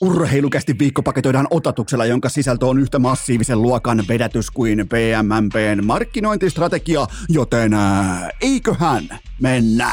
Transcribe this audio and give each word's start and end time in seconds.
Urheilukästi 0.00 0.78
viikko 0.78 1.02
paketoidaan 1.02 1.46
otatuksella, 1.50 2.06
jonka 2.06 2.28
sisältö 2.28 2.66
on 2.66 2.78
yhtä 2.78 2.98
massiivisen 2.98 3.62
luokan 3.62 4.04
vedätys 4.08 4.50
kuin 4.50 4.88
PMMPn 4.88 5.84
markkinointistrategia, 5.84 7.06
joten 7.28 7.74
ää, 7.74 8.30
eiköhän 8.40 9.08
mennä. 9.40 9.92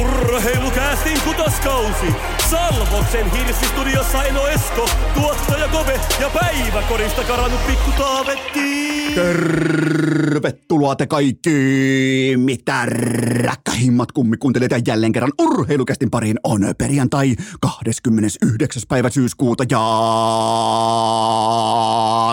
Urheilukästin 0.00 1.20
kutoskausi! 1.20 2.33
Salvoksen 2.50 3.30
hirsistudiossa 3.30 4.24
Eno 4.24 4.46
Esko, 4.46 4.88
tuottaja 5.14 5.68
Kove 5.68 6.00
ja 6.20 6.30
päiväkorista 6.30 7.24
karannut 7.24 7.66
pikku 7.66 7.90
Taavetti. 7.98 8.84
Tervetuloa 9.14 10.96
te 10.96 11.06
kaikki, 11.06 12.34
mitä 12.36 12.86
räkkähimmat 12.86 14.12
kummikuuntelijat 14.12 14.70
ja 14.70 14.80
jälleen 14.86 15.12
kerran 15.12 15.32
urheilukästin 15.40 16.10
pariin 16.10 16.36
on 16.44 16.60
perjantai 16.78 17.36
29. 17.60 18.82
päivä 18.88 19.10
syyskuuta 19.10 19.64
ja 19.70 19.80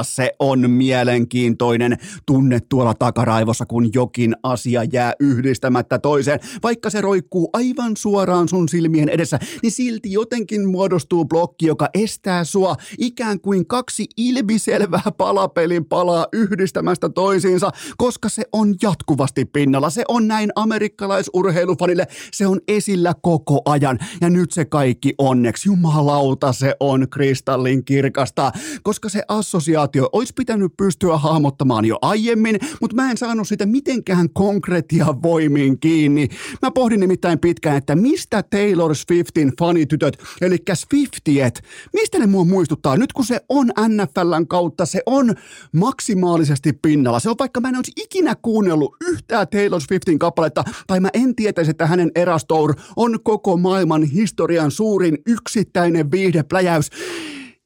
se 0.03 0.31
on 0.39 0.69
mielenkiintoinen 0.69 1.97
tunne 2.25 2.59
tuolla 2.69 2.93
takaraivossa, 2.93 3.65
kun 3.65 3.89
jokin 3.93 4.35
asia 4.43 4.83
jää 4.83 5.13
yhdistämättä 5.19 5.99
toiseen. 5.99 6.39
Vaikka 6.63 6.89
se 6.89 7.01
roikkuu 7.01 7.49
aivan 7.53 7.97
suoraan 7.97 8.49
sun 8.49 8.69
silmien 8.69 9.09
edessä, 9.09 9.39
niin 9.63 9.71
silti 9.71 10.00
jotenkin 10.05 10.69
muodostuu 10.69 11.25
blokki, 11.25 11.65
joka 11.65 11.89
estää 11.93 12.43
sua 12.43 12.75
ikään 12.97 13.39
kuin 13.39 13.67
kaksi 13.67 14.05
ilmiselvää 14.17 15.11
palapelin 15.17 15.85
palaa 15.85 16.25
yhdistämästä 16.33 17.09
toisiinsa, 17.09 17.71
koska 17.97 18.29
se 18.29 18.43
on 18.51 18.75
jatkuvasti 18.81 19.45
pinnalla. 19.45 19.89
Se 19.89 20.03
on 20.07 20.27
näin 20.27 20.49
amerikkalaisurheilufanille, 20.55 22.07
se 22.33 22.47
on 22.47 22.59
esillä 22.67 23.13
koko 23.21 23.61
ajan. 23.65 23.99
Ja 24.21 24.29
nyt 24.29 24.51
se 24.51 24.65
kaikki 24.65 25.13
onneksi, 25.17 25.69
jumalauta, 25.69 26.53
se 26.53 26.75
on 26.79 27.09
kristallin 27.09 27.85
kirkasta, 27.85 28.51
koska 28.83 29.09
se 29.09 29.23
assosiaatio 29.27 30.09
olisi 30.11 30.33
pitänyt 30.33 30.71
pystyä 30.77 31.17
hahmottamaan 31.17 31.85
jo 31.85 31.97
aiemmin, 32.01 32.59
mutta 32.81 32.95
mä 32.95 33.11
en 33.11 33.17
saanut 33.17 33.47
sitä 33.47 33.65
mitenkään 33.65 34.29
konkreettia 34.33 35.05
voimin 35.23 35.79
kiinni. 35.79 36.27
Mä 36.61 36.71
pohdin 36.71 36.99
nimittäin 36.99 37.39
pitkään, 37.39 37.77
että 37.77 37.95
mistä 37.95 38.43
Taylor 38.43 38.95
Swiftin 38.95 39.55
fanitytöt, 39.91 40.17
eli 40.41 40.57
Swiftiet, 40.73 41.63
mistä 41.93 42.19
ne 42.19 42.25
mua 42.25 42.45
muistuttaa? 42.45 42.97
Nyt 42.97 43.13
kun 43.13 43.25
se 43.25 43.41
on 43.49 43.67
NFLn 43.67 44.47
kautta, 44.47 44.85
se 44.85 45.01
on 45.05 45.35
maksimaalisesti 45.71 46.73
pinnalla. 46.73 47.19
Se 47.19 47.29
on 47.29 47.35
vaikka 47.39 47.61
mä 47.61 47.69
en 47.69 47.75
olisi 47.75 47.91
ikinä 47.95 48.35
kuunnellut 48.41 48.95
yhtään 49.01 49.47
Taylor 49.47 49.81
Swiftin 49.81 50.19
kappaletta, 50.19 50.63
tai 50.87 50.99
mä 50.99 51.09
en 51.13 51.35
tietäisi, 51.35 51.71
että 51.71 51.85
hänen 51.85 52.11
Eras 52.15 52.45
Tour 52.45 52.73
on 52.95 53.19
koko 53.23 53.57
maailman 53.57 54.03
historian 54.03 54.71
suurin 54.71 55.17
yksittäinen 55.25 56.11
viihdepläjäys. 56.11 56.89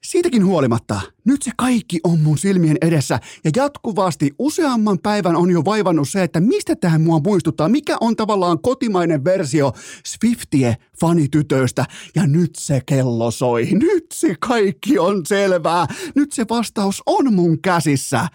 Siitäkin 0.06 0.45
huolimatta, 0.45 1.02
nyt 1.23 1.42
se 1.42 1.52
kaikki 1.58 2.00
on 2.03 2.20
mun 2.20 2.38
silmien 2.38 2.78
edessä 2.81 3.20
ja 3.44 3.52
jatkuvasti 3.56 4.31
useamman 4.39 5.00
päivän 5.00 5.36
on 5.36 5.52
jo 5.52 5.66
vaivannut 5.66 6.09
se, 6.09 6.23
että 6.23 6.39
mistä 6.39 6.75
tähän 6.75 7.02
mua 7.02 7.20
muistuttaa, 7.20 7.70
mikä 7.70 7.98
on 8.02 8.16
tavallaan 8.16 8.61
kotimainen 8.61 9.23
versio 9.23 9.72
Swiftie 10.06 10.76
fanitytöistä 11.00 11.86
ja 12.16 12.28
nyt 12.28 12.52
se 12.58 12.81
kello 12.86 13.31
soi, 13.31 13.66
nyt 13.72 14.06
se 14.14 14.36
kaikki 14.39 15.00
on 15.00 15.26
selvää, 15.26 15.88
nyt 16.16 16.31
se 16.31 16.45
vastaus 16.50 17.03
on 17.06 17.33
mun 17.33 17.61
käsissä. 17.61 18.28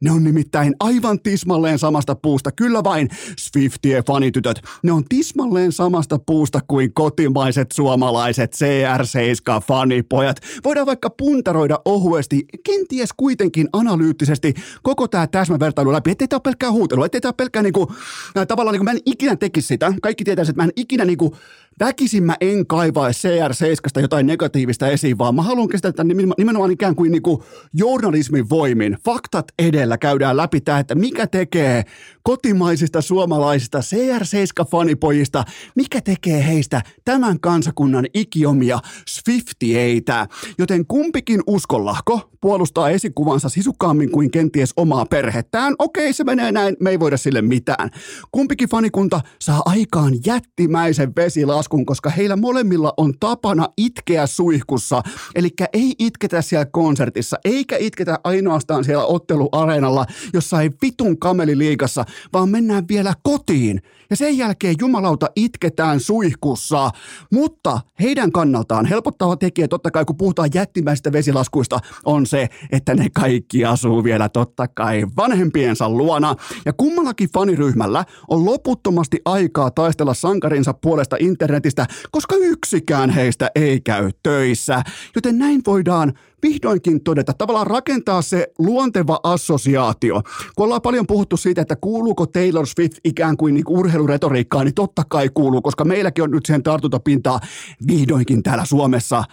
Ne 0.00 0.10
on 0.10 0.24
nimittäin 0.24 0.74
aivan 0.80 1.20
tismalleen 1.20 1.78
samasta 1.78 2.14
puusta, 2.14 2.52
kyllä 2.52 2.84
vain 2.84 3.08
Swiftien 3.38 4.04
fanitytöt. 4.04 4.60
Ne 4.82 4.92
on 4.92 5.04
tismalleen 5.08 5.72
samasta 5.72 6.18
puusta 6.26 6.60
kuin 6.68 6.92
kotimaiset 6.92 7.72
suomalaiset 7.72 8.56
CR7-fanipojat. 8.56 10.36
Voidaan 10.64 10.86
vaikka 10.86 11.10
puntaroida 11.10 11.78
ohuesti, 11.84 12.44
kenties 12.64 13.10
kuitenkin 13.16 13.68
analyyttisesti 13.72 14.54
koko 14.82 15.08
tämä 15.08 15.26
täsmävertailu 15.26 15.92
läpi, 15.92 16.10
ettei 16.10 16.28
tämä 16.28 16.36
ole 16.36 16.42
pelkkää 16.42 16.70
huutelua, 16.70 17.06
ettei 17.06 17.20
tämä 17.20 17.30
ole 17.30 17.34
pelkkää 17.36 17.62
niinku, 17.62 17.92
äh, 18.36 18.46
tavallaan 18.46 18.72
niinku, 18.72 18.84
mä 18.84 18.90
en 18.90 19.00
ikinä 19.06 19.36
tekisi 19.36 19.66
sitä. 19.66 19.94
Kaikki 20.02 20.24
tietää, 20.24 20.42
että 20.42 20.56
mä 20.56 20.64
en 20.64 20.72
ikinä 20.76 21.04
niinku, 21.04 21.36
väkisin 21.80 22.24
mä 22.24 22.36
en 22.40 22.66
kaivaisi 22.66 23.28
CR7 23.28 24.00
jotain 24.00 24.26
negatiivista 24.26 24.88
esiin, 24.88 25.18
vaan 25.18 25.34
mä 25.34 25.42
haluan 25.42 25.68
käsitellä 25.68 26.14
nimenomaan 26.38 26.70
ikään 26.70 26.94
kuin, 26.94 27.12
niinku 27.12 27.44
journalismin 27.74 28.48
voimin, 28.50 28.96
faktat 29.04 29.46
edellä 29.58 29.98
käydään 29.98 30.36
läpi 30.36 30.60
tämä, 30.60 30.78
että 30.78 30.94
mikä 30.94 31.26
tekee 31.26 31.84
kotimaisista 32.22 33.02
suomalaisista 33.02 33.78
CR7-fanipojista, 33.78 35.44
mikä 35.76 36.00
tekee 36.00 36.46
heistä 36.46 36.82
tämän 37.04 37.40
kansakunnan 37.40 38.06
ikiomia 38.14 38.78
Swiftieitä. 39.08 40.26
Joten 40.58 40.86
kumpikin 40.86 41.40
uskollahko 41.46 42.30
puolustaa 42.40 42.90
esikuvansa 42.90 43.48
sisukkaammin 43.48 44.10
kuin 44.10 44.30
kenties 44.30 44.72
omaa 44.76 45.06
perhettään. 45.06 45.74
Okei, 45.78 46.12
se 46.12 46.24
menee 46.24 46.52
näin, 46.52 46.76
me 46.80 46.90
ei 46.90 47.00
voida 47.00 47.16
sille 47.16 47.42
mitään. 47.42 47.90
Kumpikin 48.32 48.68
fanikunta 48.68 49.20
saa 49.40 49.62
aikaan 49.64 50.14
jättimäisen 50.26 51.12
vesilaskun, 51.16 51.69
koska 51.86 52.10
heillä 52.10 52.36
molemmilla 52.36 52.94
on 52.96 53.14
tapana 53.20 53.68
itkeä 53.76 54.26
suihkussa. 54.26 55.02
Eli 55.34 55.48
ei 55.72 55.94
itketä 55.98 56.42
siellä 56.42 56.64
konsertissa, 56.64 57.36
eikä 57.44 57.76
itketä 57.76 58.18
ainoastaan 58.24 58.84
siellä 58.84 59.04
otteluareenalla 59.04 60.06
jossain 60.32 60.74
vitun 60.82 61.18
kameliliikassa, 61.18 62.04
vaan 62.32 62.48
mennään 62.48 62.88
vielä 62.88 63.14
kotiin. 63.22 63.82
Ja 64.10 64.16
sen 64.16 64.38
jälkeen 64.38 64.74
jumalauta 64.80 65.26
itketään 65.36 66.00
suihkussa. 66.00 66.90
Mutta 67.32 67.80
heidän 68.00 68.32
kannaltaan 68.32 68.86
helpottava 68.86 69.36
tekijä, 69.36 69.68
totta 69.68 69.90
kai 69.90 70.04
kun 70.04 70.16
puhutaan 70.16 70.50
jättimäisistä 70.54 71.12
vesilaskuista, 71.12 71.80
on 72.04 72.26
se, 72.26 72.48
että 72.72 72.94
ne 72.94 73.06
kaikki 73.14 73.64
asuu 73.64 74.04
vielä 74.04 74.28
totta 74.28 74.68
kai 74.68 75.06
vanhempiensa 75.16 75.88
luona. 75.88 76.34
Ja 76.64 76.72
kummallakin 76.72 77.28
faniryhmällä 77.34 78.04
on 78.28 78.44
loputtomasti 78.44 79.20
aikaa 79.24 79.70
taistella 79.70 80.14
sankarinsa 80.14 80.74
puolesta 80.74 81.16
internetistä, 81.60 81.86
koska 82.10 82.36
yksikään 82.36 83.10
heistä 83.10 83.50
ei 83.54 83.80
käy 83.80 84.10
töissä. 84.22 84.82
Joten 85.14 85.38
näin 85.38 85.60
voidaan 85.66 86.12
vihdoinkin 86.42 87.04
todeta, 87.04 87.32
tavallaan 87.32 87.66
rakentaa 87.66 88.22
se 88.22 88.46
luonteva 88.58 89.20
assosiaatio. 89.22 90.22
Kun 90.56 90.64
ollaan 90.64 90.82
paljon 90.82 91.06
puhuttu 91.06 91.36
siitä, 91.36 91.62
että 91.62 91.76
kuuluuko 91.76 92.26
Taylor 92.26 92.66
Swift 92.66 92.98
ikään 93.04 93.36
kuin, 93.36 93.54
niin 93.54 93.64
urheiluretoriikkaan, 93.68 94.66
niin 94.66 94.74
totta 94.74 95.02
kai 95.08 95.28
kuuluu, 95.34 95.62
koska 95.62 95.84
meilläkin 95.84 96.24
on 96.24 96.30
nyt 96.30 96.46
sen 96.46 96.62
tartuntapintaa 96.62 97.40
vihdoinkin 97.86 98.42
täällä 98.42 98.64
Suomessa. 98.64 99.24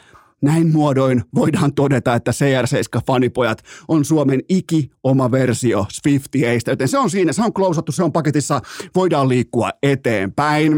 Näin 0.42 0.72
muodoin 0.72 1.24
voidaan 1.36 1.74
todeta, 1.74 2.16
että 2.16 2.32
CR7-fanipojat 2.32 3.58
on 3.88 4.06
Suomen 4.06 4.40
iki 4.50 4.90
oma 5.04 5.32
versio 5.32 5.86
Swiftieistä, 5.90 6.72
joten 6.72 6.88
se 6.88 6.98
on 6.98 7.10
siinä, 7.10 7.34
se 7.34 7.44
on 7.44 7.54
klousattu, 7.54 7.92
se 7.92 8.04
on 8.04 8.12
paketissa, 8.12 8.62
voidaan 8.96 9.30
liikkua 9.30 9.70
eteenpäin. 9.84 10.74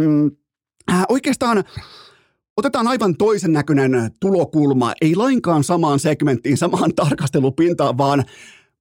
Äh, 0.90 1.04
oikeastaan 1.10 1.64
Otetaan 2.60 2.88
aivan 2.88 3.18
toisen 3.18 3.54
näköinen 3.54 4.12
tulokulma, 4.20 4.94
ei 5.02 5.16
lainkaan 5.16 5.64
samaan 5.64 6.00
segmenttiin, 6.00 6.58
samaan 6.58 6.96
tarkastelupintaan, 6.96 7.98
vaan 7.98 8.24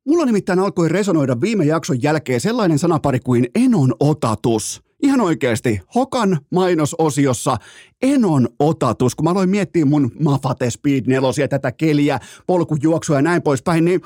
mulla 0.07 0.25
nimittäin 0.25 0.59
alkoi 0.59 0.89
resonoida 0.89 1.41
viime 1.41 1.65
jakson 1.65 2.03
jälkeen 2.03 2.41
sellainen 2.41 2.79
sanapari 2.79 3.21
kuin 3.21 3.47
enon 3.55 3.95
otatus. 4.01 4.83
Ihan 5.03 5.21
oikeasti, 5.21 5.81
Hokan 5.95 6.39
mainososiossa 6.51 7.57
enon 8.03 8.49
otatus, 8.59 9.15
kun 9.15 9.25
mä 9.25 9.31
aloin 9.31 9.51
miettiä 9.51 9.85
mun 9.85 10.11
Mafate 10.21 10.71
Speed 10.71 11.05
4 11.07 11.49
tätä 11.49 11.73
keliä, 11.73 12.19
polkujuoksua 12.47 13.17
ja 13.17 13.23
näin 13.23 13.43
poispäin, 13.43 13.85
niin 13.85 14.01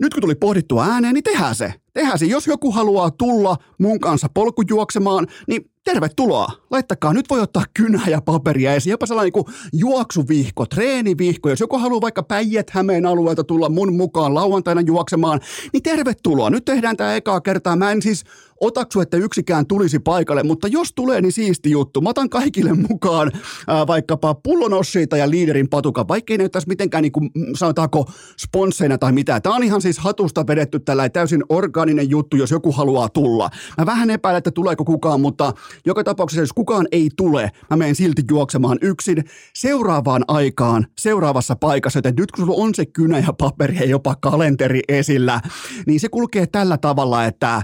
nyt 0.00 0.14
kun 0.14 0.20
tuli 0.20 0.34
pohdittua 0.34 0.86
ääneen, 0.86 1.14
niin 1.14 1.24
tehdään 1.24 1.54
se. 1.54 1.74
Tehdään 1.92 2.18
se. 2.18 2.26
Jos 2.26 2.46
joku 2.46 2.70
haluaa 2.72 3.10
tulla 3.10 3.56
mun 3.78 4.00
kanssa 4.00 4.28
polkujuoksemaan, 4.34 5.26
niin 5.48 5.70
tervetuloa. 5.84 6.52
Laittakaa, 6.70 7.12
nyt 7.12 7.30
voi 7.30 7.40
ottaa 7.40 7.64
kynää 7.74 8.08
ja 8.08 8.20
paperia 8.20 8.74
esiin, 8.74 8.90
jopa 8.90 9.06
sellainen 9.06 9.32
niin 9.34 9.54
juoksuvihko, 9.72 10.66
treenivihko. 10.66 11.50
Jos 11.50 11.60
joku 11.60 11.78
haluaa 11.78 12.00
vaikka 12.00 12.22
Päijät 12.22 12.70
Hämeen 12.70 13.06
alueelta 13.06 13.44
tulla 13.44 13.68
mun 13.68 13.96
mukaan 13.96 14.34
lauantaina 14.34 14.80
juoksemaan, 14.80 15.40
niin 15.72 15.82
tervetuloa. 15.82 16.50
Nyt 16.50 16.64
tehdään 16.64 16.96
tämä 16.96 17.16
ekaa 17.16 17.40
kertaa. 17.40 17.76
Mä 17.76 17.92
en 17.92 18.02
siis 18.02 18.24
otaksu, 18.60 19.00
että 19.00 19.16
yksikään 19.16 19.66
tulisi 19.66 19.98
paikalle, 19.98 20.42
mutta 20.42 20.68
jos 20.68 20.92
tulee, 20.94 21.20
niin 21.20 21.32
siisti 21.32 21.70
juttu. 21.70 22.00
Mä 22.00 22.08
otan 22.08 22.30
kaikille 22.30 22.72
mukaan 22.72 23.32
ää, 23.68 23.86
vaikkapa 23.86 24.34
pullonossiita 24.34 25.16
ja 25.16 25.30
liiderin 25.30 25.68
patukan, 25.68 26.08
vaikkei 26.08 26.38
ne 26.38 26.42
näyttäisi 26.42 26.68
mitenkään 26.68 27.02
niin 27.02 27.12
kuin, 27.12 27.30
sanotaanko 27.56 28.10
sponsseina 28.38 28.98
tai 28.98 29.12
mitä. 29.12 29.40
Tämä 29.40 29.56
on 29.56 29.62
ihan 29.64 29.82
siis 29.82 29.98
hatusta 29.98 30.46
vedetty 30.46 30.80
tällä 30.80 31.08
täysin 31.08 31.44
orga 31.48 31.79
mekaaninen 31.80 32.10
juttu, 32.10 32.36
jos 32.36 32.50
joku 32.50 32.72
haluaa 32.72 33.08
tulla. 33.08 33.50
Mä 33.78 33.86
vähän 33.86 34.10
epäilen, 34.10 34.38
että 34.38 34.50
tuleeko 34.50 34.84
kukaan, 34.84 35.20
mutta 35.20 35.52
joka 35.86 36.04
tapauksessa, 36.04 36.42
jos 36.42 36.52
kukaan 36.52 36.86
ei 36.92 37.10
tule, 37.16 37.50
mä 37.70 37.76
menen 37.76 37.94
silti 37.94 38.22
juoksemaan 38.30 38.78
yksin 38.82 39.24
seuraavaan 39.54 40.24
aikaan, 40.28 40.86
seuraavassa 40.98 41.56
paikassa, 41.56 41.98
joten 41.98 42.14
nyt 42.18 42.32
kun 42.32 42.46
sulla 42.46 42.64
on 42.64 42.74
se 42.74 42.86
kynä 42.86 43.18
ja 43.18 43.32
paperi 43.32 43.76
ja 43.76 43.84
jopa 43.84 44.14
kalenteri 44.20 44.80
esillä, 44.88 45.40
niin 45.86 46.00
se 46.00 46.08
kulkee 46.08 46.46
tällä 46.46 46.78
tavalla, 46.78 47.24
että 47.24 47.62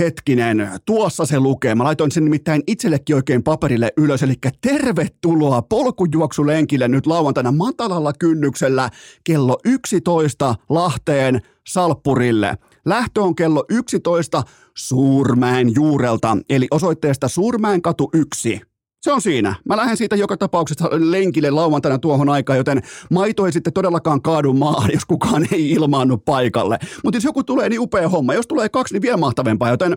Hetkinen, 0.00 0.70
tuossa 0.84 1.26
se 1.26 1.40
lukee. 1.40 1.74
Mä 1.74 1.84
laitoin 1.84 2.10
sen 2.10 2.24
nimittäin 2.24 2.62
itsellekin 2.66 3.16
oikein 3.16 3.42
paperille 3.42 3.92
ylös, 3.96 4.22
eli 4.22 4.34
tervetuloa 4.60 5.62
polkujuoksulenkille 5.62 6.88
nyt 6.88 7.06
lauantaina 7.06 7.52
matalalla 7.52 8.12
kynnyksellä 8.12 8.90
kello 9.24 9.58
11 9.64 10.54
Lahteen 10.68 11.40
Salppurille. 11.66 12.58
Lähtö 12.86 13.22
on 13.22 13.34
kello 13.34 13.64
11 13.68 14.42
Suurmäen 14.76 15.74
juurelta, 15.74 16.36
eli 16.48 16.66
osoitteesta 16.70 17.28
Suurmäen 17.28 17.82
katu 17.82 18.10
1. 18.12 18.60
Se 19.02 19.12
on 19.12 19.22
siinä. 19.22 19.54
Mä 19.64 19.76
lähden 19.76 19.96
siitä 19.96 20.16
joka 20.16 20.36
tapauksessa 20.36 20.88
lenkille 20.92 21.50
lauantaina 21.50 21.98
tuohon 21.98 22.28
aikaan, 22.28 22.56
joten 22.56 22.82
maito 23.10 23.46
ei 23.46 23.52
sitten 23.52 23.72
todellakaan 23.72 24.22
kaadu 24.22 24.52
maahan, 24.52 24.90
jos 24.92 25.04
kukaan 25.04 25.46
ei 25.52 25.70
ilmaannu 25.70 26.18
paikalle. 26.18 26.78
Mutta 27.04 27.16
jos 27.16 27.24
joku 27.24 27.44
tulee, 27.44 27.68
niin 27.68 27.80
upea 27.80 28.08
homma. 28.08 28.34
Jos 28.34 28.46
tulee 28.46 28.68
kaksi, 28.68 28.94
niin 28.94 29.02
vielä 29.02 29.16
mahtavempaa, 29.16 29.70
joten 29.70 29.96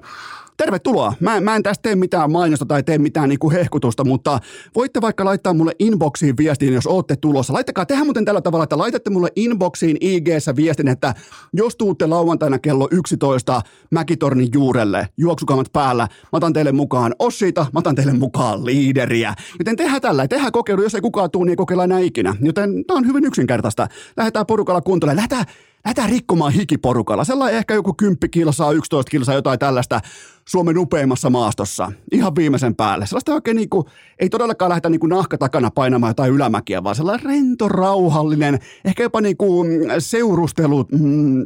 tervetuloa. 0.58 1.14
Mä, 1.20 1.42
mä 1.42 1.56
en 1.56 1.64
tästä 1.64 1.82
tee 1.82 1.96
mitään 1.96 2.32
mainosta 2.32 2.66
tai 2.66 2.84
tee 2.84 2.98
mitään 2.98 3.30
niinku 3.30 3.52
hehkutusta, 3.52 4.04
mutta 4.04 4.40
voitte 4.76 5.02
vaikka 5.02 5.26
laittaa 5.26 5.54
mulle 5.54 5.72
inboxiin 5.80 6.38
viestin, 6.38 6.74
jos 6.74 6.88
ootte 6.88 7.16
tulossa. 7.16 7.54
Laittakaa, 7.54 7.86
tehdään 7.86 8.08
muuten 8.08 8.26
tällä 8.26 8.42
tavalla, 8.42 8.64
että 8.64 8.78
laitatte 8.78 9.10
mulle 9.10 9.30
inboxiin 9.36 9.98
ig 10.02 10.28
viestin, 10.56 10.88
että 10.88 11.14
jos 11.54 11.76
tuutte 11.76 12.08
lauantaina 12.08 12.60
kello 12.60 12.88
11 12.92 13.62
Mäkitornin 13.92 14.50
juurelle, 14.54 15.10
juoksukamat 15.18 15.74
päällä, 15.74 16.04
mä 16.04 16.38
otan 16.38 16.54
teille 16.54 16.72
mukaan 16.72 17.16
Ossita, 17.20 17.66
mä 17.74 17.80
otan 17.80 17.96
teille 17.96 18.14
mukaan 18.14 18.66
liideriä. 18.66 19.34
Joten 19.60 19.76
tehdään 19.76 20.02
tällä, 20.02 20.28
tehdään 20.28 20.52
kokeilu, 20.52 20.82
jos 20.82 20.96
ei 20.96 21.02
kukaan 21.02 21.32
tuu, 21.32 21.44
niin 21.44 21.50
ei 21.50 21.56
kokeilla 21.56 21.84
enää 21.84 22.00
ikinä. 22.00 22.36
Joten 22.42 22.86
tää 22.88 22.98
on 22.98 23.08
hyvin 23.08 23.26
yksinkertaista. 23.26 23.88
Lähdetään 24.18 24.46
porukalla 24.46 24.82
kuntoon, 24.82 25.16
lähdetään 25.16 25.46
lähdetään 25.86 26.10
rikkomaan 26.10 26.54
hikiporukalla. 26.54 27.24
Sellainen 27.24 27.58
ehkä 27.58 27.74
joku 27.74 27.94
10 27.94 28.18
kilsaa, 28.32 28.72
11 28.72 29.10
kilsaa, 29.10 29.36
jotain 29.36 29.60
tällaista 29.60 30.02
Suomen 30.48 30.78
upeimmassa 30.78 31.30
maastossa. 31.30 31.92
Ihan 32.12 32.36
viimeisen 32.36 32.76
päälle. 32.76 33.06
Sellaista 33.06 33.34
oikein 33.34 33.58
niin 33.58 33.70
kuin, 33.70 33.86
ei 34.20 34.30
todellakaan 34.30 34.70
lähdetä 34.70 34.90
niin 34.90 35.00
kuin 35.00 35.10
nahka 35.10 35.38
takana 35.38 35.72
painamaan 35.72 36.10
jotain 36.10 36.34
ylämäkiä, 36.34 36.84
vaan 36.84 36.96
sellainen 36.96 37.26
rento, 37.26 37.70
rauhallinen, 37.70 38.60
ehkä 38.86 39.04
jopa 39.04 39.22
niin 39.22 39.38
kuin 39.38 39.68
seurustelu, 40.00 40.86
mm, 40.92 41.46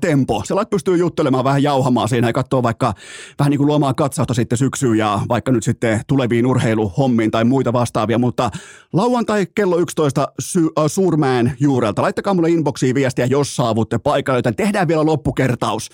tempo. 0.00 0.42
Se 0.44 0.54
pystyy 0.70 0.96
juttelemaan 0.96 1.44
vähän 1.44 1.62
jauhamaan 1.62 2.08
siinä 2.08 2.26
ja 2.28 2.32
katsoa 2.32 2.62
vaikka 2.62 2.94
vähän 3.38 3.50
niin 3.50 3.58
kuin 3.58 3.66
luomaan 3.66 3.94
katsausta 3.94 4.34
sitten 4.34 4.58
syksyyn 4.58 4.98
ja 4.98 5.20
vaikka 5.28 5.52
nyt 5.52 5.64
sitten 5.64 6.00
tuleviin 6.06 6.46
urheiluhommiin 6.46 7.30
tai 7.30 7.44
muita 7.44 7.72
vastaavia, 7.72 8.18
mutta 8.18 8.50
lauantai 8.92 9.46
kello 9.54 9.78
11 9.78 10.28
sy- 10.38 10.70
äh, 10.78 10.84
Suurmäen 10.86 11.56
juurelta. 11.60 12.02
Laittakaa 12.02 12.34
mulle 12.34 12.50
inboxiin 12.50 12.94
viestiä, 12.94 13.26
jos 13.26 13.56
saavutte 13.56 13.98
paikalle, 13.98 14.38
joten 14.38 14.56
tehdään 14.56 14.88
vielä 14.88 15.06
loppukertaus. 15.06 15.88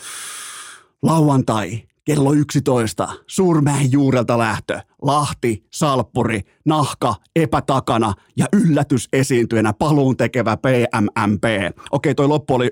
Lauantai 1.02 1.82
kello 2.04 2.32
11, 2.32 3.08
Suurmäen 3.26 3.92
juurelta 3.92 4.38
lähtö, 4.38 4.80
Lahti, 5.02 5.64
Salppuri, 5.70 6.40
Nahka, 6.64 7.14
epätakana 7.36 8.12
ja 8.36 8.46
yllätysesiintyjänä 8.52 9.72
paluun 9.72 10.16
tekevä 10.16 10.56
PMMP. 10.56 11.44
Okei, 11.90 12.14
toi 12.14 12.28
loppu 12.28 12.54
oli, 12.54 12.70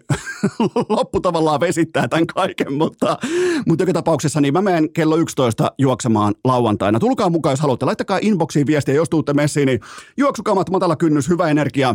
loppu 0.88 1.20
tavallaan 1.20 1.61
vesittää 1.61 2.08
tämän 2.08 2.26
kaiken, 2.26 2.73
mutta, 2.73 3.19
mutta 3.67 3.82
joka 3.82 3.93
tapauksessa 3.93 4.40
niin 4.40 4.55
mä 4.55 4.62
menen 4.62 4.93
kello 4.93 5.17
11 5.17 5.73
juoksemaan 5.78 6.35
lauantaina. 6.44 6.99
Tulkaa 6.99 7.31
mukaan, 7.31 7.52
jos 7.52 7.61
haluatte. 7.61 7.87
Laittakaa 7.87 8.19
inboxiin 8.23 8.67
viestiä, 8.67 8.94
jos 8.94 9.11
tuutte 9.11 9.32
messiin, 9.32 9.67
niin 9.67 9.81
juoksukamat, 10.17 10.70
matala 10.70 10.96
kynnys, 10.96 11.28
hyvä 11.28 11.49
energia 11.49 11.94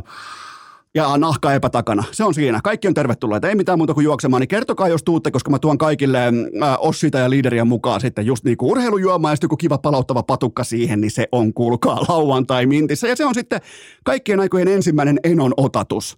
ja 0.95 1.17
nahka 1.17 1.53
epätakana. 1.53 2.03
Se 2.11 2.23
on 2.23 2.33
siinä. 2.33 2.59
Kaikki 2.63 2.87
on 2.87 2.93
tervetulleita. 2.93 3.49
Ei 3.49 3.55
mitään 3.55 3.77
muuta 3.77 3.93
kuin 3.93 4.03
juoksemaan. 4.03 4.41
Niin 4.41 4.47
kertokaa, 4.47 4.87
jos 4.87 5.03
tuutte, 5.03 5.31
koska 5.31 5.51
mä 5.51 5.59
tuon 5.59 5.77
kaikille 5.77 6.25
äh, 6.27 6.77
Ossita 6.79 7.17
ja 7.17 7.29
liideriä 7.29 7.65
mukaan 7.65 8.01
sitten 8.01 8.25
just 8.25 8.43
niin 8.43 8.57
kuin 8.57 8.71
urheilujuomaa 8.71 9.31
ja 9.31 9.35
sitten 9.35 9.45
joku 9.45 9.57
kiva 9.57 9.77
palauttava 9.77 10.23
patukka 10.23 10.63
siihen, 10.63 11.01
niin 11.01 11.11
se 11.11 11.27
on 11.31 11.53
kuulkaa 11.53 12.05
lauantai 12.09 12.65
mintissä. 12.65 13.07
Ja 13.07 13.15
se 13.15 13.25
on 13.25 13.35
sitten 13.35 13.61
kaikkien 14.03 14.39
aikojen 14.39 14.67
ensimmäinen 14.67 15.19
enon 15.23 15.53
otatus. 15.57 16.17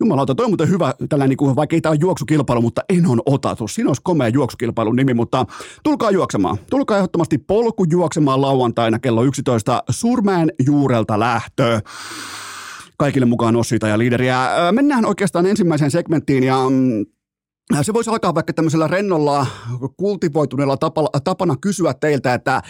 Jumalauta, 0.00 0.34
toi 0.34 0.44
on 0.44 0.50
muuten 0.50 0.68
hyvä, 0.68 0.94
tällainen, 1.08 1.28
niin 1.28 1.36
kuin, 1.36 1.56
vaikka 1.56 1.76
ei 1.76 1.80
tämä 1.80 1.90
ole 1.90 1.98
juoksukilpailu, 2.00 2.62
mutta 2.62 2.82
enon 2.88 3.22
otatus. 3.26 3.74
Siinä 3.74 3.90
olisi 3.90 4.02
komea 4.02 4.28
juoksukilpailun 4.28 4.96
nimi, 4.96 5.14
mutta 5.14 5.46
tulkaa 5.82 6.10
juoksemaan. 6.10 6.56
Tulkaa 6.70 6.96
ehdottomasti 6.96 7.38
polku 7.38 7.84
juoksemaan 7.90 8.40
lauantaina 8.40 8.98
kello 8.98 9.22
11 9.22 9.82
Surmäen 9.90 10.52
juurelta 10.66 11.20
lähtö 11.20 11.80
kaikille 12.98 13.26
mukaan 13.26 13.56
Ossita 13.56 13.88
ja 13.88 13.98
liideriä. 13.98 14.48
Mennään 14.72 15.04
oikeastaan 15.04 15.46
ensimmäiseen 15.46 15.90
segmenttiin 15.90 16.44
ja 16.44 16.56
mm, 16.70 17.06
se 17.82 17.92
voisi 17.92 18.10
alkaa 18.10 18.34
vaikka 18.34 18.52
tämmöisellä 18.52 18.86
rennolla, 18.86 19.46
kultivoituneella 19.96 20.76
tapana, 20.76 21.08
tapana 21.24 21.56
kysyä 21.60 21.94
teiltä, 21.94 22.34
että 22.34 22.62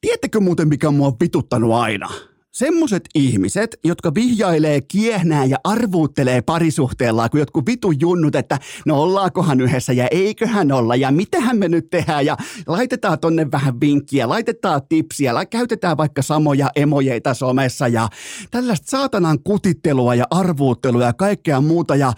tiedättekö 0.00 0.40
muuten 0.40 0.68
mikä 0.68 0.88
on 0.88 0.94
mua 0.94 1.12
vituttanut 1.20 1.72
aina? 1.72 2.08
Semmoset 2.52 3.02
ihmiset, 3.14 3.76
jotka 3.84 4.14
vihjailee, 4.14 4.80
kiehnää 4.80 5.44
ja 5.44 5.56
arvuuttelee 5.64 6.42
parisuhteella 6.42 7.28
kuin 7.28 7.38
jotkut 7.38 7.66
vitu 7.66 7.90
junnut, 7.90 8.34
että 8.34 8.58
no 8.86 9.02
ollaakohan 9.02 9.60
yhdessä 9.60 9.92
ja 9.92 10.08
eiköhän 10.10 10.72
olla 10.72 10.96
ja 10.96 11.12
mitähän 11.12 11.58
me 11.58 11.68
nyt 11.68 11.90
tehdään 11.90 12.26
ja 12.26 12.36
laitetaan 12.66 13.18
tonne 13.18 13.50
vähän 13.50 13.80
vinkkiä, 13.80 14.28
laitetaan 14.28 14.82
tipsiä, 14.88 15.32
käytetään 15.50 15.96
vaikka 15.96 16.22
samoja 16.22 16.70
emojeita 16.76 17.34
somessa 17.34 17.88
ja 17.88 18.08
tällaista 18.50 18.90
saatanan 18.90 19.38
kutittelua 19.44 20.14
ja 20.14 20.24
arvuuttelua 20.30 21.04
ja 21.04 21.12
kaikkea 21.12 21.60
muuta 21.60 21.96
ja 21.96 22.12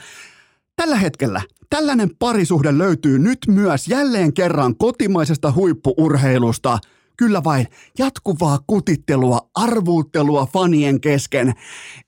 tällä 0.76 0.96
hetkellä 0.96 1.42
tällainen 1.70 2.10
parisuhde 2.18 2.78
löytyy 2.78 3.18
nyt 3.18 3.38
myös 3.48 3.88
jälleen 3.88 4.32
kerran 4.32 4.76
kotimaisesta 4.76 5.52
huippuurheilusta– 5.52 6.78
Kyllä 7.16 7.44
vain 7.44 7.66
jatkuvaa 7.98 8.58
kutittelua, 8.66 9.50
arvuuttelua 9.54 10.46
fanien 10.52 11.00
kesken. 11.00 11.52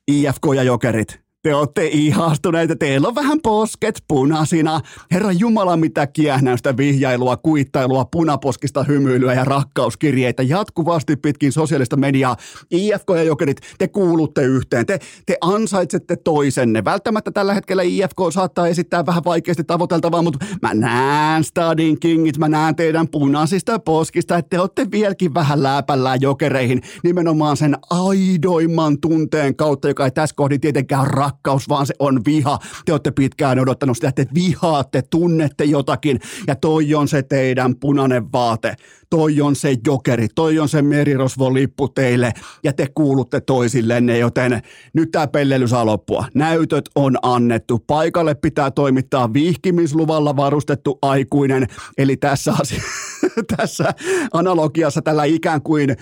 IFK 0.08 0.42
ja 0.56 0.62
Jokerit, 0.62 1.25
te 1.46 1.54
olette 1.54 1.87
ihastuneita, 1.87 2.76
teillä 2.76 3.08
on 3.08 3.14
vähän 3.14 3.40
posket 3.43 4.04
punaisina. 4.08 4.81
Herra 5.12 5.32
Jumala, 5.32 5.76
mitä 5.76 6.06
kiehnäystä, 6.06 6.76
vihjailua, 6.76 7.37
kuittailua, 7.37 8.04
punaposkista 8.04 8.82
hymyilyä 8.82 9.34
ja 9.34 9.44
rakkauskirjeitä 9.44 10.43
jatkuvasti 10.43 11.16
pitkin 11.16 11.52
sosiaalista 11.52 11.96
mediaa. 11.96 12.37
IFK 12.70 13.06
ja 13.16 13.22
Jokerit, 13.22 13.60
te 13.78 13.88
kuulutte 13.88 14.43
yhteen, 14.43 14.87
te, 14.87 14.98
te 15.26 15.37
ansaitsette 15.40 16.16
toisenne. 16.16 16.84
Välttämättä 16.84 17.31
tällä 17.31 17.54
hetkellä 17.54 17.82
IFK 17.82 18.19
saattaa 18.32 18.69
esittää 18.69 19.06
vähän 19.06 19.25
vaikeasti 19.25 19.64
tavoiteltavaa, 19.64 20.22
mutta 20.22 20.46
mä 20.62 20.75
näen 20.75 21.44
Stadin 21.44 22.00
Kingit, 22.00 22.38
mä 22.38 22.49
näen 22.49 22.76
teidän 22.76 23.09
punaisista 23.09 23.78
poskista, 23.78 24.37
että 24.37 24.49
te 24.49 24.61
olette 24.61 24.90
vieläkin 24.90 25.35
vähän 25.35 25.62
läpällään 25.62 26.20
Jokereihin 26.20 26.82
nimenomaan 27.04 27.56
sen 27.56 27.76
aidoimman 27.90 29.00
tunteen 29.00 29.56
kautta, 29.56 29.88
joka 29.88 30.04
ei 30.04 30.11
tässä 30.11 30.37
kohdin 30.37 30.61
tietenkään 30.61 31.06
rakkaus 31.06 31.36
rakkaus, 31.37 31.69
vaan 31.69 31.87
se 31.87 31.95
on 31.99 32.25
viha. 32.26 32.59
Te 32.85 32.93
olette 32.93 33.11
pitkään 33.11 33.59
odottanut 33.59 33.97
sitä, 33.97 34.09
että 34.09 34.25
te 34.25 34.31
vihaatte, 34.35 35.02
tunnette 35.02 35.64
jotakin 35.64 36.21
ja 36.47 36.57
toi 36.57 36.95
on 36.95 37.09
se 37.09 37.23
teidän 37.23 37.76
punainen 37.76 38.33
vaate. 38.33 38.76
Toi 39.11 39.40
on 39.40 39.57
se 39.57 39.76
jokeri, 39.87 40.28
toi 40.35 40.59
on 40.59 40.69
se 40.69 40.83
merirosvon 40.83 41.55
lippu 41.55 41.88
teille 41.88 42.33
ja 42.64 42.73
te 42.73 42.87
kuulutte 42.95 43.40
toisillenne, 43.40 44.19
joten 44.19 44.62
nyt 44.93 45.11
tämä 45.11 45.26
pellely 45.26 45.69
saa 45.69 45.87
loppua. 45.87 46.26
Näytöt 46.35 46.85
on 46.95 47.16
annettu. 47.23 47.78
Paikalle 47.87 48.35
pitää 48.35 48.71
toimittaa 48.71 49.33
vihkimisluvalla 49.33 50.37
varustettu 50.37 50.99
aikuinen, 51.02 51.66
eli 51.99 52.16
tässä 52.16 52.52
asiassa 52.61 52.87
tässä 53.57 53.95
analogiassa 54.33 55.02
tällä 55.02 55.25
ikään 55.25 55.62
kuin 55.62 55.97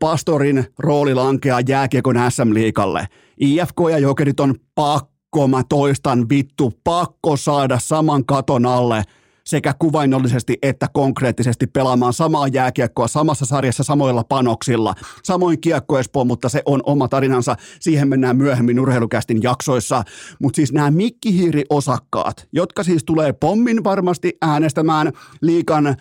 pastorin 0.00 0.66
rooli 0.78 1.14
lankeaa 1.14 1.60
jääkiekon 1.68 2.16
SM-liikalle. 2.28 3.08
IFK 3.40 3.76
ja 3.90 3.98
Jokerit 3.98 4.40
on 4.40 4.54
pakko, 4.74 5.48
mä 5.48 5.62
toistan 5.68 6.28
vittu, 6.28 6.72
pakko 6.84 7.36
saada 7.36 7.78
saman 7.78 8.24
katon 8.24 8.66
alle 8.66 9.02
sekä 9.46 9.74
kuvainnollisesti 9.78 10.58
että 10.62 10.86
konkreettisesti 10.92 11.66
pelaamaan 11.66 12.12
samaa 12.12 12.48
jääkiekkoa 12.48 13.08
samassa 13.08 13.46
sarjassa 13.46 13.82
samoilla 13.82 14.24
panoksilla. 14.24 14.94
Samoin 15.22 15.60
kiekko 15.60 15.98
Espoo, 15.98 16.24
mutta 16.24 16.48
se 16.48 16.62
on 16.64 16.80
oma 16.86 17.08
tarinansa. 17.08 17.56
Siihen 17.80 18.08
mennään 18.08 18.36
myöhemmin 18.36 18.80
urheilukästin 18.80 19.42
jaksoissa. 19.42 20.02
Mutta 20.42 20.56
siis 20.56 20.72
nämä 20.72 20.90
mikkihiiri-osakkaat, 20.90 22.48
jotka 22.52 22.82
siis 22.82 23.04
tulee 23.04 23.32
pommin 23.32 23.84
varmasti 23.84 24.36
äänestämään 24.42 25.12
liikan 25.40 25.96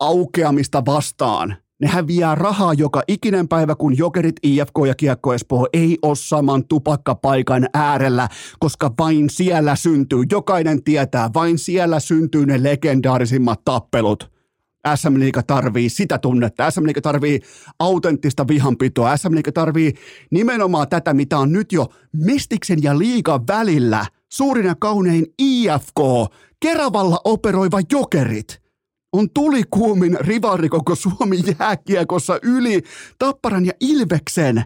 aukeamista 0.00 0.82
vastaan, 0.86 1.56
Ne 1.80 1.88
häviää 1.88 2.34
rahaa 2.34 2.74
joka 2.74 3.02
ikinen 3.08 3.48
päivä, 3.48 3.74
kun 3.74 3.98
Jokerit, 3.98 4.36
IFK 4.42 4.74
ja 4.86 4.94
Kiekko 4.94 5.34
Espoo 5.34 5.68
ei 5.72 5.98
ole 6.02 6.16
saman 6.16 6.64
tupakkapaikan 6.68 7.68
äärellä, 7.74 8.28
koska 8.58 8.90
vain 8.98 9.30
siellä 9.30 9.76
syntyy, 9.76 10.24
jokainen 10.30 10.84
tietää, 10.84 11.30
vain 11.34 11.58
siellä 11.58 12.00
syntyy 12.00 12.46
ne 12.46 12.62
legendaarisimmat 12.62 13.60
tappelut. 13.64 14.30
SM 14.94 15.18
Liiga 15.18 15.42
tarvii 15.42 15.88
sitä 15.88 16.18
tunnetta. 16.18 16.70
SM 16.70 16.86
Liiga 16.86 17.00
tarvii 17.00 17.40
autenttista 17.78 18.48
vihanpitoa. 18.48 19.16
SM 19.16 19.34
Liiga 19.34 19.52
tarvii 19.52 19.94
nimenomaan 20.30 20.88
tätä, 20.88 21.14
mitä 21.14 21.38
on 21.38 21.52
nyt 21.52 21.72
jo 21.72 21.88
Mestiksen 22.12 22.82
ja 22.82 22.98
Liigan 22.98 23.46
välillä. 23.46 24.06
Suurin 24.28 24.66
ja 24.66 24.74
kaunein 24.74 25.26
IFK, 25.38 26.00
Keravalla 26.60 27.20
operoiva 27.24 27.80
jokerit 27.92 28.60
on 29.12 29.30
tulikuumin 29.34 30.18
rivari 30.20 30.68
koko 30.68 30.94
Suomi 30.94 31.42
jääkiekossa 31.58 32.38
yli 32.42 32.82
Tapparan 33.18 33.66
ja 33.66 33.72
Ilveksen. 33.80 34.64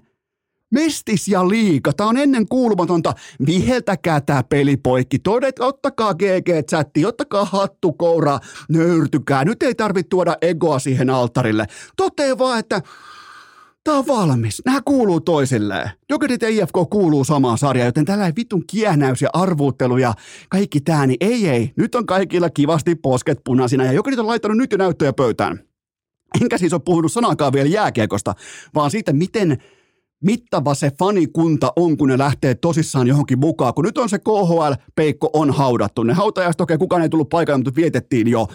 Mestis 0.70 1.28
ja 1.28 1.48
liika, 1.48 1.92
tämä 1.92 2.08
on 2.08 2.16
ennen 2.16 2.48
kuulumatonta. 2.48 3.12
Viheltäkää 3.46 4.20
tämä 4.20 4.42
pelipoikki. 4.42 5.18
Todet, 5.18 5.60
ottakaa 5.60 6.12
GG-chatti, 6.12 7.06
ottakaa 7.06 7.44
hattu 7.44 7.92
kouraa, 7.92 8.40
nöyrtykää. 8.68 9.44
Nyt 9.44 9.62
ei 9.62 9.74
tarvitse 9.74 10.08
tuoda 10.08 10.36
egoa 10.42 10.78
siihen 10.78 11.10
alttarille. 11.10 11.66
Toteaa 11.96 12.38
vaan, 12.38 12.58
että 12.58 12.82
Tämä 13.84 13.98
on 13.98 14.06
valmis. 14.06 14.62
Nämä 14.64 14.80
kuuluu 14.84 15.20
toisilleen. 15.20 15.90
Jokerit 16.10 16.42
ja 16.42 16.48
IFK 16.48 16.74
kuuluu 16.90 17.24
samaan 17.24 17.58
sarjaan, 17.58 17.86
joten 17.86 18.04
tällä 18.04 18.32
vitun 18.36 18.64
kienäys 18.66 19.22
ja 19.22 19.30
arvuuttelu 19.32 19.96
ja 19.96 20.14
kaikki 20.48 20.80
tää, 20.80 21.06
niin 21.06 21.16
ei 21.20 21.48
ei. 21.48 21.72
Nyt 21.76 21.94
on 21.94 22.06
kaikilla 22.06 22.50
kivasti 22.50 22.94
posket 22.94 23.38
punaisina 23.44 23.84
ja 23.84 23.92
Jokerit 23.92 24.18
on 24.18 24.26
laittanut 24.26 24.56
nyt 24.56 24.72
jo 24.72 24.78
näyttöjä 24.78 25.12
pöytään. 25.12 25.60
Enkä 26.42 26.58
siis 26.58 26.72
ole 26.72 26.82
puhunut 26.84 27.12
sanakaan 27.12 27.52
vielä 27.52 27.68
jääkiekosta, 27.68 28.34
vaan 28.74 28.90
siitä, 28.90 29.12
miten 29.12 29.58
mittava 30.24 30.74
se 30.74 30.90
fanikunta 30.98 31.72
on, 31.76 31.96
kun 31.96 32.08
ne 32.08 32.18
lähtee 32.18 32.54
tosissaan 32.54 33.06
johonkin 33.06 33.38
mukaan. 33.38 33.74
Kun 33.74 33.84
nyt 33.84 33.98
on 33.98 34.08
se 34.08 34.18
KHL-peikko 34.18 35.30
on 35.32 35.50
haudattu. 35.50 36.02
Ne 36.02 36.12
hautajaiset, 36.12 36.60
okei, 36.60 36.78
kukaan 36.78 37.02
ei 37.02 37.08
tullut 37.08 37.28
paikalle, 37.28 37.58
mutta 37.58 37.76
vietettiin 37.76 38.28
jo. 38.28 38.48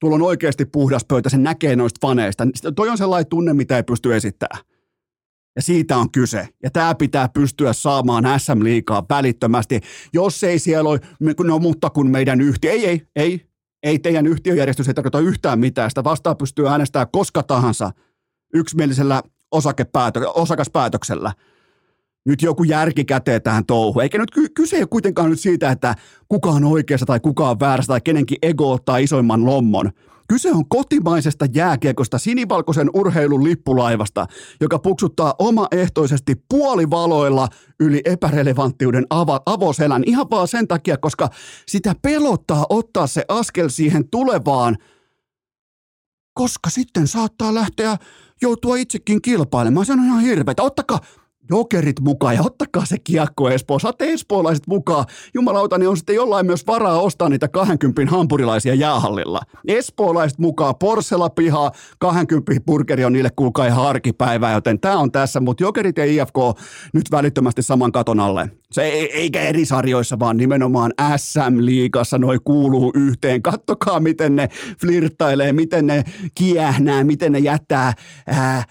Tuolla 0.00 0.14
on 0.14 0.22
oikeasti 0.22 0.64
puhdas 0.64 1.04
pöytä, 1.04 1.28
se 1.28 1.38
näkee 1.38 1.76
noista 1.76 2.06
faneista. 2.06 2.44
Toi 2.76 2.88
on 2.88 2.98
sellainen 2.98 3.30
tunne, 3.30 3.52
mitä 3.52 3.76
ei 3.76 3.82
pysty 3.82 4.14
esittämään. 4.16 4.73
Ja 5.56 5.62
siitä 5.62 5.96
on 5.96 6.10
kyse. 6.10 6.48
Ja 6.62 6.70
tämä 6.70 6.94
pitää 6.94 7.28
pystyä 7.28 7.72
saamaan 7.72 8.24
SM-liikaa 8.38 9.06
välittömästi. 9.10 9.80
Jos 10.12 10.44
ei 10.44 10.58
siellä 10.58 10.90
ole, 10.90 11.00
no 11.44 11.58
mutta 11.58 11.90
kun 11.90 12.10
meidän 12.10 12.40
yhtiö, 12.40 12.70
ei, 12.70 12.86
ei, 12.86 13.02
ei, 13.16 13.46
ei 13.82 13.98
teidän 13.98 14.26
yhtiöjärjestys 14.26 14.88
ei 14.88 14.94
tarkoita 14.94 15.20
yhtään 15.20 15.58
mitään. 15.58 15.90
Sitä 15.90 16.04
vastaan 16.04 16.36
pystyy 16.36 16.68
äänestämään 16.68 17.08
koska 17.12 17.42
tahansa 17.42 17.90
yksimielisellä 18.54 19.22
osakaspäätöksellä. 20.34 21.32
Nyt 22.26 22.42
joku 22.42 22.64
järki 22.64 23.04
käteen 23.04 23.42
tähän 23.42 23.66
touhuun. 23.66 24.02
Eikä 24.02 24.18
nyt 24.18 24.30
kyse 24.54 24.76
ei 24.76 24.86
kuitenkaan 24.90 25.30
nyt 25.30 25.40
siitä, 25.40 25.70
että 25.70 25.94
kuka 26.28 26.50
on 26.50 26.64
oikeassa 26.64 27.06
tai 27.06 27.20
kuka 27.20 27.50
on 27.50 27.60
väärässä 27.60 27.88
tai 27.90 28.00
kenenkin 28.00 28.38
ego 28.42 28.72
ottaa 28.72 28.98
isoimman 28.98 29.46
lommon– 29.46 29.90
Kyse 30.28 30.52
on 30.52 30.68
kotimaisesta 30.68 31.46
jääkiekosta 31.54 32.18
sinivalkoisen 32.18 32.90
urheilun 32.94 33.44
lippulaivasta, 33.44 34.26
joka 34.60 34.78
puksuttaa 34.78 35.34
omaehtoisesti 35.38 36.34
puolivaloilla 36.48 37.48
yli 37.80 38.00
epärelevanttiuden 38.04 39.04
avo- 39.14 39.42
avoselän 39.46 40.02
ihan 40.06 40.26
vaan 40.30 40.48
sen 40.48 40.68
takia, 40.68 40.96
koska 40.96 41.30
sitä 41.66 41.94
pelottaa 42.02 42.66
ottaa 42.68 43.06
se 43.06 43.24
askel 43.28 43.68
siihen 43.68 44.08
tulevaan, 44.08 44.76
koska 46.34 46.70
sitten 46.70 47.06
saattaa 47.06 47.54
lähteä 47.54 47.96
joutua 48.42 48.76
itsekin 48.76 49.22
kilpailemaan. 49.22 49.86
Se 49.86 49.92
on 49.92 50.04
ihan 50.04 50.20
hirveätä. 50.20 50.62
Ottakaa, 50.62 51.00
jokerit 51.50 52.00
mukaan 52.00 52.34
ja 52.34 52.42
ottakaa 52.42 52.84
se 52.84 52.96
kiekko 53.04 53.50
Espoo. 53.50 53.78
Saatte 53.78 54.12
espoolaiset 54.12 54.66
mukaan. 54.66 55.04
Jumalauta, 55.34 55.78
niin 55.78 55.88
on 55.88 55.96
sitten 55.96 56.16
jollain 56.16 56.46
myös 56.46 56.66
varaa 56.66 57.00
ostaa 57.00 57.28
niitä 57.28 57.48
20 57.48 58.10
hampurilaisia 58.16 58.74
jäähallilla. 58.74 59.40
Espoolaiset 59.68 60.38
mukaan, 60.38 60.74
Porsella 60.76 61.30
pihaa, 61.30 61.70
20 61.98 62.52
burgeri 62.66 63.04
on 63.04 63.12
niille 63.12 63.30
kuulkaa 63.36 63.66
ihan 63.66 63.86
arkipäivää, 63.86 64.52
joten 64.52 64.80
tämä 64.80 64.98
on 64.98 65.12
tässä, 65.12 65.40
mutta 65.40 65.64
jokerit 65.64 65.98
ja 65.98 66.04
IFK 66.04 66.36
nyt 66.92 67.10
välittömästi 67.10 67.62
saman 67.62 67.92
katon 67.92 68.20
alle. 68.20 68.50
Se 68.72 68.82
ei, 68.82 69.12
eikä 69.12 69.40
eri 69.40 69.64
sarjoissa, 69.64 70.18
vaan 70.18 70.36
nimenomaan 70.36 70.92
SM-liigassa 71.16 72.18
noi 72.18 72.38
kuuluu 72.44 72.92
yhteen. 72.94 73.42
Kattokaa, 73.42 74.00
miten 74.00 74.36
ne 74.36 74.48
flirttailee, 74.80 75.52
miten 75.52 75.86
ne 75.86 76.04
kiähnää, 76.34 77.04
miten 77.04 77.32
ne 77.32 77.38
jättää 77.38 77.92
ää, 78.26 78.64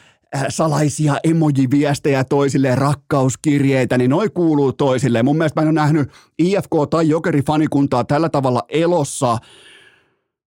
salaisia 0.50 1.16
emojiviestejä 1.24 2.24
toisille, 2.24 2.76
rakkauskirjeitä, 2.76 3.98
niin 3.98 4.10
noi 4.10 4.30
kuuluu 4.30 4.74
toisille. 4.74 5.24
Mun 5.24 5.38
mielestä 5.38 5.62
mä 5.62 5.64
en 5.64 5.68
ole 5.68 5.74
nähnyt 5.74 6.10
IFK- 6.42 6.88
tai 6.90 7.10
Jokeri-fanikuntaa 7.10 8.04
tällä 8.04 8.30
tavalla 8.30 8.64
elossa 8.70 9.38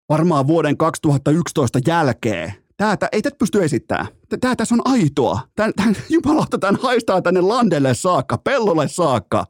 varmaan 0.09 0.47
vuoden 0.47 0.76
2011 0.76 1.79
jälkeen. 1.87 2.53
Tää, 2.76 2.97
ei 3.12 3.23
tätä 3.23 3.37
pysty 3.38 3.64
esittämään. 3.64 4.07
Tää 4.41 4.57
tässä 4.57 4.75
on 4.75 4.83
aitoa. 4.85 5.41
Tää, 5.57 5.71
tää, 5.76 5.93
jumalauta, 6.09 6.59
tämän 6.59 6.79
haistaa 6.83 7.23
tänne 7.23 7.41
landelle 7.41 7.95
saakka, 7.95 8.38
pellolle 8.38 8.88
saakka. 8.88 9.45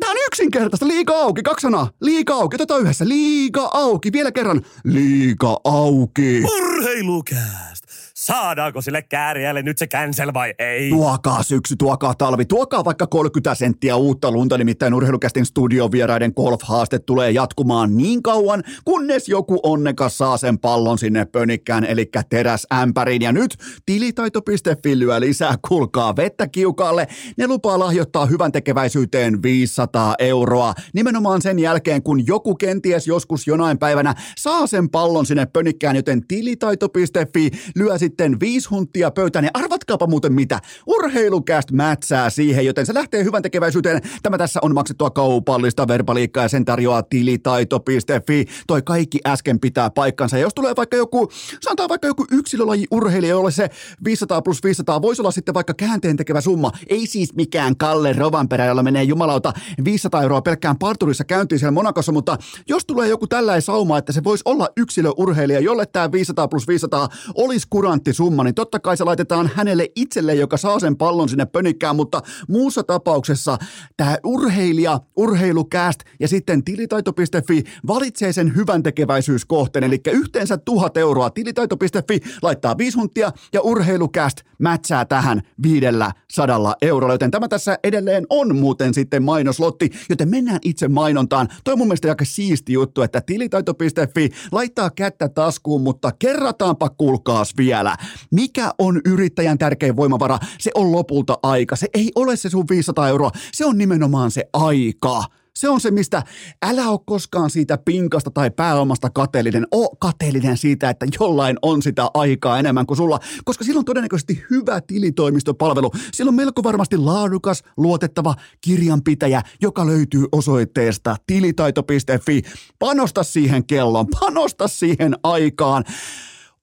Tämä 0.00 0.10
on 0.12 0.16
yksinkertaista. 0.26 0.86
Liika 0.86 1.14
auki. 1.14 1.42
Kaksi 1.42 1.62
sanaa. 1.62 1.90
Liika 2.00 2.34
auki. 2.34 2.54
Otetaan 2.54 2.80
yhdessä. 2.80 3.08
Liika 3.08 3.70
auki. 3.72 4.12
Vielä 4.12 4.32
kerran. 4.32 4.62
Liika 4.84 5.60
auki. 5.64 6.42
Urheilukääst! 6.56 7.81
Saadaanko 8.22 8.80
sille 8.80 9.02
kääriälle 9.02 9.62
nyt 9.62 9.78
se 9.78 9.86
cancel 9.86 10.34
vai 10.34 10.54
ei? 10.58 10.90
Tuokaa 10.90 11.42
syksy, 11.42 11.76
tuokaa 11.76 12.14
talvi, 12.14 12.44
tuokaa 12.44 12.84
vaikka 12.84 13.06
30 13.06 13.54
senttiä 13.54 13.96
uutta 13.96 14.30
lunta, 14.30 14.58
nimittäin 14.58 14.94
urheilukästin 14.94 15.46
studiovieraiden 15.46 16.32
golf-haaste 16.40 16.98
tulee 17.06 17.30
jatkumaan 17.30 17.96
niin 17.96 18.22
kauan, 18.22 18.62
kunnes 18.84 19.28
joku 19.28 19.60
onnekas 19.62 20.18
saa 20.18 20.36
sen 20.36 20.58
pallon 20.58 20.98
sinne 20.98 21.24
pönikkään, 21.24 21.84
eli 21.84 22.10
teräsämpäriin. 22.30 23.22
Ja 23.22 23.32
nyt 23.32 23.56
tilitaito.fi 23.86 24.98
lyö 24.98 25.20
lisää, 25.20 25.54
kulkaa 25.68 26.16
vettä 26.16 26.48
kiukaalle. 26.48 27.08
Ne 27.36 27.46
lupaa 27.46 27.78
lahjoittaa 27.78 28.26
hyvän 28.26 28.52
tekeväisyyteen 28.52 29.42
500 29.42 30.14
euroa. 30.18 30.74
Nimenomaan 30.94 31.42
sen 31.42 31.58
jälkeen, 31.58 32.02
kun 32.02 32.26
joku 32.26 32.54
kenties 32.54 33.06
joskus 33.06 33.46
jonain 33.46 33.78
päivänä 33.78 34.14
saa 34.38 34.66
sen 34.66 34.90
pallon 34.90 35.26
sinne 35.26 35.46
pönikkään, 35.46 35.96
joten 35.96 36.26
tilitaito.fi 36.26 37.50
lyö 37.76 37.98
sitten 38.12 38.40
viisi 38.40 38.68
huntia 38.68 39.10
pöytään. 39.10 39.44
Ja 39.44 39.50
arvatkaapa 39.54 40.06
muuten 40.06 40.32
mitä, 40.32 40.60
urheilukäst 40.86 41.70
mätsää 41.70 42.30
siihen, 42.30 42.66
joten 42.66 42.86
se 42.86 42.94
lähtee 42.94 43.24
hyvän 43.24 43.42
tekeväisyyteen. 43.42 44.00
Tämä 44.22 44.38
tässä 44.38 44.60
on 44.62 44.74
maksettua 44.74 45.10
kaupallista 45.10 45.88
verbaliikkaa 45.88 46.44
ja 46.44 46.48
sen 46.48 46.64
tarjoaa 46.64 47.02
tilitaito.fi. 47.02 48.46
Toi 48.66 48.82
kaikki 48.82 49.18
äsken 49.26 49.60
pitää 49.60 49.90
paikkansa. 49.90 50.36
Ja 50.36 50.42
jos 50.42 50.54
tulee 50.54 50.76
vaikka 50.76 50.96
joku, 50.96 51.28
sanotaan 51.60 51.88
vaikka 51.88 52.06
joku 52.06 52.26
yksilölaji 52.30 52.86
urheilija, 52.90 53.30
jolle 53.30 53.50
se 53.50 53.70
500 54.04 54.42
plus 54.42 54.64
500 54.64 55.02
voisi 55.02 55.22
olla 55.22 55.30
sitten 55.30 55.54
vaikka 55.54 55.74
käänteen 55.74 56.16
tekevä 56.16 56.40
summa. 56.40 56.72
Ei 56.86 57.06
siis 57.06 57.34
mikään 57.34 57.76
Kalle 57.76 58.12
Rovanperä, 58.12 58.66
jolla 58.66 58.82
menee 58.82 59.02
jumalauta 59.02 59.52
500 59.84 60.22
euroa 60.22 60.42
pelkkään 60.42 60.78
parturissa 60.78 61.24
käyntiin 61.24 61.58
siellä 61.58 61.70
Monakossa, 61.70 62.12
mutta 62.12 62.36
jos 62.68 62.86
tulee 62.86 63.08
joku 63.08 63.26
tällainen 63.26 63.62
sauma, 63.62 63.98
että 63.98 64.12
se 64.12 64.24
voisi 64.24 64.42
olla 64.44 64.68
yksilöurheilija, 64.76 65.60
jolle 65.60 65.86
tämä 65.86 66.12
500 66.12 66.48
plus 66.48 66.68
500 66.68 67.08
olisi 67.34 67.66
kurantti 67.70 68.01
summa, 68.12 68.44
niin 68.44 68.54
totta 68.54 68.80
kai 68.80 68.96
se 68.96 69.04
laitetaan 69.04 69.50
hänelle 69.54 69.88
itselle, 69.96 70.34
joka 70.34 70.56
saa 70.56 70.80
sen 70.80 70.96
pallon 70.96 71.28
sinne 71.28 71.46
pönikkään, 71.46 71.96
mutta 71.96 72.22
muussa 72.48 72.82
tapauksessa 72.82 73.58
tämä 73.96 74.16
urheilija, 74.24 75.00
urheilukääst 75.16 76.00
ja 76.20 76.28
sitten 76.28 76.64
tilitaito.fi 76.64 77.64
valitsee 77.86 78.32
sen 78.32 78.56
hyvän 78.56 78.82
tekeväisyyskohteen, 78.82 79.84
eli 79.84 80.00
yhteensä 80.12 80.58
tuhat 80.58 80.96
euroa 80.96 81.30
tilitaito.fi 81.30 82.20
laittaa 82.42 82.78
viisi 82.78 82.98
huntia 82.98 83.32
ja 83.52 83.60
urheilukääst 83.60 84.40
mätsää 84.58 85.04
tähän 85.04 85.42
viidellä 85.62 86.12
sadalla 86.30 86.76
eurolla, 86.82 87.14
joten 87.14 87.30
tämä 87.30 87.48
tässä 87.48 87.78
edelleen 87.84 88.26
on 88.30 88.56
muuten 88.56 88.94
sitten 88.94 89.22
mainoslotti, 89.22 89.90
joten 90.08 90.28
mennään 90.28 90.58
itse 90.64 90.88
mainontaan. 90.88 91.48
Toi 91.64 91.72
on 91.72 91.78
mun 91.78 91.88
mielestä 91.88 92.08
aika 92.08 92.24
siisti 92.24 92.72
juttu, 92.72 93.02
että 93.02 93.20
tilitaito.fi 93.20 94.30
laittaa 94.52 94.90
kättä 94.90 95.28
taskuun, 95.28 95.80
mutta 95.82 96.12
kerrataanpa 96.18 96.88
kuulkaas 96.88 97.56
vielä. 97.56 97.91
Mikä 98.30 98.70
on 98.78 99.00
yrittäjän 99.04 99.58
tärkein 99.58 99.96
voimavara? 99.96 100.38
Se 100.58 100.70
on 100.74 100.92
lopulta 100.92 101.38
aika. 101.42 101.76
Se 101.76 101.86
ei 101.94 102.12
ole 102.14 102.36
se 102.36 102.50
sun 102.50 102.64
500 102.70 103.08
euroa, 103.08 103.30
se 103.52 103.66
on 103.66 103.78
nimenomaan 103.78 104.30
se 104.30 104.44
aika. 104.52 105.24
Se 105.56 105.68
on 105.68 105.80
se, 105.80 105.90
mistä 105.90 106.22
älä 106.62 106.88
ole 106.88 107.00
koskaan 107.06 107.50
siitä 107.50 107.78
pinkasta 107.78 108.30
tai 108.30 108.50
pääomasta 108.50 109.10
kateellinen. 109.10 109.66
O 109.74 109.96
kateellinen 109.96 110.56
siitä, 110.56 110.90
että 110.90 111.06
jollain 111.20 111.56
on 111.62 111.82
sitä 111.82 112.10
aikaa 112.14 112.58
enemmän 112.58 112.86
kuin 112.86 112.96
sulla, 112.96 113.18
koska 113.44 113.64
silloin 113.64 113.84
todennäköisesti 113.84 114.44
hyvä 114.50 114.80
tilitoimistopalvelu. 114.80 115.90
Silloin 116.12 116.34
melko 116.34 116.62
varmasti 116.62 116.96
laadukas, 116.96 117.62
luotettava 117.76 118.34
kirjanpitäjä, 118.60 119.42
joka 119.60 119.86
löytyy 119.86 120.24
osoitteesta 120.32 121.16
tilitaito.fi. 121.26 122.42
Panosta 122.78 123.22
siihen 123.22 123.66
kellon, 123.66 124.06
panosta 124.20 124.68
siihen 124.68 125.14
aikaan 125.22 125.84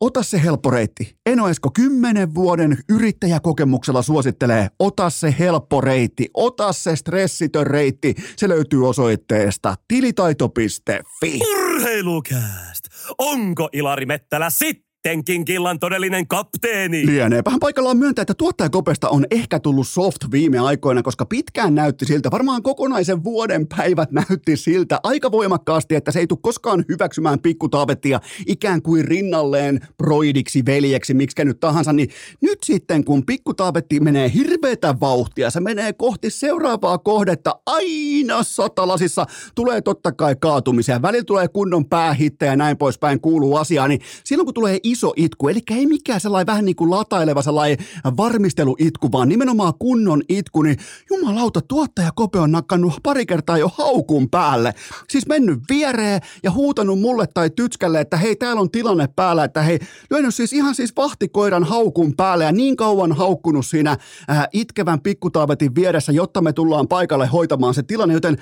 ota 0.02 0.24
se 0.24 0.44
helppo 0.44 0.72
reitti. 0.72 1.16
Eno 1.26 1.48
Esko 1.48 1.72
kymmenen 1.76 2.36
vuoden 2.36 2.78
yrittäjäkokemuksella 2.90 4.02
suosittelee, 4.02 4.68
ota 4.80 5.10
se 5.10 5.36
helppo 5.40 5.82
reitti, 5.82 6.30
ota 6.34 6.74
se 6.74 6.96
stressitön 6.96 7.68
reitti. 7.68 8.16
Se 8.38 8.50
löytyy 8.50 8.88
osoitteesta 8.88 9.76
tilitaito.fi. 9.88 11.40
Urheilukääst! 11.52 12.86
Onko 13.18 13.70
Ilari 13.74 14.06
Mettälä 14.06 14.50
sitten? 14.50 14.89
Sittenkin 15.00 15.46
killan 15.46 15.80
todellinen 15.80 16.28
kapteeni. 16.28 17.06
Lieneepähän 17.06 17.60
paikallaan 17.60 17.98
myöntää, 17.98 18.22
että 18.22 18.34
tuottajakopesta 18.34 19.10
on 19.10 19.26
ehkä 19.32 19.60
tullut 19.60 19.88
soft 19.88 20.18
viime 20.32 20.60
aikoina, 20.60 21.04
koska 21.04 21.26
pitkään 21.26 21.76
näytti 21.76 22.06
siltä, 22.06 22.32
varmaan 22.32 22.64
kokonaisen 22.64 23.24
vuoden 23.24 23.68
päivät 23.68 24.12
näytti 24.12 24.58
siltä 24.58 25.00
aika 25.04 25.32
voimakkaasti, 25.32 25.96
että 25.96 26.12
se 26.12 26.20
ei 26.20 26.28
tule 26.28 26.40
koskaan 26.42 26.86
hyväksymään 26.90 27.40
pikkutaavettia 27.40 28.20
ikään 28.48 28.82
kuin 28.82 29.06
rinnalleen 29.06 29.80
proidiksi, 29.98 30.66
veljeksi, 30.66 31.14
miksi 31.14 31.46
nyt 31.46 31.60
tahansa, 31.60 31.94
niin 31.94 32.10
nyt 32.42 32.60
sitten 32.64 33.04
kun 33.04 33.26
pikkutaavetti 33.26 34.00
menee 34.00 34.32
hirveätä 34.34 34.96
vauhtia, 35.00 35.50
se 35.50 35.60
menee 35.60 35.94
kohti 35.94 36.30
seuraavaa 36.30 36.98
kohdetta 36.98 37.60
aina 37.66 38.44
satalasissa, 38.44 39.26
tulee 39.56 39.82
totta 39.82 40.12
kai 40.12 40.36
kaatumisia, 40.36 41.02
välillä 41.02 41.24
tulee 41.24 41.48
kunnon 41.48 41.86
päähittejä 41.86 42.52
ja 42.52 42.56
näin 42.56 42.78
poispäin 42.78 43.22
kuuluu 43.22 43.56
asiaa, 43.56 43.88
niin 43.88 44.02
silloin 44.24 44.46
kun 44.46 44.54
tulee 44.54 44.80
iso 44.92 45.14
itku, 45.16 45.48
eli 45.48 45.60
ei 45.72 45.86
mikään 45.86 46.20
sellainen 46.20 46.48
vähän 46.48 46.66
niin 46.66 46.76
kuin 46.76 46.90
lataileva 46.90 47.42
sellainen 47.42 47.78
varmisteluitku, 48.18 49.12
vaan 49.12 49.30
nimenomaan 49.30 49.74
kunnon 49.80 50.22
itku, 50.30 50.62
niin 50.62 50.78
jumalauta, 51.10 51.62
tuottaja 51.62 52.12
Kope 52.16 52.40
on 52.40 52.52
nakannut 52.52 52.94
pari 53.04 53.26
kertaa 53.26 53.58
jo 53.58 53.72
haukun 53.78 54.30
päälle. 54.30 54.74
Siis 55.10 55.28
mennyt 55.28 55.60
viereen 55.70 56.22
ja 56.44 56.52
huutanut 56.52 57.00
mulle 57.00 57.28
tai 57.34 57.50
tytskälle, 57.50 58.02
että 58.02 58.18
hei, 58.18 58.36
täällä 58.36 58.62
on 58.62 58.72
tilanne 58.72 59.08
päällä, 59.16 59.44
että 59.44 59.62
hei, 59.62 59.80
lyönyt 60.10 60.36
siis 60.36 60.54
ihan 60.54 60.76
siis 60.76 60.94
vahtikoiran 60.98 61.64
haukun 61.64 62.14
päälle 62.16 62.44
ja 62.44 62.52
niin 62.52 62.76
kauan 62.76 63.12
haukkunut 63.12 63.66
siinä 63.66 63.92
äh, 64.30 64.48
itkevän 64.54 65.02
pikkutaavetin 65.02 65.76
vieressä, 65.76 66.12
jotta 66.12 66.42
me 66.42 66.54
tullaan 66.54 66.88
paikalle 66.88 67.28
hoitamaan 67.28 67.74
se 67.74 67.84
tilanne, 67.84 68.14
joten 68.14 68.38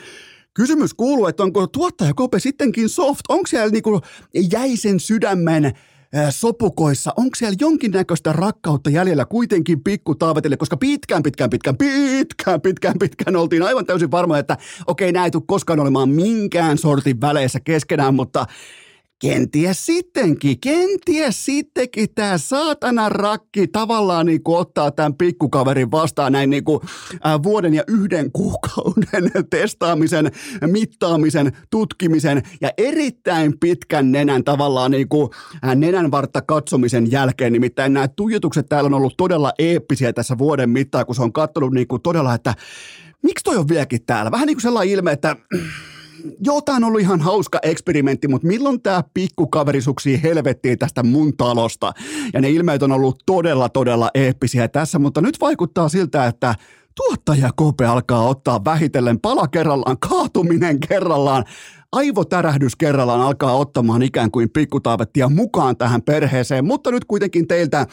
Kysymys 0.57 0.93
kuuluu, 0.93 1.27
että 1.27 1.43
onko 1.43 1.67
tuottaja 1.67 2.13
Kope 2.13 2.39
sittenkin 2.39 2.89
soft? 2.89 3.21
Onko 3.29 3.47
siellä 3.47 3.69
niinku 3.69 4.01
jäisen 4.51 4.99
sydämen 4.99 5.73
sopukoissa, 6.29 7.13
onko 7.17 7.35
siellä 7.35 7.57
jonkinnäköistä 7.59 8.33
rakkautta 8.33 8.89
jäljellä 8.89 9.25
kuitenkin 9.25 9.83
pikku 9.83 10.15
taavetille, 10.15 10.57
koska 10.57 10.77
pitkään, 10.77 11.23
pitkään, 11.23 11.49
pitkään, 11.49 11.77
pitkään, 11.77 12.61
pitkään, 12.61 12.99
pitkään 12.99 13.35
oltiin 13.35 13.63
aivan 13.63 13.85
täysin 13.85 14.11
varma, 14.11 14.37
että 14.37 14.57
okei, 14.87 15.11
näin 15.11 15.25
ei 15.25 15.31
tule 15.31 15.43
koskaan 15.47 15.79
olemaan 15.79 16.09
minkään 16.09 16.77
sortin 16.77 17.21
väleissä 17.21 17.59
keskenään, 17.59 18.15
mutta 18.15 18.45
Kenties 19.19 19.85
sittenkin, 19.85 20.59
kenties 20.59 21.45
sittenkin 21.45 22.07
tämä 22.15 22.37
saatana 22.37 23.09
rakki 23.09 23.67
tavallaan 23.67 24.25
niin 24.25 24.43
kuin 24.43 24.57
ottaa 24.57 24.91
tämän 24.91 25.13
pikkukaverin 25.13 25.91
vastaan 25.91 26.31
näin 26.31 26.49
niin 26.49 26.63
kuin, 26.63 26.79
vuoden 27.43 27.73
ja 27.73 27.83
yhden 27.87 28.31
kuukauden 28.31 29.31
testaamisen, 29.49 30.31
mittaamisen, 30.67 31.51
tutkimisen 31.69 32.43
ja 32.61 32.69
erittäin 32.77 33.59
pitkän 33.59 34.11
nenän 34.11 34.43
tavallaan 34.43 34.91
niin 34.91 35.09
kuin, 35.09 35.29
nenän 35.75 36.11
vartta 36.11 36.41
katsomisen 36.41 37.11
jälkeen. 37.11 37.53
Nimittäin 37.53 37.93
nämä 37.93 38.07
tuijotukset 38.07 38.65
täällä 38.69 38.87
on 38.87 38.93
ollut 38.93 39.17
todella 39.17 39.51
eeppisiä 39.59 40.13
tässä 40.13 40.37
vuoden 40.37 40.69
mittaan, 40.69 41.05
kun 41.05 41.15
se 41.15 41.23
on 41.23 41.33
katsonut 41.33 41.73
niin 41.73 41.87
kuin 41.87 42.01
todella, 42.01 42.33
että 42.33 42.53
miksi 43.23 43.43
toi 43.43 43.57
on 43.57 43.67
vieläkin 43.67 44.05
täällä? 44.05 44.31
Vähän 44.31 44.47
niin 44.47 44.55
kuin 44.55 44.61
sellainen 44.61 44.93
ilme, 44.93 45.11
että 45.11 45.35
joo, 46.39 46.61
tämä 46.61 46.75
on 46.75 46.83
ollut 46.83 47.01
ihan 47.01 47.21
hauska 47.21 47.59
eksperimentti, 47.63 48.27
mutta 48.27 48.47
milloin 48.47 48.81
tämä 48.81 49.03
pikkukaveri 49.13 49.81
suksii 49.81 50.23
helvettiin 50.23 50.79
tästä 50.79 51.03
mun 51.03 51.37
talosta? 51.37 51.93
Ja 52.33 52.41
ne 52.41 52.49
ilmeet 52.49 52.83
on 52.83 52.91
ollut 52.91 53.23
todella, 53.25 53.69
todella 53.69 54.11
eeppisiä 54.13 54.67
tässä, 54.67 54.99
mutta 54.99 55.21
nyt 55.21 55.41
vaikuttaa 55.41 55.89
siltä, 55.89 56.25
että 56.25 56.55
tuottaja 56.95 57.49
Kope 57.55 57.85
alkaa 57.85 58.27
ottaa 58.27 58.65
vähitellen 58.65 59.19
pala 59.19 59.47
kerrallaan, 59.47 59.97
kaatuminen 59.99 60.79
kerrallaan, 60.79 61.45
aivotärähdys 61.91 62.75
kerrallaan 62.75 63.21
alkaa 63.21 63.55
ottamaan 63.55 64.01
ikään 64.01 64.31
kuin 64.31 64.49
pikkutaavettia 64.49 65.29
mukaan 65.29 65.77
tähän 65.77 66.01
perheeseen, 66.01 66.65
mutta 66.65 66.91
nyt 66.91 67.05
kuitenkin 67.05 67.47
teiltä 67.47 67.87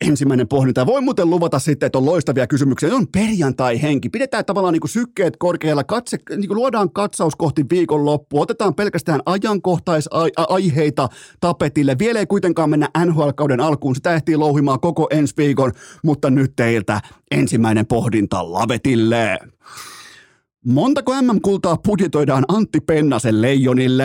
ensimmäinen 0.00 0.48
pohdinta. 0.48 0.86
Voi 0.86 1.00
muuten 1.00 1.30
luvata 1.30 1.58
sitten, 1.58 1.86
että 1.86 1.98
on 1.98 2.06
loistavia 2.06 2.46
kysymyksiä. 2.46 2.94
On 2.94 3.08
perjantai-henki. 3.08 4.08
Pidetään 4.08 4.44
tavallaan 4.44 4.72
niin 4.72 4.80
kuin 4.80 4.90
sykkeet 4.90 5.36
korkealla, 5.36 5.84
katse, 5.84 6.18
niin 6.36 6.48
kuin 6.48 6.58
luodaan 6.58 6.92
katsaus 6.92 7.36
kohti 7.36 7.64
viikonloppua. 7.70 8.40
Otetaan 8.40 8.74
pelkästään 8.74 9.20
ajankohtaisaiheita 9.26 11.08
tapetille. 11.40 11.96
Vielä 11.98 12.18
ei 12.18 12.26
kuitenkaan 12.26 12.70
mennä 12.70 12.88
NHL-kauden 13.04 13.60
alkuun. 13.60 13.94
Sitä 13.94 14.14
ehtii 14.14 14.36
louhimaan 14.36 14.80
koko 14.80 15.06
ensi 15.10 15.34
viikon, 15.36 15.72
mutta 16.04 16.30
nyt 16.30 16.52
teiltä 16.56 17.00
ensimmäinen 17.30 17.86
pohdinta 17.86 18.52
lavetille. 18.52 19.38
Montako 20.66 21.22
MM-kultaa 21.22 21.76
budjetoidaan 21.76 22.44
Antti 22.48 22.80
Pennasen 22.80 23.42
leijonille? 23.42 24.04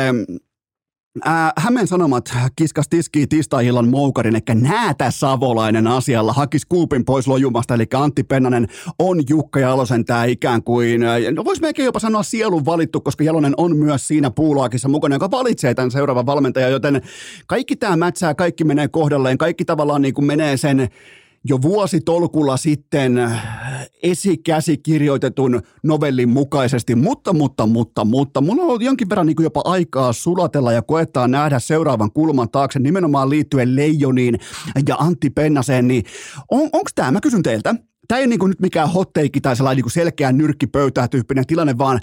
Hämeen 1.58 1.88
Sanomat 1.88 2.34
kiskas 2.56 2.89
tiskii 2.89 3.28
tiistai-illan 3.28 3.88
moukarin, 3.88 4.36
että 4.36 4.56
näätä 4.56 5.12
Savolainen 5.12 5.88
asialla. 5.88 6.34
Hakis 6.34 6.65
kuupin 6.65 7.06
pois 7.06 7.28
lojumasta, 7.28 7.74
eli 7.74 7.86
Antti 7.93 8.24
Pennanen 8.24 8.67
on 9.00 9.22
Jukka 9.30 9.60
Jalosen 9.60 10.06
tämä 10.06 10.26
ikään 10.26 10.63
kuin, 10.63 11.02
no 11.36 11.45
voisi 11.45 11.62
melkein 11.62 11.86
jopa 11.86 12.00
sanoa 12.00 12.24
sielun 12.24 12.65
valittu, 12.65 13.02
koska 13.02 13.24
Jalonen 13.24 13.54
on 13.58 13.78
myös 13.78 14.08
siinä 14.08 14.32
puulaakissa 14.32 14.89
mukana, 14.89 15.15
joka 15.15 15.32
valitsee 15.32 15.74
tämän 15.74 15.91
seuraavan 15.91 16.26
valmentajan, 16.26 16.72
joten 16.72 17.02
kaikki 17.48 17.76
tämä 17.76 17.98
mätsää, 17.98 18.36
kaikki 18.36 18.63
menee 18.63 18.88
kohdalleen, 18.88 19.38
kaikki 19.38 19.65
tavallaan 19.65 20.02
niin 20.02 20.13
kuin 20.13 20.26
menee 20.26 20.58
sen 20.58 20.89
jo 21.43 21.62
vuositolkulla 21.62 22.58
sitten 22.58 23.32
esikäsi 24.04 24.78
kirjoitetun 24.78 25.62
novellin 25.84 26.30
mukaisesti, 26.30 26.95
mutta, 26.95 27.34
mutta, 27.34 27.65
mutta, 27.65 28.06
mutta, 28.06 28.41
mulla 28.41 28.62
on 28.63 28.67
ollut 28.67 28.82
jonkin 28.82 29.10
verran 29.10 29.28
niin 29.28 29.36
jopa 29.39 29.62
aikaa 29.65 30.13
sulatella 30.13 30.71
ja 30.71 30.82
koettaa 30.82 31.28
nähdä 31.28 31.60
seuraavan 31.60 32.12
kulman 32.12 32.49
taakse 32.49 32.80
nimenomaan 32.80 33.30
liittyen 33.30 33.75
Leijoniin 33.75 34.39
ja 34.88 34.95
Antti 34.95 35.30
Pennaseen, 35.30 35.88
niin 35.88 36.04
on, 36.52 36.62
onko 36.62 36.89
tämä, 36.95 37.12
mä 37.12 37.21
kysyn 37.21 37.43
teiltä, 37.43 37.75
tämä 38.08 38.19
ei 38.19 38.25
ole 38.25 38.30
niin 38.30 38.49
nyt 38.49 38.60
mikään 38.60 38.89
hotteikki 38.89 39.41
tai 39.41 39.56
sellainen 39.56 39.84
niin 39.84 39.91
selkeä 39.91 40.32
nyrkkipöytää 40.32 41.08
tyyppinen 41.08 41.45
tilanne, 41.47 41.78
vaan 41.78 41.99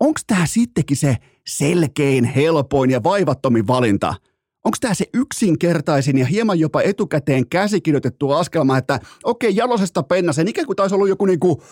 onko 0.00 0.20
tämä 0.26 0.46
sittenkin 0.46 0.96
se 0.96 1.16
selkein, 1.46 2.24
helpoin 2.24 2.90
ja 2.90 3.02
vaivattomin 3.02 3.66
valinta– 3.66 4.14
Onko 4.68 4.76
tämä 4.80 4.94
se 4.94 5.04
yksinkertaisin 5.14 6.18
ja 6.18 6.26
hieman 6.26 6.58
jopa 6.58 6.82
etukäteen 6.82 7.48
käsikirjoitettu 7.48 8.30
askelma, 8.30 8.78
että 8.78 9.00
okei, 9.24 9.50
okay, 9.50 9.56
Jalosesta 9.56 10.02
Pennasen, 10.02 10.48
ikään 10.48 10.66
kuin 10.66 10.76
taisi 10.76 10.94
ollut 10.94 11.08
joku 11.08 11.26
niinku 11.26 11.62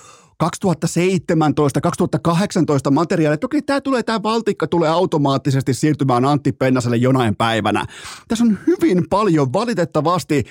2017-2018 0.44 0.48
materiaali, 2.90 3.35
että 3.35 3.46
okei, 3.46 3.62
tämä 3.62 3.80
tulee, 3.80 4.02
tämä 4.02 4.22
valtikka 4.22 4.66
tulee 4.66 4.88
automaattisesti 4.88 5.74
siirtymään 5.74 6.24
Antti 6.24 6.52
Pennaselle 6.52 6.96
jonain 6.96 7.37
päivänä. 7.37 7.85
Tässä 8.28 8.44
on 8.44 8.59
hyvin 8.66 9.04
paljon 9.11 9.52
valitettavasti 9.52 10.44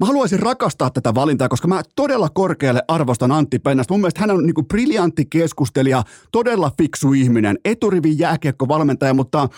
Mä 0.00 0.06
haluaisin 0.06 0.40
rakastaa 0.40 0.90
tätä 0.90 1.14
valintaa, 1.14 1.48
koska 1.48 1.68
mä 1.68 1.82
todella 1.96 2.28
korkealle 2.28 2.82
arvostan 2.88 3.32
Antti 3.32 3.58
Pennasta. 3.58 3.94
Mun 3.94 4.00
mielestä 4.00 4.20
hän 4.20 4.30
on 4.30 4.46
niinku 4.46 4.62
briljantti 4.62 5.26
keskustelija, 5.26 6.02
todella 6.32 6.72
fiksu 6.78 7.12
ihminen, 7.12 7.58
eturivin 7.64 8.18
jääkiekkovalmentaja, 8.18 9.14
mutta 9.14 9.48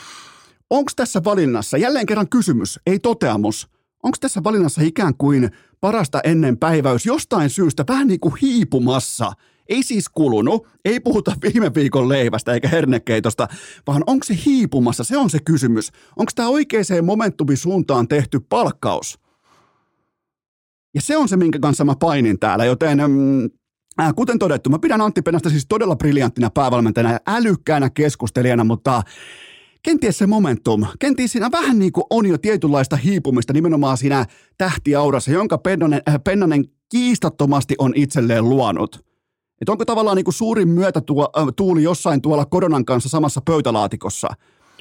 Onko 0.72 0.90
tässä 0.96 1.24
valinnassa, 1.24 1.76
jälleen 1.76 2.06
kerran 2.06 2.28
kysymys, 2.28 2.80
ei 2.86 2.98
toteamus, 2.98 3.68
onko 4.02 4.16
tässä 4.20 4.44
valinnassa 4.44 4.82
ikään 4.82 5.14
kuin 5.18 5.50
parasta 5.80 6.20
ennen 6.24 6.58
päiväys 6.58 7.06
jostain 7.06 7.50
syystä 7.50 7.84
vähän 7.88 8.08
niin 8.08 8.20
kuin 8.20 8.34
hiipumassa? 8.42 9.32
Ei 9.68 9.82
siis 9.82 10.08
kulunut, 10.08 10.68
ei 10.84 11.00
puhuta 11.00 11.32
viime 11.42 11.74
viikon 11.74 12.08
leivästä 12.08 12.52
eikä 12.52 12.68
hernekeitosta, 12.68 13.48
vaan 13.86 14.04
onko 14.06 14.24
se 14.24 14.38
hiipumassa, 14.46 15.04
se 15.04 15.16
on 15.16 15.30
se 15.30 15.38
kysymys. 15.44 15.92
Onko 16.16 16.32
tämä 16.34 16.48
oikeaan 16.48 17.04
momentumin 17.04 17.56
suuntaan 17.56 18.08
tehty 18.08 18.40
palkkaus? 18.40 19.18
Ja 20.94 21.00
se 21.00 21.16
on 21.16 21.28
se, 21.28 21.36
minkä 21.36 21.58
kanssa 21.58 21.84
mä 21.84 21.94
painin 22.00 22.38
täällä, 22.38 22.64
joten 22.64 22.98
mm, 22.98 23.44
äh, 24.00 24.14
kuten 24.16 24.38
todettu, 24.38 24.70
mä 24.70 24.78
pidän 24.78 25.00
Antti 25.00 25.22
Penasta 25.22 25.50
siis 25.50 25.66
todella 25.68 25.96
briljanttina 25.96 26.50
päävalmentajana 26.50 27.12
ja 27.12 27.20
älykkäänä 27.26 27.90
keskustelijana, 27.90 28.64
mutta 28.64 29.02
kenties 29.82 30.18
se 30.18 30.26
momentum, 30.26 30.86
kenties 30.98 31.32
siinä 31.32 31.50
vähän 31.50 31.78
niin 31.78 31.92
kuin 31.92 32.04
on 32.10 32.26
jo 32.26 32.38
tietynlaista 32.38 32.96
hiipumista 32.96 33.52
nimenomaan 33.52 33.96
siinä 33.96 34.26
tähtiaurassa, 34.58 35.30
jonka 35.30 35.58
Pennanen, 35.58 36.02
äh, 36.08 36.20
Pennanen 36.24 36.64
kiistattomasti 36.88 37.74
on 37.78 37.92
itselleen 37.96 38.48
luonut. 38.48 38.96
Että 39.60 39.72
onko 39.72 39.84
tavallaan 39.84 40.16
niin 40.16 40.24
kuin 40.24 40.34
suurin 40.34 40.68
myötätuuli 40.68 41.80
äh, 41.80 41.82
jossain 41.82 42.22
tuolla 42.22 42.44
koronan 42.44 42.84
kanssa 42.84 43.08
samassa 43.08 43.40
pöytälaatikossa. 43.44 44.28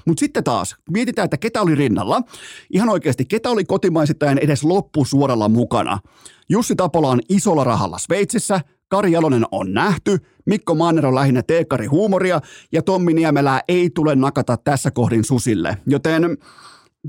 Mutta 0.08 0.20
sitten 0.20 0.44
taas, 0.44 0.76
mietitään, 0.92 1.26
että 1.26 1.38
ketä 1.38 1.62
oli 1.62 1.76
rinnalla. 1.76 2.22
Ihan 2.74 2.90
oikeasti, 2.90 3.26
ketä 3.26 3.50
oli 3.50 3.66
kotimaisittain 3.66 4.38
edes 4.38 4.64
loppusuoralla 4.64 5.50
mukana. 5.50 6.00
Jussi 6.50 6.76
Tapola 6.76 7.10
on 7.10 7.20
isolla 7.30 7.64
rahalla 7.64 7.98
Sveitsissä, 7.98 8.62
Kari 8.88 9.12
Jalonen 9.12 9.46
on 9.52 9.74
nähty, 9.74 10.18
Mikko 10.46 10.76
Manner 10.76 11.06
on 11.06 11.16
lähinnä 11.16 11.44
teekari 11.44 11.86
huumoria 11.86 12.42
ja 12.72 12.82
Tommi 12.82 13.14
Niemelää 13.14 13.62
ei 13.68 13.90
tule 13.90 14.16
nakata 14.16 14.58
tässä 14.58 14.92
kohdin 14.92 15.24
susille. 15.24 15.78
Joten 15.88 16.38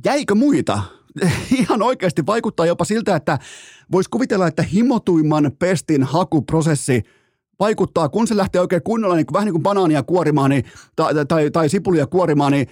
jäikö 0.04 0.34
muita? 0.34 0.82
ihan 1.60 1.82
oikeasti 1.82 2.26
vaikuttaa 2.26 2.66
jopa 2.66 2.84
siltä, 2.84 3.16
että 3.16 3.38
voisi 3.92 4.10
kuvitella, 4.10 4.46
että 4.46 4.62
himotuimman 4.62 5.52
pestin 5.58 6.02
hakuprosessi 6.02 7.02
vaikuttaa, 7.60 8.08
kun 8.08 8.26
se 8.26 8.36
lähtee 8.36 8.60
oikein 8.60 8.82
kunnolla, 8.82 9.16
niin 9.16 9.26
vähän 9.32 9.46
niin 9.46 9.52
kuin 9.52 9.62
banaania 9.62 10.02
kuorimaan 10.02 10.50
niin, 10.50 10.64
tai, 10.96 11.14
tai, 11.28 11.50
tai 11.50 11.68
sipulia 11.68 12.06
kuorimaan, 12.06 12.52
niin 12.52 12.66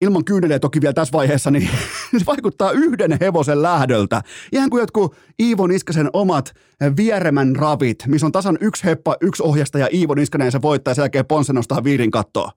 ilman 0.00 0.24
kyyneliä 0.24 0.58
toki 0.58 0.80
vielä 0.80 0.92
tässä 0.92 1.12
vaiheessa, 1.12 1.50
niin 1.50 1.68
se 2.18 2.26
vaikuttaa 2.26 2.72
yhden 2.72 3.18
hevosen 3.20 3.62
lähdöltä. 3.62 4.22
Ihan 4.52 4.70
kuin 4.70 4.80
jotkut 4.80 5.16
Iivo 5.42 5.66
Niskasen 5.66 6.10
omat 6.12 6.54
vieremän 6.96 7.56
ravit, 7.56 7.98
missä 8.06 8.26
on 8.26 8.32
tasan 8.32 8.58
yksi 8.60 8.84
heppa, 8.84 9.16
yksi 9.20 9.42
ohjastaja 9.42 9.88
Iivo 9.92 10.14
Niskanen 10.14 10.44
ja 10.44 10.50
se 10.50 10.62
voittaa 10.62 10.90
ja 10.90 10.94
sen 10.94 11.02
jälkeen 11.02 11.24
nostaa 11.52 11.84
viirin 11.84 12.10
kattoa. 12.10 12.52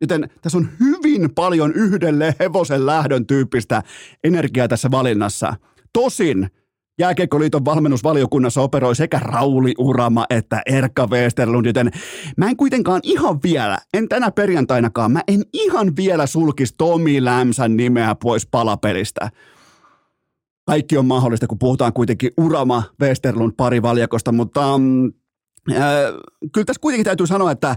Joten 0.00 0.30
tässä 0.42 0.58
on 0.58 0.68
hyvin 0.80 1.34
paljon 1.34 1.72
yhdelle 1.72 2.34
hevosen 2.40 2.86
lähdön 2.86 3.26
tyyppistä 3.26 3.82
energiaa 4.24 4.68
tässä 4.68 4.90
valinnassa. 4.90 5.54
Tosin 5.92 6.50
Jääkiekkoliiton 6.98 7.64
valmennusvaliokunnassa 7.64 8.60
operoi 8.60 8.96
sekä 8.96 9.18
Rauli 9.18 9.74
Urama 9.78 10.26
että 10.30 10.62
Erkka 10.66 11.06
Westerlund, 11.06 11.66
joten 11.66 11.90
mä 12.36 12.48
en 12.48 12.56
kuitenkaan 12.56 13.00
ihan 13.04 13.38
vielä, 13.42 13.78
en 13.94 14.08
tänä 14.08 14.30
perjantainakaan, 14.30 15.12
mä 15.12 15.22
en 15.28 15.42
ihan 15.52 15.96
vielä 15.96 16.26
sulkisi 16.26 16.74
Tomi 16.78 17.24
Lämsän 17.24 17.76
nimeä 17.76 18.14
pois 18.14 18.46
palapelistä. 18.46 19.30
Kaikki 20.66 20.96
on 20.96 21.06
mahdollista, 21.06 21.46
kun 21.46 21.58
puhutaan 21.58 21.92
kuitenkin 21.92 22.30
Urama 22.36 22.82
Westerlund 23.02 23.52
pari 23.56 23.82
valjakosta, 23.82 24.32
mutta 24.32 24.74
äh, 24.74 25.78
kyllä 26.52 26.64
tässä 26.64 26.80
kuitenkin 26.80 27.04
täytyy 27.04 27.26
sanoa, 27.26 27.50
että 27.50 27.76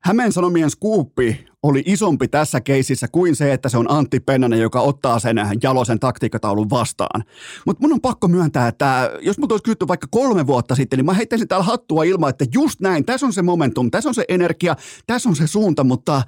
Hämeen 0.00 0.32
Sanomien 0.32 0.70
skuuppi 0.70 1.46
oli 1.62 1.82
isompi 1.86 2.28
tässä 2.28 2.60
keisissä 2.60 3.08
kuin 3.12 3.36
se, 3.36 3.52
että 3.52 3.68
se 3.68 3.78
on 3.78 3.90
Antti 3.90 4.20
Pennanen, 4.20 4.60
joka 4.60 4.80
ottaa 4.80 5.18
sen 5.18 5.36
jalosen 5.62 6.00
taktiikkataulun 6.00 6.70
vastaan. 6.70 7.24
Mutta 7.66 7.80
mun 7.82 7.92
on 7.92 8.00
pakko 8.00 8.28
myöntää, 8.28 8.68
että 8.68 9.10
jos 9.20 9.38
mut 9.38 9.52
olisi 9.52 9.62
kysytty 9.62 9.88
vaikka 9.88 10.06
kolme 10.10 10.46
vuotta 10.46 10.74
sitten, 10.74 10.96
niin 10.96 11.06
mä 11.06 11.14
heittäisin 11.14 11.48
täällä 11.48 11.64
hattua 11.64 12.04
ilman, 12.04 12.30
että 12.30 12.44
just 12.54 12.80
näin, 12.80 13.04
tässä 13.04 13.26
on 13.26 13.32
se 13.32 13.42
momentum, 13.42 13.90
tässä 13.90 14.10
on 14.10 14.14
se 14.14 14.24
energia, 14.28 14.76
tässä 15.06 15.28
on 15.28 15.36
se 15.36 15.46
suunta, 15.46 15.84
mutta 15.84 16.22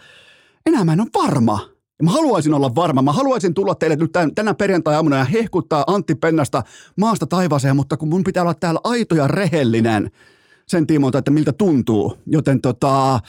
enää 0.66 0.85
mä 0.85 0.92
en 0.92 1.00
ole 1.00 1.24
varma. 1.24 1.68
Mä 2.02 2.11
haluaisin 2.11 2.54
olla 2.54 2.74
varma. 2.74 3.02
Mä 3.02 3.12
haluaisin 3.12 3.54
tulla 3.54 3.74
teille 3.74 3.96
nyt 3.96 4.12
tänä 4.35 4.54
perjantai-aamuna 4.54 5.16
ja 5.16 5.24
hehkuttaa 5.24 5.85
Antti 5.87 6.14
Pennasta 6.14 6.62
maasta 6.96 7.26
taivaaseen, 7.26 7.76
mutta 7.76 7.96
kun 7.96 8.08
mun 8.08 8.24
pitää 8.24 8.42
olla 8.42 8.54
täällä 8.54 8.80
aito 8.85 9.14
ja 9.14 9.28
rehellinen– 9.28 10.11
sen 10.68 10.87
tiimoilta, 10.87 11.18
että 11.18 11.31
miltä 11.31 11.53
tuntuu. 11.53 12.18
Joten 12.27 12.61
tota, 12.61 13.20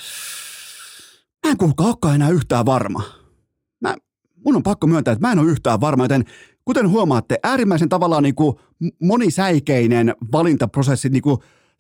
mä 1.45 1.51
en 1.51 1.57
kuulkaa 1.57 1.87
olekaan 1.87 2.15
enää 2.15 2.29
yhtään 2.29 2.65
varma. 2.65 3.03
Mä, 3.81 3.95
mun 4.45 4.55
on 4.55 4.63
pakko 4.63 4.87
myöntää, 4.87 5.11
että 5.11 5.27
mä 5.27 5.31
en 5.31 5.39
ole 5.39 5.51
yhtään 5.51 5.81
varma, 5.81 6.03
joten 6.03 6.25
kuten 6.65 6.89
huomaatte, 6.89 7.39
äärimmäisen 7.43 7.89
tavallaan 7.89 8.23
niin 8.23 8.35
kuin 8.35 8.55
monisäikeinen 9.01 10.15
valintaprosessi, 10.31 11.09
niin 11.09 11.21
kuin 11.21 11.37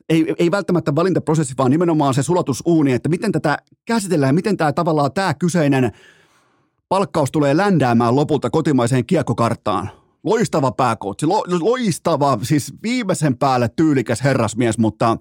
ei, 0.09 0.35
ei 0.39 0.51
välttämättä 0.51 0.95
valintaprosessi, 0.95 1.53
vaan 1.57 1.71
nimenomaan 1.71 2.13
se 2.13 2.23
sulatusuuni, 2.23 2.93
että 2.93 3.09
miten 3.09 3.31
tätä 3.31 3.57
käsitellään 3.85 4.35
miten 4.35 4.57
tämä 4.57 4.73
tavallaan 4.73 5.13
tämä 5.13 5.33
kyseinen 5.33 5.91
palkkaus 6.89 7.31
tulee 7.31 7.57
ländäämään 7.57 8.15
lopulta 8.15 8.49
kotimaiseen 8.49 9.05
kiekkokarttaan. 9.05 9.89
Loistava 10.23 10.71
pääkoutsi, 10.71 11.25
lo, 11.25 11.43
loistava, 11.61 12.39
siis 12.41 12.73
viimeisen 12.83 13.37
päälle 13.37 13.69
tyylikäs 13.75 14.23
herrasmies, 14.23 14.77
mutta 14.77 15.17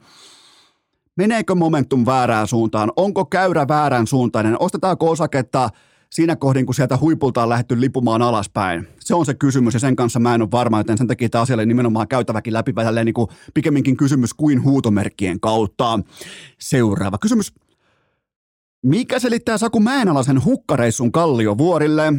meneekö 1.17 1.55
momentum 1.55 2.07
väärään 2.07 2.47
suuntaan? 2.47 2.93
Onko 2.97 3.25
käyrä 3.25 3.69
väärän 3.69 4.07
suuntainen? 4.07 4.57
Ostetaanko 4.63 5.11
osaketta 5.11 5.71
siinä 6.13 6.37
kohdin, 6.37 6.67
kun 6.67 6.75
sieltä 6.75 6.97
huipulta 6.97 7.43
on 7.43 7.49
lähdetty 7.49 7.81
lipumaan 7.81 8.23
alaspäin? 8.23 8.89
Se 9.01 9.15
on 9.15 9.27
se 9.27 9.35
kysymys 9.35 9.75
ja 9.75 9.81
sen 9.81 9.97
kanssa 9.97 10.21
mä 10.21 10.35
en 10.35 10.43
ole 10.43 10.51
varma, 10.51 10.81
joten 10.81 10.99
sen 10.99 11.07
takia 11.07 11.29
tämä 11.29 11.43
asialle 11.43 11.67
nimenomaan 11.67 12.09
käytäväkin 12.09 12.53
läpi 12.53 12.73
niin 13.05 13.15
kuin 13.15 13.29
pikemminkin 13.55 13.97
kysymys 13.97 14.35
kuin 14.35 14.63
huutomerkkien 14.63 15.41
kautta. 15.41 16.01
Seuraava 16.59 17.19
kysymys. 17.19 17.53
Mikä 18.83 19.19
selittää 19.19 19.59
Saku 19.59 19.81
Mäenalaisen 19.81 20.45
hukkareissun 20.45 21.13
Kalliovuorille? 21.13 22.13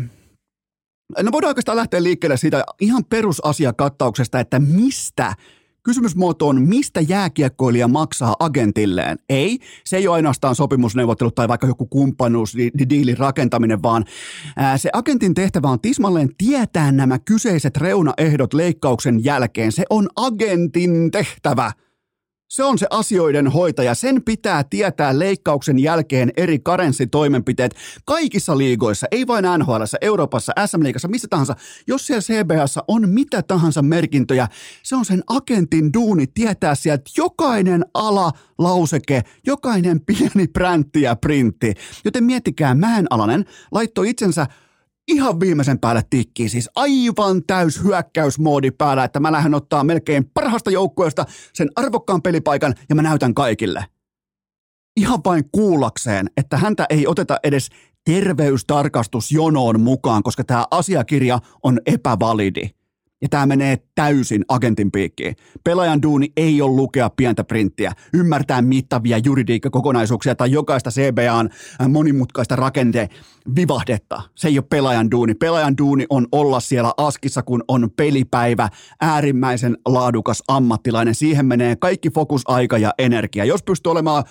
No 1.21 1.31
voidaan 1.31 1.49
oikeastaan 1.49 1.77
lähteä 1.77 2.03
liikkeelle 2.03 2.37
siitä 2.37 2.63
ihan 2.81 3.05
perusasiakattauksesta, 3.05 4.39
että 4.39 4.59
mistä 4.59 5.33
Kysymysmuoto 5.83 6.47
on, 6.47 6.61
mistä 6.61 7.01
jääkiekkoilija 7.01 7.87
maksaa 7.87 8.35
agentilleen? 8.39 9.17
Ei, 9.29 9.59
se 9.85 9.97
ei 9.97 10.07
ole 10.07 10.15
ainoastaan 10.15 10.55
sopimusneuvottelut 10.55 11.35
tai 11.35 11.47
vaikka 11.47 11.67
joku 11.67 11.85
kumppanuus, 11.85 12.57
di- 12.57 12.89
diilin 12.89 13.17
rakentaminen, 13.17 13.83
vaan 13.83 14.05
ää, 14.57 14.77
se 14.77 14.89
agentin 14.93 15.33
tehtävä 15.33 15.67
on 15.67 15.81
tismalleen 15.81 16.29
tietää 16.37 16.91
nämä 16.91 17.19
kyseiset 17.19 17.77
reunaehdot 17.77 18.53
leikkauksen 18.53 19.23
jälkeen. 19.23 19.71
Se 19.71 19.83
on 19.89 20.07
agentin 20.15 21.11
tehtävä. 21.11 21.71
Se 22.49 22.63
on 22.63 22.77
se 22.77 22.87
asioiden 22.89 23.47
hoitaja. 23.47 23.95
Sen 23.95 24.23
pitää 24.23 24.63
tietää 24.63 25.19
leikkauksen 25.19 25.79
jälkeen 25.79 26.31
eri 26.37 26.59
karenssitoimenpiteet 26.59 27.75
kaikissa 28.05 28.57
liigoissa, 28.57 29.07
ei 29.11 29.27
vain 29.27 29.45
NHL, 29.57 29.83
Euroopassa, 30.01 30.53
SM-liigassa, 30.65 31.07
missä 31.07 31.27
tahansa. 31.29 31.55
Jos 31.87 32.07
siellä 32.07 32.21
CBAssa 32.21 32.83
on 32.87 33.09
mitä 33.09 33.41
tahansa 33.41 33.81
merkintöjä, 33.81 34.47
se 34.83 34.95
on 34.95 35.05
sen 35.05 35.23
agentin 35.29 35.93
duuni 35.93 36.27
tietää 36.27 36.75
sieltä 36.75 37.03
jokainen 37.17 37.85
ala, 37.93 38.31
lauseke, 38.57 39.21
jokainen 39.45 40.01
pieni 40.05 40.47
präntti 40.47 41.01
ja 41.01 41.15
printti. 41.15 41.73
Joten 42.05 42.23
miettikää, 42.23 42.75
Mäenalainen 42.75 43.45
laittoi 43.71 44.09
itsensä 44.09 44.47
ihan 45.07 45.39
viimeisen 45.39 45.79
päälle 45.79 46.01
tikkiin, 46.09 46.49
siis 46.49 46.69
aivan 46.75 47.43
täys 47.47 47.83
hyökkäysmoodi 47.83 48.71
päällä, 48.71 49.03
että 49.03 49.19
mä 49.19 49.31
lähden 49.31 49.53
ottaa 49.53 49.83
melkein 49.83 50.29
parhaasta 50.33 50.71
joukkueesta 50.71 51.25
sen 51.53 51.69
arvokkaan 51.75 52.21
pelipaikan 52.21 52.73
ja 52.89 52.95
mä 52.95 53.01
näytän 53.01 53.33
kaikille. 53.33 53.85
Ihan 54.97 55.19
vain 55.25 55.49
kuullakseen, 55.51 56.29
että 56.37 56.57
häntä 56.57 56.85
ei 56.89 57.07
oteta 57.07 57.37
edes 57.43 57.69
terveystarkastusjonoon 58.05 59.81
mukaan, 59.81 60.23
koska 60.23 60.43
tämä 60.43 60.65
asiakirja 60.71 61.39
on 61.63 61.79
epävalidi. 61.85 62.69
Ja 63.23 63.29
tämä 63.29 63.45
menee 63.45 63.77
täysin 63.95 64.45
agentin 64.47 64.91
piikkiin. 64.91 65.35
Pelaajan 65.63 66.01
duuni 66.01 66.31
ei 66.37 66.61
ole 66.61 66.75
lukea 66.75 67.09
pientä 67.09 67.43
printtiä, 67.43 67.91
ymmärtää 68.13 68.61
mittavia 68.61 69.17
juridiikkakokonaisuuksia 69.17 70.35
tai 70.35 70.51
jokaista 70.51 70.89
CBAn 70.89 71.49
äh, 71.81 71.89
monimutkaista 71.89 72.55
rakenteen 72.55 73.09
vivahdetta. 73.55 74.21
Se 74.35 74.47
ei 74.47 74.57
ole 74.57 74.65
pelaajan 74.69 75.11
duuni. 75.11 75.33
Pelaajan 75.33 75.77
duuni 75.77 76.05
on 76.09 76.27
olla 76.31 76.59
siellä 76.59 76.93
askissa, 76.97 77.43
kun 77.43 77.63
on 77.67 77.89
pelipäivä, 77.95 78.69
äärimmäisen 79.01 79.77
laadukas 79.85 80.43
ammattilainen. 80.47 81.15
Siihen 81.15 81.45
menee 81.45 81.75
kaikki 81.75 82.09
fokus, 82.09 82.41
aika 82.45 82.77
ja 82.77 82.93
energia. 82.97 83.45
Jos 83.45 83.63
pystyy 83.63 83.91
olemaan 83.91 84.23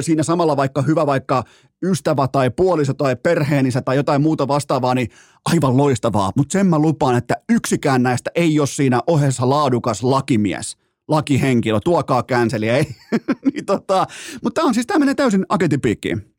siinä 0.00 0.22
samalla 0.22 0.56
vaikka 0.56 0.82
hyvä 0.82 1.06
vaikka 1.06 1.44
ystävä 1.84 2.28
tai 2.28 2.50
puoliso 2.50 2.94
tai 2.94 3.16
perheenissä 3.16 3.82
tai 3.82 3.96
jotain 3.96 4.22
muuta 4.22 4.48
vastaavaa, 4.48 4.94
niin 4.94 5.08
aivan 5.44 5.76
loistavaa. 5.76 6.32
Mutta 6.36 6.52
sen 6.52 6.66
mä 6.66 6.78
lupaan, 6.78 7.16
että 7.16 7.34
yksikään 7.48 8.02
näistä 8.02 8.30
ei 8.34 8.60
ole 8.60 8.66
siinä 8.66 9.00
ohessa 9.06 9.48
laadukas 9.48 10.02
lakimies 10.02 10.76
lakihenkilö, 11.08 11.80
tuokaa 11.84 12.22
känseliä, 12.22 12.76
ei. 12.76 12.84
niin 13.52 13.66
tota, 13.66 14.06
mutta 14.42 14.60
tämä 14.60 14.68
on 14.68 14.74
siis, 14.74 14.86
tämä 14.86 14.98
menee 14.98 15.14
täysin 15.14 15.46
agentipiikkiin. 15.48 16.34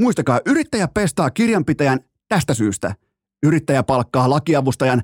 Muistakaa, 0.00 0.40
yrittäjä 0.46 0.88
pestaa 0.88 1.30
kirjanpitäjän 1.30 2.00
tästä 2.28 2.54
syystä. 2.54 2.94
Yrittäjä 3.42 3.82
palkkaa 3.82 4.30
lakiavustajan 4.30 5.02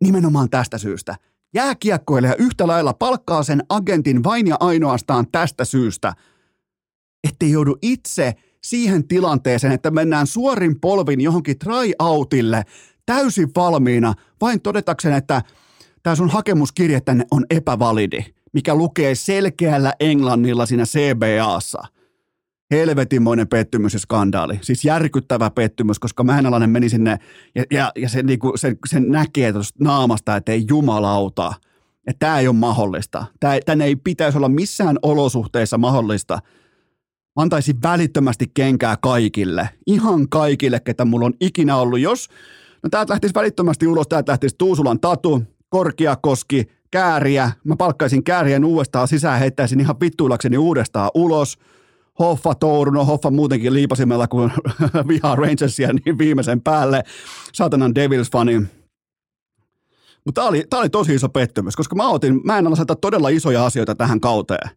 nimenomaan 0.00 0.50
tästä 0.50 0.78
syystä. 0.78 1.16
Jääkiekkoilija 1.54 2.34
yhtä 2.34 2.66
lailla 2.66 2.92
palkkaa 2.92 3.42
sen 3.42 3.62
agentin 3.68 4.24
vain 4.24 4.46
ja 4.46 4.56
ainoastaan 4.60 5.26
tästä 5.32 5.64
syystä, 5.64 6.12
ettei 7.28 7.50
joudu 7.50 7.78
itse 7.82 8.34
siihen 8.64 9.08
tilanteeseen, 9.08 9.72
että 9.72 9.90
mennään 9.90 10.26
suorin 10.26 10.80
polvin 10.80 11.20
johonkin 11.20 11.58
tryoutille 11.58 12.62
täysin 13.06 13.48
valmiina, 13.56 14.14
vain 14.40 14.60
todetakseen, 14.60 15.14
että 15.14 15.42
tämä 16.02 16.16
sun 16.16 16.30
hakemuskirje 16.30 17.00
tänne 17.00 17.24
on 17.30 17.44
epävalidi, 17.50 18.24
mikä 18.52 18.74
lukee 18.74 19.14
selkeällä 19.14 19.92
englannilla 20.00 20.66
siinä 20.66 20.84
CBAssa– 20.84 21.82
helvetinmoinen 22.70 23.48
pettymys 23.48 23.92
ja 23.92 23.98
skandaali. 23.98 24.58
Siis 24.62 24.84
järkyttävä 24.84 25.50
pettymys, 25.50 25.98
koska 25.98 26.24
Mäenalainen 26.24 26.70
meni 26.70 26.88
sinne 26.88 27.18
ja, 27.54 27.64
ja, 27.70 27.92
ja 27.96 28.08
se, 28.08 28.22
niinku, 28.22 28.52
sen, 28.56 28.78
sen 28.86 29.08
näkee 29.08 29.52
tuosta 29.52 29.84
naamasta, 29.84 30.36
että 30.36 30.52
ei 30.52 30.64
jumalauta, 30.68 31.54
että 32.06 32.26
tämä 32.26 32.38
ei 32.38 32.48
ole 32.48 32.56
mahdollista. 32.56 33.26
Tänne 33.66 33.84
ei 33.84 33.96
pitäisi 33.96 34.38
olla 34.38 34.48
missään 34.48 34.98
olosuhteissa 35.02 35.78
mahdollista. 35.78 36.38
Antaisin 37.36 37.82
välittömästi 37.82 38.46
kenkää 38.54 38.96
kaikille, 39.02 39.68
ihan 39.86 40.28
kaikille, 40.28 40.80
ketä 40.80 41.04
mulla 41.04 41.26
on 41.26 41.34
ikinä 41.40 41.76
ollut. 41.76 42.00
Jos, 42.00 42.28
no 42.82 42.88
täältä 42.90 43.12
lähtisi 43.12 43.34
välittömästi 43.34 43.86
ulos, 43.86 44.08
täältä 44.08 44.32
lähtisi 44.32 44.54
Tuusulan 44.58 45.00
Tatu, 45.00 45.42
Korkeakoski, 45.68 46.64
Kääriä. 46.90 47.50
Mä 47.64 47.76
palkkaisin 47.76 48.24
Käärien 48.24 48.64
uudestaan 48.64 49.08
sisään, 49.08 49.40
heittäisin 49.40 49.80
ihan 49.80 50.00
vittuilakseni 50.00 50.58
uudestaan 50.58 51.10
ulos– 51.14 51.58
Hoffa 52.20 52.54
Touru, 52.54 52.90
no 52.90 53.04
Hoffa 53.04 53.30
muutenkin 53.30 53.74
liipasimella 53.74 54.28
kuin 54.28 54.52
vihaa 55.08 55.36
Rangersia 55.36 55.92
niin 55.92 56.18
viimeisen 56.18 56.60
päälle. 56.60 57.02
Saatanan 57.52 57.94
Devils-fani. 57.94 58.66
Mutta 60.24 60.40
tämä 60.40 60.48
oli, 60.48 60.64
tää 60.70 60.80
oli 60.80 60.90
tosi 60.90 61.14
iso 61.14 61.28
pettymys, 61.28 61.76
koska 61.76 61.96
mä 61.96 62.08
otin, 62.08 62.40
mä 62.44 62.58
en 62.58 62.72
aseta 62.72 62.96
todella 62.96 63.28
isoja 63.28 63.66
asioita 63.66 63.94
tähän 63.94 64.20
kauteen. 64.20 64.70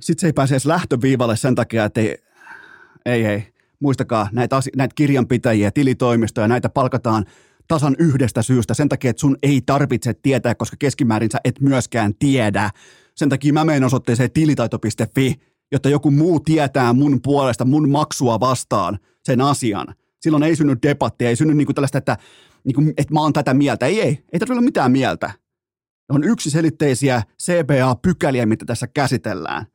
Sitten 0.00 0.20
se 0.20 0.26
ei 0.26 0.32
pääse 0.32 0.54
edes 0.54 0.66
lähtöviivalle 0.66 1.36
sen 1.36 1.54
takia, 1.54 1.84
että 1.84 2.00
ei, 2.00 2.18
ei, 3.06 3.26
ei. 3.26 3.46
Muistakaa, 3.80 4.28
näitä, 4.32 4.56
asio- 4.56 4.72
näitä 4.76 4.94
kirjanpitäjiä, 4.94 5.70
tilitoimistoja, 5.70 6.48
näitä 6.48 6.68
palkataan 6.68 7.24
tasan 7.68 7.96
yhdestä 7.98 8.42
syystä. 8.42 8.74
Sen 8.74 8.88
takia, 8.88 9.10
että 9.10 9.20
sun 9.20 9.36
ei 9.42 9.62
tarvitse 9.66 10.14
tietää, 10.14 10.54
koska 10.54 10.76
keskimäärin 10.78 11.30
sä 11.30 11.38
et 11.44 11.60
myöskään 11.60 12.14
tiedä. 12.18 12.70
Sen 13.14 13.28
takia 13.28 13.52
mä 13.52 13.64
menen 13.64 13.84
osoitteeseen 13.84 14.30
tilitaito.fi, 14.30 15.34
jotta 15.72 15.88
joku 15.88 16.10
muu 16.10 16.40
tietää 16.40 16.92
mun 16.92 17.20
puolesta, 17.22 17.64
mun 17.64 17.90
maksua 17.90 18.40
vastaan 18.40 18.98
sen 19.24 19.40
asian. 19.40 19.94
Silloin 20.20 20.42
ei 20.42 20.56
synny 20.56 20.76
debattia, 20.82 21.28
ei 21.28 21.36
synny 21.36 21.54
niinku 21.54 21.74
tällaista, 21.74 21.98
että, 21.98 22.16
niinku, 22.64 22.82
että 22.96 23.14
mä 23.14 23.20
oon 23.20 23.32
tätä 23.32 23.54
mieltä. 23.54 23.86
Ei, 23.86 24.00
ei, 24.00 24.08
ei 24.08 24.38
tarvitse 24.38 24.52
olla 24.52 24.62
mitään 24.62 24.92
mieltä. 24.92 25.30
On 26.08 26.24
yksiselitteisiä 26.24 27.22
CBA-pykäliä, 27.42 28.46
mitä 28.46 28.64
tässä 28.64 28.86
käsitellään. 28.86 29.66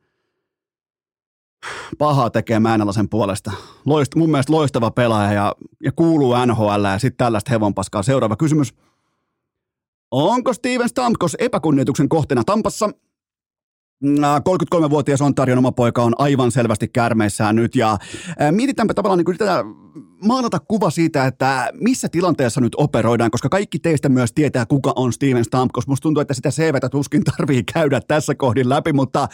Pahaa 1.98 2.30
tekee 2.30 2.60
Mäenalaisen 2.60 3.08
puolesta. 3.08 3.52
Loist, 3.86 4.14
mun 4.14 4.30
mielestä 4.30 4.52
loistava 4.52 4.90
pelaaja 4.90 5.32
ja, 5.32 5.54
ja 5.84 5.92
kuuluu 5.92 6.34
NHL 6.46 6.84
ja 6.84 6.98
sitten 6.98 7.16
tällaista 7.16 7.50
hevonpaskaa. 7.50 8.02
Seuraava 8.02 8.36
kysymys. 8.36 8.74
Onko 10.10 10.52
Steven 10.52 10.88
Stamkos 10.88 11.36
epäkunnioituksen 11.38 12.08
kohteena 12.08 12.44
Tampassa? 12.44 12.90
33-vuotias 14.04 15.20
Ontarion 15.22 15.58
oma 15.58 15.72
poika 15.72 16.02
on 16.02 16.14
aivan 16.18 16.50
selvästi 16.50 16.88
kärmeissään 16.88 17.56
nyt 17.56 17.76
ja 17.76 17.98
mietitäänpä 18.50 18.94
tavallaan 18.94 19.24
niin 19.26 19.38
tätä 19.38 19.64
maalata 20.24 20.58
kuva 20.60 20.90
siitä, 20.90 21.26
että 21.26 21.70
missä 21.80 22.08
tilanteessa 22.08 22.60
nyt 22.60 22.74
operoidaan, 22.76 23.30
koska 23.30 23.48
kaikki 23.48 23.78
teistä 23.78 24.08
myös 24.08 24.32
tietää, 24.32 24.66
kuka 24.66 24.92
on 24.96 25.12
Steven 25.12 25.44
Stamkos. 25.44 25.86
Musta 25.86 26.02
tuntuu, 26.02 26.20
että 26.20 26.34
sitä 26.34 26.50
CVtä 26.50 26.88
tuskin 26.88 27.24
tarvii 27.24 27.64
käydä 27.72 28.00
tässä 28.08 28.34
kohdin 28.34 28.68
läpi, 28.68 28.92
mutta 28.92 29.28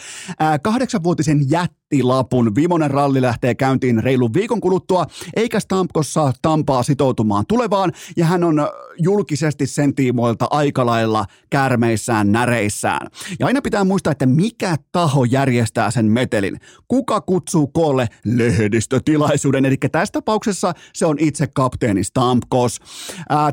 kahdeksanvuotisen 0.63 1.49
jättilapun 1.49 2.55
viimeinen 2.55 2.91
ralli 2.91 3.21
lähtee 3.21 3.55
käyntiin 3.55 4.03
reilun 4.03 4.33
viikon 4.33 4.61
kuluttua, 4.61 5.05
eikä 5.35 5.59
Stamkos 5.59 6.13
saa 6.13 6.33
Tampaa 6.41 6.83
sitoutumaan 6.83 7.45
tulevaan, 7.47 7.91
ja 8.17 8.25
hän 8.25 8.43
on 8.43 8.69
julkisesti 8.97 9.67
sen 9.67 9.95
tiimoilta 9.95 10.47
aika 10.49 10.85
lailla 10.85 11.25
kärmeissään, 11.49 12.31
näreissään. 12.31 13.07
Ja 13.39 13.47
aina 13.47 13.61
pitää 13.61 13.83
muistaa, 13.83 14.11
että 14.11 14.25
mikä 14.25 14.75
taho 14.91 15.23
järjestää 15.23 15.91
sen 15.91 16.05
metelin. 16.05 16.59
Kuka 16.87 17.21
kutsuu 17.21 17.67
koolle 17.67 18.07
lehdistötilaisuuden, 18.25 19.65
eli 19.65 19.77
tässä 19.91 20.11
tapauksessa 20.11 20.72
se 20.93 21.05
on 21.05 21.15
itse 21.19 21.47
kapteeni 21.47 22.03
Stamkos. 22.03 22.79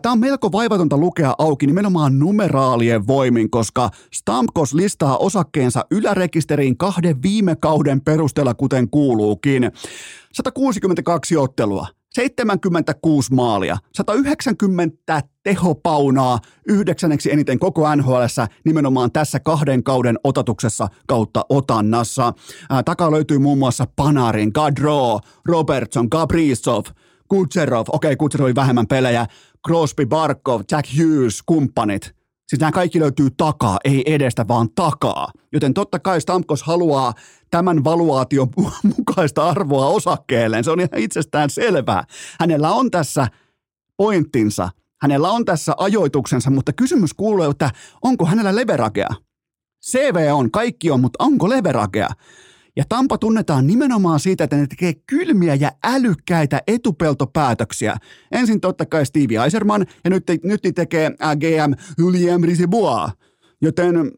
Tämä 0.03 0.13
on 0.13 0.19
melko 0.19 0.53
vaivatonta 0.53 0.97
lukea 0.97 1.35
auki 1.39 1.67
nimenomaan 1.67 2.19
numeraalien 2.19 3.07
voimin, 3.07 3.51
koska 3.51 3.91
Stamkos 4.13 4.75
listaa 4.75 5.17
osakkeensa 5.17 5.85
ylärekisteriin 5.91 6.77
kahden 6.77 7.23
viime 7.23 7.57
kauden 7.57 8.01
perusteella, 8.01 8.55
kuten 8.55 8.91
kuuluukin. 8.91 9.71
162 10.33 11.37
ottelua, 11.37 11.87
76 12.15 13.35
maalia, 13.35 13.77
190 13.95 15.23
tehopaunaa, 15.43 16.39
yhdeksänneksi 16.69 17.33
eniten 17.33 17.59
koko 17.59 17.97
NHL 17.97 18.25
nimenomaan 18.65 19.13
tässä 19.13 19.41
kahden 19.41 19.83
kauden 19.83 20.19
otatuksessa 20.25 20.89
kautta 21.07 21.45
otannassa. 21.49 22.33
Takaa 22.85 23.11
löytyy 23.11 23.39
muun 23.39 23.59
muassa 23.59 23.87
Panarin, 23.97 24.51
Gadro, 24.55 25.19
Robertson, 25.45 26.11
Kaprizov, 26.11 26.85
Kutserov, 27.31 27.85
okei 27.89 28.09
okay, 28.09 28.17
Kutserov 28.17 28.45
oli 28.45 28.55
vähemmän 28.55 28.87
pelejä, 28.87 29.27
Crosby, 29.67 30.07
Barkov, 30.07 30.61
Jack 30.71 30.89
Hughes, 30.99 31.43
kumppanit– 31.43 32.11
Siis 32.51 32.61
nämä 32.61 32.73
kaikki 32.73 33.01
löytyy 33.01 33.29
takaa, 33.37 33.79
ei 33.85 34.15
edestä, 34.15 34.49
vaan 34.49 34.69
takaa. 34.75 35.33
Joten 35.53 35.75
totta 35.75 35.99
kai 35.99 36.21
Stamkos 36.21 36.63
haluaa 36.63 37.15
tämän 37.51 37.85
valuaation 37.85 38.49
mukaista 38.97 39.49
arvoa 39.49 39.87
osakkeelleen. 39.87 40.65
Se 40.65 40.71
on 40.71 40.81
ihan 40.81 40.91
itsestään 40.97 41.51
selvää. 41.51 42.05
Hänellä 42.41 42.73
on 42.73 42.91
tässä 42.91 43.27
pointtinsa, 43.97 44.69
hänellä 45.03 45.31
on 45.31 45.45
tässä 45.45 45.75
ajoituksensa, 45.79 46.51
mutta 46.51 46.73
kysymys 46.73 47.15
kuuluu, 47.15 47.51
että 47.51 47.71
onko 48.03 48.27
hänellä 48.27 48.57
leverakea? 48.57 49.09
CV 49.91 50.29
on, 50.33 50.51
kaikki 50.51 50.91
on, 50.91 51.01
mutta 51.01 51.25
onko 51.25 51.49
leverakea? 51.49 52.09
Ja 52.77 52.85
Tampa 52.89 53.19
tunnetaan 53.19 53.67
nimenomaan 53.67 54.21
siitä, 54.21 54.45
että 54.45 54.57
ne 54.57 54.67
tekee 54.67 54.95
kylmiä 55.07 55.55
ja 55.55 55.73
älykkäitä 55.85 56.63
etupeltopäätöksiä. 56.67 57.97
Ensin 58.33 58.61
totta 58.61 58.87
kai 58.87 59.07
Stevie 59.07 59.45
Eiserman 59.45 59.87
ja 60.05 60.11
nyt, 60.11 60.25
nyt 60.45 60.61
tekee 60.75 61.11
GM 61.11 61.73
Julien 61.99 62.41
Brisebois. 62.41 63.11
Joten 63.63 64.11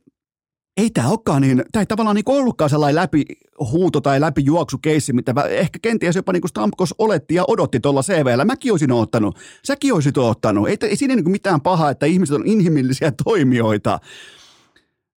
ei 0.76 0.90
tämä 0.90 1.08
olekaan 1.08 1.42
niin, 1.42 1.62
tämä 1.72 1.80
ei 1.80 1.86
tavallaan 1.86 2.16
niin 2.16 2.24
ollutkaan 2.26 2.70
sellainen 2.70 2.94
läpi 2.94 3.24
huuto 3.70 4.00
tai 4.00 4.20
läpi 4.20 4.44
juoksukeissi, 4.44 5.12
mitä 5.12 5.34
ehkä 5.48 5.78
kenties 5.82 6.16
jopa 6.16 6.32
niin 6.32 6.40
kuin 6.40 6.48
Stamkos 6.48 6.94
oletti 6.98 7.34
ja 7.34 7.44
odotti 7.48 7.80
tuolla 7.80 8.02
CVllä. 8.02 8.44
Mäkin 8.44 8.72
olisin 8.72 8.92
ottanut, 8.92 9.38
säkin 9.64 9.94
olisit 9.94 10.18
ottanut. 10.18 10.68
Ei, 10.68 10.76
ei 10.82 10.96
siinä 10.96 11.16
niin 11.16 11.30
mitään 11.30 11.60
pahaa, 11.60 11.90
että 11.90 12.06
ihmiset 12.06 12.36
on 12.36 12.46
inhimillisiä 12.46 13.12
toimijoita. 13.24 14.00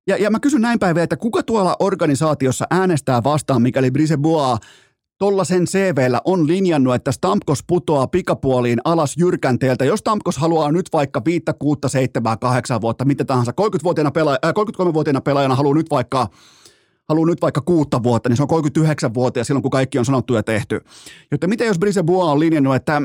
Ja, 0.07 0.17
ja 0.17 0.29
mä 0.31 0.39
kysyn 0.39 0.61
näin 0.61 0.79
päin 0.79 0.97
että 0.97 1.17
kuka 1.17 1.43
tuolla 1.43 1.75
organisaatiossa 1.79 2.65
äänestää 2.69 3.23
vastaan, 3.23 3.61
mikäli 3.61 3.91
Brisebois 3.91 4.59
sen 5.43 5.65
CVllä 5.65 6.21
on 6.25 6.47
linjannut, 6.47 6.95
että 6.95 7.11
Stamkos 7.11 7.63
putoaa 7.67 8.07
pikapuoliin 8.07 8.79
alas 8.83 9.17
jyrkänteeltä. 9.17 9.85
Jos 9.85 9.99
Stamkos 9.99 10.37
haluaa 10.37 10.71
nyt 10.71 10.85
vaikka 10.93 11.21
5, 11.25 11.43
6, 11.59 11.79
7, 11.87 12.39
8 12.39 12.81
vuotta, 12.81 13.05
mitä 13.05 13.25
tahansa, 13.25 13.51
30-vuotiaana 13.61 14.11
pelaaja, 14.11 14.39
äh, 14.45 14.51
33-vuotiaana 14.51 15.21
pelaajana 15.21 15.55
haluaa 15.55 15.75
nyt 15.75 15.89
vaikka 15.91 16.27
haluaa 17.09 17.27
nyt 17.27 17.41
vaikka 17.41 17.61
kuutta 17.61 18.03
vuotta, 18.03 18.29
niin 18.29 18.37
se 18.37 18.43
on 18.43 18.47
39 18.47 19.13
vuotta 19.13 19.43
silloin, 19.43 19.61
kun 19.61 19.71
kaikki 19.71 19.99
on 19.99 20.05
sanottu 20.05 20.33
ja 20.33 20.43
tehty. 20.43 20.81
Joten 21.31 21.49
miten 21.49 21.67
jos 21.67 21.79
Brisebois 21.79 22.27
on 22.27 22.39
linjannut, 22.39 22.75
että 22.75 23.01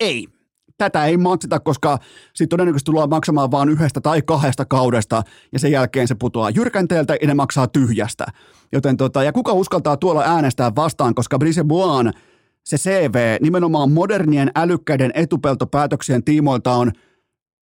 ei, 0.00 0.28
tätä 0.84 1.04
ei 1.04 1.16
makseta, 1.16 1.60
koska 1.60 1.98
sitten 2.34 2.48
todennäköisesti 2.48 2.86
tullaan 2.86 3.10
maksamaan 3.10 3.50
vain 3.50 3.68
yhdestä 3.68 4.00
tai 4.00 4.22
kahdesta 4.22 4.64
kaudesta 4.64 5.22
ja 5.52 5.58
sen 5.58 5.72
jälkeen 5.72 6.08
se 6.08 6.14
putoaa 6.14 6.50
jyrkänteeltä 6.50 7.16
ja 7.20 7.26
ne 7.26 7.34
maksaa 7.34 7.66
tyhjästä. 7.66 8.26
Joten 8.72 8.96
tota, 8.96 9.22
ja 9.22 9.32
kuka 9.32 9.52
uskaltaa 9.52 9.96
tuolla 9.96 10.22
äänestää 10.22 10.72
vastaan, 10.76 11.14
koska 11.14 11.38
Buon, 11.68 12.12
se 12.64 12.76
CV 12.76 13.36
nimenomaan 13.40 13.92
modernien 13.92 14.50
älykkäiden 14.54 15.10
etupeltopäätöksien 15.14 16.24
tiimoilta 16.24 16.72
on 16.72 16.92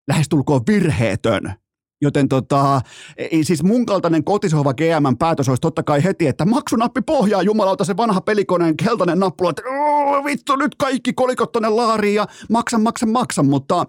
lähestulkoon 0.07 0.61
virheetön. 0.67 1.53
Joten 2.01 2.29
tota, 2.29 2.81
ei, 3.17 3.43
siis 3.43 3.63
mun 3.63 3.85
kaltainen 3.85 4.23
kotisohva 4.23 4.73
GM 4.73 5.17
päätös 5.19 5.49
olisi 5.49 5.61
totta 5.61 5.83
kai 5.83 6.03
heti, 6.03 6.27
että 6.27 6.45
maksunappi 6.45 7.01
pohjaa 7.01 7.41
jumalauta 7.41 7.83
se 7.83 7.97
vanha 7.97 8.21
pelikoneen 8.21 8.77
keltainen 8.77 9.19
nappula, 9.19 9.49
että 9.49 9.61
vittu 10.25 10.55
nyt 10.55 10.75
kaikki 10.75 11.13
kolikot 11.13 11.51
tonne 11.51 11.69
laariin 11.69 12.15
ja 12.15 12.27
maksan, 12.49 12.81
maksan, 12.81 13.09
maksan, 13.09 13.45
mutta 13.45 13.85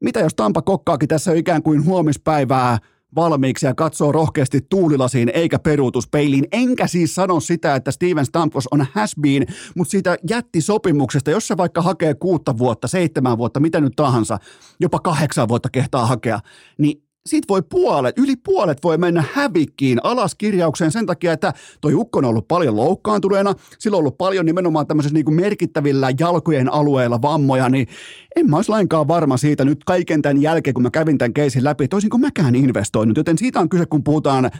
mitä 0.00 0.20
jos 0.20 0.34
Tampa 0.34 0.62
kokkaakin 0.62 1.08
tässä 1.08 1.32
ikään 1.32 1.62
kuin 1.62 1.84
huomispäivää 1.84 2.78
valmiiksi 3.16 3.66
ja 3.66 3.74
katsoo 3.74 4.12
rohkeasti 4.12 4.60
tuulilasiin 4.68 5.30
eikä 5.34 5.58
peruutuspeiliin. 5.58 6.44
Enkä 6.52 6.86
siis 6.86 7.14
sano 7.14 7.40
sitä, 7.40 7.74
että 7.74 7.90
Steven 7.90 8.26
Stamkos 8.26 8.68
on 8.70 8.86
has 8.92 9.12
been, 9.20 9.46
mutta 9.76 9.90
siitä 9.90 10.16
jättisopimuksesta, 10.30 11.30
jos 11.30 11.48
se 11.48 11.56
vaikka 11.56 11.82
hakee 11.82 12.14
kuutta 12.14 12.58
vuotta, 12.58 12.88
seitsemän 12.88 13.38
vuotta, 13.38 13.60
mitä 13.60 13.80
nyt 13.80 13.92
tahansa, 13.96 14.38
jopa 14.80 14.98
kahdeksan 14.98 15.48
vuotta 15.48 15.68
kehtaa 15.72 16.06
hakea, 16.06 16.40
niin 16.78 17.02
siitä 17.26 17.46
voi 17.48 17.62
puolet, 17.62 18.18
yli 18.18 18.36
puolet 18.36 18.78
voi 18.84 18.98
mennä 18.98 19.24
hävikkiin 19.32 19.98
alas 20.02 20.34
kirjaukseen 20.34 20.92
sen 20.92 21.06
takia, 21.06 21.32
että 21.32 21.52
toi 21.80 21.94
ukko 21.94 22.18
on 22.18 22.24
ollut 22.24 22.48
paljon 22.48 22.76
loukkaantuneena, 22.76 23.54
sillä 23.78 23.94
on 23.94 23.98
ollut 23.98 24.18
paljon 24.18 24.46
nimenomaan 24.46 24.86
tämmöisessä 24.86 25.14
niin 25.14 25.24
kuin 25.24 25.34
merkittävillä 25.34 26.08
jalkojen 26.20 26.72
alueilla 26.72 27.22
vammoja, 27.22 27.68
niin 27.68 27.88
en 28.36 28.50
mä 28.50 28.56
olisi 28.56 28.70
lainkaan 28.70 29.08
varma 29.08 29.36
siitä 29.36 29.64
nyt 29.64 29.84
kaiken 29.84 30.22
tämän 30.22 30.42
jälkeen, 30.42 30.74
kun 30.74 30.82
mä 30.82 30.90
kävin 30.90 31.18
tämän 31.18 31.34
keisin 31.34 31.64
läpi, 31.64 31.84
että 31.84 31.96
olisinko 31.96 32.18
mäkään 32.18 32.54
investoinut. 32.54 33.16
Joten 33.16 33.38
siitä 33.38 33.60
on 33.60 33.68
kyse, 33.68 33.86
kun 33.86 34.04
puhutaan 34.04 34.50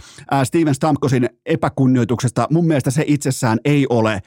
Steven 0.45 0.75
Stamkosin 0.75 1.29
epäkunnioituksesta. 1.47 2.47
Mun 2.51 2.67
mielestä 2.67 2.91
se 2.91 3.05
itsessään 3.07 3.59
ei 3.65 3.87
ole 3.91 4.23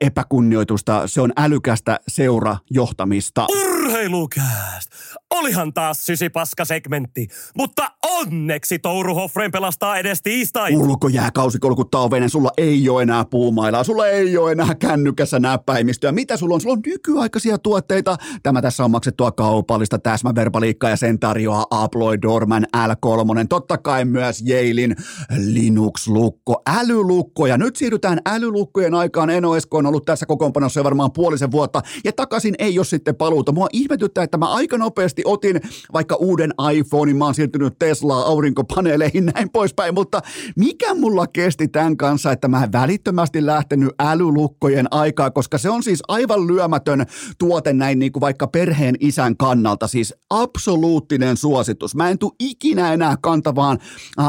epäkunnioitusta, 0.00 1.02
se 1.06 1.20
on 1.20 1.32
älykästä 1.36 2.00
seurajohtamista. 2.08 3.46
Urheilukääst! 3.50 4.90
Olihan 5.34 5.74
taas 5.74 6.06
sysipaska-segmentti, 6.06 7.26
mutta 7.56 7.90
onneksi 8.04 8.78
Touru 8.78 9.14
Hoffren 9.14 9.50
pelastaa 9.50 9.98
edes 9.98 10.22
tiistai. 10.22 10.76
Ulkojääkausi 10.76 11.58
kolkuttaa 11.58 12.02
ovenen, 12.02 12.30
sulla 12.30 12.50
ei 12.56 12.88
ole 12.88 13.02
enää 13.02 13.24
puumailaa, 13.24 13.84
sulla 13.84 14.06
ei 14.06 14.38
ole 14.38 14.52
enää 14.52 14.74
kännykässä 14.74 15.38
näppäimistöä. 15.38 16.12
Mitä 16.12 16.36
sulla 16.36 16.54
on? 16.54 16.60
Sulla 16.60 16.72
on 16.72 16.82
nykyaikaisia 16.86 17.58
tuotteita. 17.58 18.16
Tämä 18.42 18.62
tässä 18.62 18.84
on 18.84 18.90
maksettua 18.90 19.32
kaupallista 19.32 19.98
täsmäverbaliikkaa 19.98 20.90
ja 20.90 20.96
sen 20.96 21.18
tarjoaa 21.18 21.66
Aploid 21.70 22.22
Dorman 22.22 22.66
L3. 22.76 23.46
Totta 23.48 23.78
kai 23.78 24.04
myös 24.04 24.42
Jailin 24.46 24.96
Linux-lukko, 25.38 26.62
älylukko. 26.78 27.46
Ja 27.46 27.58
nyt 27.58 27.76
siirrytään 27.76 28.20
älylukkojen 28.26 28.94
aikaan. 28.94 29.30
Eno 29.30 29.56
Esko 29.56 29.78
on 29.78 29.86
ollut 29.86 30.04
tässä 30.04 30.26
kokoonpanossa 30.26 30.80
jo 30.80 30.84
varmaan 30.84 31.12
puolisen 31.12 31.50
vuotta 31.50 31.82
ja 32.04 32.12
takaisin 32.12 32.54
ei 32.58 32.78
ole 32.78 32.84
sitten 32.84 33.16
paluuta. 33.16 33.52
Mua 33.52 33.68
ihmetyttää, 33.72 34.24
että 34.24 34.38
mä 34.38 34.46
aika 34.46 34.78
nopeasti 34.78 35.15
oikeasti 35.16 35.22
otin 35.24 35.70
vaikka 35.92 36.14
uuden 36.14 36.54
iPhonein, 36.72 37.16
mä 37.16 37.24
oon 37.24 37.34
siirtynyt 37.34 37.78
Teslaa, 37.78 38.22
aurinkopaneeleihin, 38.22 39.26
näin 39.34 39.50
poispäin, 39.50 39.94
mutta 39.94 40.22
mikä 40.56 40.94
mulla 40.94 41.26
kesti 41.26 41.68
tämän 41.68 41.96
kanssa, 41.96 42.32
että 42.32 42.48
mä 42.48 42.64
en 42.64 42.72
välittömästi 42.72 43.46
lähtenyt 43.46 43.90
älylukkojen 43.98 44.86
aikaa, 44.90 45.30
koska 45.30 45.58
se 45.58 45.70
on 45.70 45.82
siis 45.82 46.02
aivan 46.08 46.46
lyömätön 46.46 47.06
tuote 47.38 47.72
näin 47.72 47.98
niin 47.98 48.12
kuin 48.12 48.20
vaikka 48.20 48.46
perheen 48.46 48.94
isän 49.00 49.36
kannalta, 49.36 49.86
siis 49.86 50.14
absoluuttinen 50.30 51.36
suositus. 51.36 51.94
Mä 51.94 52.10
en 52.10 52.18
tule 52.18 52.32
ikinä 52.40 52.92
enää 52.92 53.16
kantavaan 53.20 53.78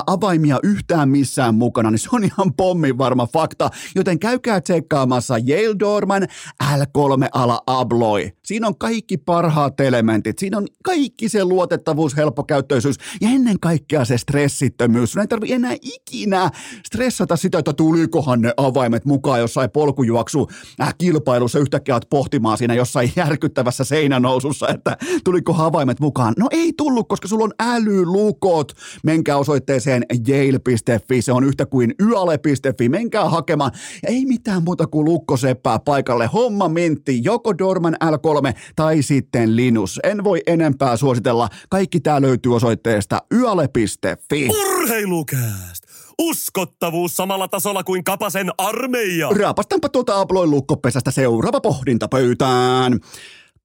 avaimia 0.07 0.59
yhtään 0.63 1.09
missään 1.09 1.55
mukana, 1.55 1.91
niin 1.91 1.99
se 1.99 2.09
on 2.11 2.23
ihan 2.23 2.53
pommin 2.53 2.97
varma 2.97 3.27
fakta, 3.27 3.69
joten 3.95 4.19
käykää 4.19 4.61
tsekkaamassa 4.61 5.37
Yale 5.37 5.75
Dorman 5.79 6.27
L3-ala 6.63 7.61
Abloy. 7.67 8.29
Siinä 8.45 8.67
on 8.67 8.77
kaikki 8.77 9.17
parhaat 9.17 9.79
elementit, 9.79 10.39
siinä 10.39 10.57
on 10.57 10.67
kaikki 10.87 11.29
se 11.29 11.45
luotettavuus, 11.45 12.17
helppokäyttöisyys 12.17 12.95
ja 13.21 13.29
ennen 13.29 13.59
kaikkea 13.59 14.05
se 14.05 14.17
stressittömyys. 14.17 15.11
Sun 15.11 15.21
ei 15.21 15.27
tarvi 15.27 15.53
enää 15.53 15.75
ikinä 15.81 16.49
stressata 16.85 17.35
sitä, 17.35 17.59
että 17.59 17.73
tulikohan 17.73 18.41
ne 18.41 18.53
avaimet 18.57 19.05
mukaan 19.05 19.39
jossain 19.39 19.69
polkujuoksu 19.69 20.47
äh, 20.81 20.95
kilpailussa 20.97 21.59
yhtäkkiä 21.59 21.95
oot 21.95 22.09
pohtimaan 22.09 22.57
siinä 22.57 22.73
jossain 22.73 23.11
järkyttävässä 23.15 23.83
seinänousussa, 23.83 24.67
että 24.67 24.97
tuliko 25.23 25.55
avaimet 25.57 25.99
mukaan. 25.99 26.33
No 26.37 26.47
ei 26.51 26.73
tullut, 26.77 27.07
koska 27.07 27.27
sulla 27.27 27.43
on 27.43 27.53
älylukot. 27.59 28.71
Menkää 29.03 29.37
osoitteeseen 29.37 30.05
yale.fi, 30.29 31.21
se 31.21 31.31
on 31.31 31.43
yhtä 31.43 31.65
kuin 31.65 31.95
yale.fi. 32.01 32.89
Menkää 32.89 33.29
hakemaan. 33.29 33.71
Ei 34.07 34.25
mitään 34.25 34.63
muuta 34.63 34.87
kuin 34.87 35.05
lukkoseppää 35.05 35.79
paikalle. 35.79 36.29
Homma 36.33 36.69
mintti, 36.69 37.23
joko 37.23 37.57
Dorman 37.57 37.95
L3 38.03 38.53
tai 38.75 39.01
sitten 39.01 39.55
Linus. 39.55 39.99
En 40.03 40.23
voi 40.23 40.41
enempää 40.47 40.76
suositella. 40.95 41.49
Kaikki 41.69 41.99
tää 41.99 42.21
löytyy 42.21 42.55
osoitteesta 42.55 43.21
yale.fi. 43.33 44.49
Urheilukääst! 44.49 45.83
Uskottavuus 46.21 47.15
samalla 47.15 47.47
tasolla 47.47 47.83
kuin 47.83 48.03
Kapasen 48.03 48.51
armeija. 48.57 49.29
Raapastanpa 49.29 49.89
tuota 49.89 50.19
Abloin 50.19 50.51
lukkopesästä 50.51 51.11
seuraava 51.11 51.61
pohdinta 51.61 52.07
pöytään. 52.07 52.99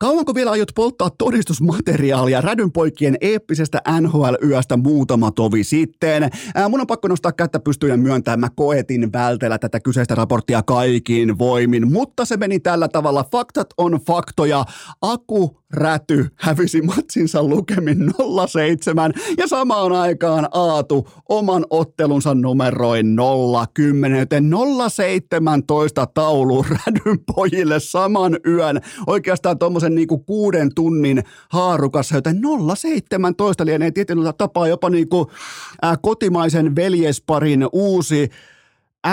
Kauanko 0.03 0.35
vielä 0.35 0.51
aiot 0.51 0.68
polttaa 0.75 1.11
todistusmateriaalia 1.11 2.40
rädynpoikien 2.40 3.16
eeppisestä 3.20 3.83
NHL-yöstä 4.01 4.77
muutama 4.77 5.31
tovi 5.31 5.64
sitten? 5.64 6.31
Ää, 6.55 6.68
mun 6.68 6.81
on 6.81 6.87
pakko 6.87 7.09
nostaa 7.09 7.33
kättä 7.33 7.61
pystyyn 7.61 7.90
ja 7.90 7.96
myöntää, 7.96 8.37
mä 8.37 8.48
koetin 8.57 9.12
vältellä 9.12 9.59
tätä 9.59 9.81
kyseistä 9.81 10.14
raporttia 10.14 10.62
kaikin 10.62 11.38
voimin, 11.38 11.92
mutta 11.92 12.25
se 12.25 12.37
meni 12.37 12.61
tällä 12.61 12.88
tavalla. 12.88 13.25
Faktat 13.33 13.68
on 13.79 13.92
faktoja. 14.07 14.64
Aku 15.03 15.62
Räty 15.72 16.28
hävisi 16.37 16.82
matsinsa 16.82 17.42
lukemin 17.42 17.98
07 18.48 19.12
ja 19.38 19.48
samaan 19.48 19.92
aikaan 19.92 20.48
Aatu 20.52 21.08
oman 21.28 21.66
ottelunsa 21.70 22.35
numeroin 22.35 23.16
010, 23.74 24.18
joten 24.18 24.50
017 24.88 26.06
taulu 26.06 26.62
Rädyn 26.62 27.18
pojille 27.35 27.80
saman 27.80 28.38
yön. 28.46 28.80
Oikeastaan 29.06 29.58
tuommoisen 29.58 29.94
niinku 29.94 30.18
kuuden 30.18 30.74
tunnin 30.74 31.22
haarukassa, 31.48 32.14
joten 32.14 32.40
017 32.74 33.66
lienee 33.66 33.90
tietyllä 33.90 34.32
tapaa 34.32 34.68
jopa 34.68 34.90
niinku, 34.90 35.30
ää, 35.82 35.96
kotimaisen 36.02 36.76
veljesparin 36.76 37.66
uusi 37.72 38.28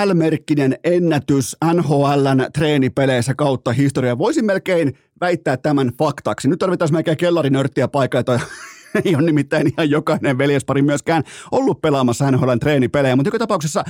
L-merkkinen 0.05 0.75
ennätys 0.83 1.57
NHLn 1.73 2.45
treenipeleissä 2.53 3.33
kautta 3.33 3.71
historiaa. 3.71 4.17
Voisin 4.17 4.45
melkein 4.45 4.97
väittää 5.21 5.57
tämän 5.57 5.91
faktaksi. 5.99 6.47
Nyt 6.47 6.59
tarvitaan 6.59 6.93
melkein 6.93 7.17
kellarinörttiä 7.17 7.87
paikalle, 7.87 8.41
ei 9.05 9.15
ole 9.15 9.25
nimittäin 9.25 9.67
ihan 9.67 9.89
jokainen 9.89 10.37
veljespari 10.37 10.81
myöskään 10.81 11.23
ollut 11.51 11.81
pelaamassa 11.81 12.31
NHLn 12.31 12.59
treenipelejä, 12.59 13.15
mutta 13.15 13.27
joka 13.27 13.39
tapauksessa 13.39 13.83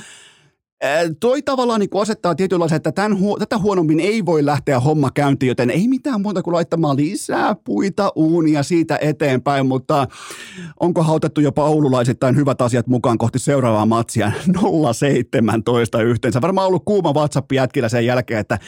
toi 1.19 1.41
tavallaan 1.41 1.79
niin 1.79 1.89
asettaa 2.01 2.35
tietynlaisen, 2.35 2.75
että 2.75 2.91
tämän, 2.91 3.17
tätä 3.39 3.57
huonommin 3.57 3.99
ei 3.99 4.25
voi 4.25 4.45
lähteä 4.45 4.79
homma 4.79 5.11
käyntiin, 5.11 5.47
joten 5.47 5.69
ei 5.69 5.87
mitään 5.87 6.21
muuta 6.21 6.43
kuin 6.43 6.53
laittamaan 6.53 6.97
lisää 6.97 7.55
puita 7.55 8.11
uunia 8.15 8.63
siitä 8.63 8.97
eteenpäin, 9.01 9.65
mutta 9.65 10.07
onko 10.79 11.03
hautettu 11.03 11.41
jopa 11.41 11.63
oululaisittain 11.63 12.35
hyvät 12.35 12.61
asiat 12.61 12.87
mukaan 12.87 13.17
kohti 13.17 13.39
seuraavaa 13.39 13.85
matsia 13.85 14.31
017 14.93 16.01
yhteensä. 16.01 16.41
Varmaan 16.41 16.67
ollut 16.67 16.85
kuuma 16.85 17.13
WhatsApp 17.13 17.51
jätkillä 17.51 17.89
sen 17.89 18.05
jälkeen, 18.05 18.39
että 18.39 18.59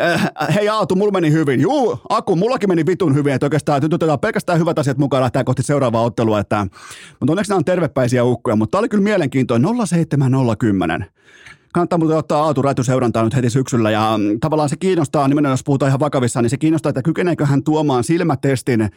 Äh, 0.00 0.32
hei 0.54 0.68
Aatu, 0.68 0.94
mulla 0.96 1.12
meni 1.12 1.32
hyvin. 1.32 1.60
Juu, 1.60 1.98
Aku, 2.08 2.36
mullakin 2.36 2.68
meni 2.68 2.86
vitun 2.86 3.14
hyvin, 3.14 3.32
että 3.34 3.46
oikeastaan 3.46 3.82
nyt 3.82 3.94
otetaan 3.94 4.20
pelkästään 4.20 4.58
hyvät 4.58 4.78
asiat 4.78 4.98
mukaan 4.98 5.22
lähtee 5.22 5.44
kohti 5.44 5.62
seuraavaa 5.62 6.02
ottelua. 6.02 6.38
Että, 6.38 6.66
mutta 7.20 7.32
onneksi 7.32 7.50
nämä 7.50 7.56
on 7.56 7.64
tervepäisiä 7.64 8.24
ukkoja, 8.24 8.56
mutta 8.56 8.70
tämä 8.70 8.78
oli 8.78 8.88
kyllä 8.88 9.04
mielenkiintoinen. 9.04 9.70
07010 9.86 11.06
kannattaa 11.72 11.98
muuten 11.98 12.16
ottaa 12.16 12.42
Aatu 12.42 12.62
Räty 12.62 12.84
seurantaa 12.84 13.24
nyt 13.24 13.36
heti 13.36 13.50
syksyllä 13.50 13.90
ja 13.90 14.14
mm, 14.18 14.40
tavallaan 14.40 14.68
se 14.68 14.76
kiinnostaa, 14.76 15.28
nimenomaan 15.28 15.52
jos 15.52 15.64
puhutaan 15.64 15.88
ihan 15.88 16.00
vakavissaan, 16.00 16.42
niin 16.42 16.50
se 16.50 16.56
kiinnostaa, 16.56 16.90
että 16.90 17.02
kykeneekö 17.02 17.46
hän 17.46 17.64
tuomaan 17.64 18.04
silmätestin 18.04 18.88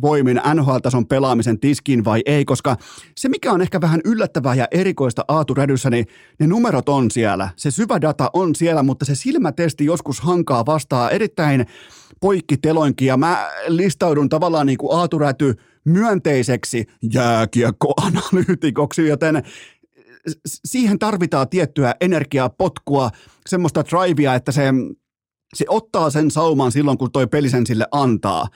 voimin 0.00 0.40
NHL-tason 0.54 1.06
pelaamisen 1.06 1.60
tiskiin 1.60 2.04
vai 2.04 2.22
ei, 2.26 2.44
koska 2.44 2.76
se 3.16 3.28
mikä 3.28 3.52
on 3.52 3.62
ehkä 3.62 3.80
vähän 3.80 4.00
yllättävää 4.04 4.54
ja 4.54 4.68
erikoista 4.70 5.24
Aatu 5.28 5.54
Rädyssä, 5.54 5.90
niin 5.90 6.06
ne 6.40 6.46
numerot 6.46 6.88
on 6.88 7.10
siellä, 7.10 7.48
se 7.56 7.70
syvä 7.70 8.00
data 8.00 8.30
on 8.32 8.54
siellä, 8.54 8.82
mutta 8.82 9.04
se 9.04 9.14
silmätesti 9.14 9.84
joskus 9.84 10.20
hankaa 10.20 10.66
vastaa 10.66 11.10
erittäin 11.10 11.66
poikkiteloinkin. 12.20 13.08
Ja 13.08 13.16
mä 13.16 13.50
listaudun 13.66 14.28
tavallaan 14.28 14.66
niin 14.66 14.78
kuin 14.78 14.98
Aatu 14.98 15.18
Räty 15.18 15.54
myönteiseksi 15.84 16.86
jääkiekkoanalyytikoksi, 17.12 19.08
joten 19.08 19.42
siihen 20.46 20.98
tarvitaan 20.98 21.48
tiettyä 21.48 21.94
energiaa, 22.00 22.50
potkua, 22.50 23.10
semmoista 23.48 23.84
drivea, 23.84 24.34
että 24.34 24.52
se, 24.52 24.62
se 25.54 25.64
ottaa 25.68 26.10
sen 26.10 26.30
sauman 26.30 26.72
silloin, 26.72 26.98
kun 26.98 27.12
toi 27.12 27.26
peli 27.26 27.50
sen 27.50 27.66
sille 27.66 27.86
antaa 27.92 28.46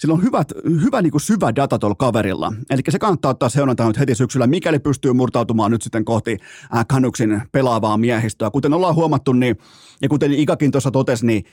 sillä 0.00 0.14
on 0.14 0.22
hyvät, 0.22 0.52
hyvä 0.84 1.02
niin 1.02 1.10
kuin 1.10 1.20
syvä 1.20 1.54
data 1.56 1.78
tuolla 1.78 1.94
kaverilla. 1.94 2.52
Eli 2.70 2.82
se 2.88 2.98
kannattaa 2.98 3.30
ottaa 3.30 3.48
seurantaa 3.48 3.86
nyt 3.86 3.98
heti 3.98 4.14
syksyllä, 4.14 4.46
mikäli 4.46 4.78
pystyy 4.78 5.12
murtautumaan 5.12 5.70
nyt 5.70 5.82
sitten 5.82 6.04
kohti 6.04 6.36
äh, 6.76 6.86
Kanuksin 6.86 7.42
pelaavaa 7.52 7.96
miehistöä. 7.96 8.50
Kuten 8.50 8.74
ollaan 8.74 8.94
huomattu, 8.94 9.32
niin, 9.32 9.56
ja 10.02 10.08
kuten 10.08 10.32
Ikakin 10.32 10.70
tuossa 10.70 10.90
totesi, 10.90 11.26
niin 11.26 11.44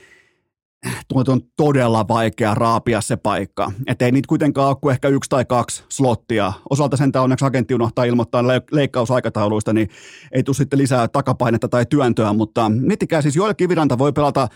tuo 1.08 1.24
on 1.28 1.40
todella 1.56 2.08
vaikea 2.08 2.54
raapia 2.54 3.00
se 3.00 3.16
paikka. 3.16 3.72
Että 3.86 4.04
ei 4.04 4.12
niitä 4.12 4.28
kuitenkaan 4.28 4.68
ole 4.68 4.76
kuin 4.80 4.92
ehkä 4.92 5.08
yksi 5.08 5.30
tai 5.30 5.44
kaksi 5.44 5.84
slottia. 5.88 6.52
Osalta 6.70 6.96
sen 6.96 7.12
onneksi 7.20 7.44
agentti 7.44 7.74
unohtaa 7.74 8.04
ilmoittaa 8.04 8.44
leikkausaikatauluista, 8.72 9.72
niin 9.72 9.88
ei 10.32 10.42
tule 10.42 10.56
sitten 10.56 10.78
lisää 10.78 11.08
takapainetta 11.08 11.68
tai 11.68 11.86
työntöä, 11.86 12.32
mutta 12.32 12.68
miettikää 12.68 13.22
siis 13.22 13.36
Joel 13.36 13.54
Kiviranta 13.54 13.98
voi 13.98 14.12
pelata 14.12 14.48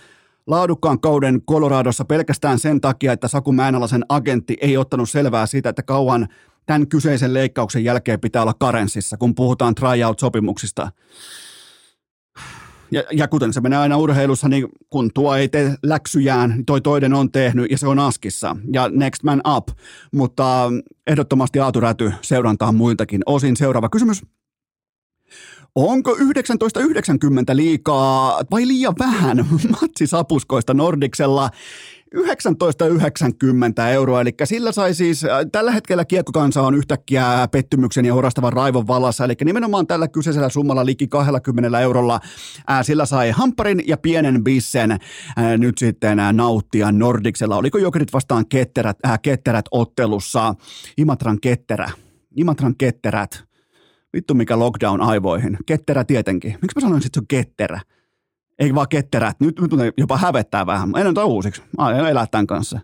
laadukkaan 0.47 1.01
kauden 1.01 1.43
Coloradossa 1.51 2.05
pelkästään 2.05 2.59
sen 2.59 2.81
takia, 2.81 3.13
että 3.13 3.29
Saku 3.29 3.53
Mäenalaisen 3.53 4.05
agentti 4.09 4.57
ei 4.61 4.77
ottanut 4.77 5.11
selvää 5.11 5.47
siitä, 5.47 5.69
että 5.69 5.83
kauan 5.83 6.29
tämän 6.67 6.89
kyseisen 6.89 7.35
leikkauksen 7.35 7.85
jälkeen 7.85 8.21
pitää 8.21 8.43
olla 8.43 8.55
karenssissa, 8.55 9.17
kun 9.17 9.35
puhutaan 9.35 9.75
tryout-sopimuksista. 9.75 10.91
Ja, 12.91 13.03
ja 13.13 13.29
kuten 13.29 13.53
se 13.53 13.61
menee 13.61 13.79
aina 13.79 13.97
urheilussa, 13.97 14.49
niin 14.49 14.69
kun 14.91 15.11
tuo 15.15 15.35
ei 15.35 15.49
tee 15.49 15.75
läksyjään, 15.83 16.51
niin 16.51 16.65
toi 16.65 16.81
toinen 16.81 17.15
on 17.15 17.33
tehnyt 17.33 17.71
ja 17.71 17.79
se 17.79 17.87
on 17.87 17.99
askissa. 17.99 18.57
Ja 18.73 18.89
next 18.89 19.23
man 19.23 19.43
up. 19.57 19.69
Mutta 20.13 20.71
ehdottomasti 21.07 21.61
Aatu 21.61 21.81
Räty 21.81 22.13
seurantaa 22.23 22.73
muiltakin 22.73 23.23
osin. 23.27 23.57
Seuraava 23.57 23.89
kysymys. 23.89 24.23
Onko 25.75 26.11
1990 26.11 27.57
liikaa 27.57 28.41
vai 28.51 28.67
liian 28.67 28.95
vähän 28.99 29.47
matsisapuskoista 29.83 30.75
Nordiksella? 30.75 31.51
1990 32.13 33.91
euroa, 33.91 34.21
eli 34.21 34.31
sillä 34.45 34.73
sai 34.73 34.95
siis, 34.95 35.25
äh, 35.25 35.31
tällä 35.53 35.73
hetkellä 35.73 36.05
kiekkokansa 36.05 36.63
on 36.63 36.75
yhtäkkiä 36.75 37.49
pettymyksen 37.51 38.05
ja 38.05 38.15
orastavan 38.15 38.53
raivon 38.53 38.87
vallassa, 38.87 39.25
eli 39.25 39.35
nimenomaan 39.45 39.87
tällä 39.87 40.09
kyseisellä 40.09 40.49
summalla 40.49 40.87
liki 40.87 41.07
20 41.07 41.81
eurolla 41.81 42.21
ää, 42.67 42.79
äh, 42.79 42.85
sillä 42.85 43.07
sai 43.07 43.31
hamparin 43.31 43.83
ja 43.87 43.97
pienen 43.97 44.45
bissen 44.45 44.91
ää, 44.91 44.99
äh, 45.39 45.59
nyt 45.59 45.79
sitten 45.79 46.19
ää, 46.19 46.33
nauttia 46.33 46.93
Nordiksella. 46.93 47.57
Oliko 47.57 47.79
Jokerit 47.79 48.13
vastaan 48.13 48.47
ketterät, 48.49 48.97
ää, 49.05 49.19
ketterät 49.19 49.67
ottelussa? 49.71 50.55
Imatran 50.99 51.41
ketterä. 51.41 51.91
Imatran 52.37 52.75
ketterät. 52.77 53.52
Vittu 54.13 54.35
mikä 54.35 54.59
lockdown 54.59 55.01
aivoihin. 55.01 55.59
Ketterä 55.67 56.05
tietenkin. 56.05 56.59
Miksi 56.63 56.77
mä 56.77 56.81
sanoin 56.81 57.03
sitten 57.03 57.21
se 57.21 57.23
on 57.23 57.27
ketterä? 57.29 57.81
Ei 58.59 58.75
vaan 58.75 58.89
ketterät. 58.89 59.41
Nyt, 59.41 59.61
nyt 59.61 59.95
jopa 59.99 60.17
hävettää 60.17 60.67
vähän. 60.67 60.93
En 60.97 61.07
nyt 61.07 61.19
uusiksi. 61.19 61.63
Mä 61.79 62.09
elää 62.09 62.27
tämän 62.27 62.47
kanssa. 62.47 62.81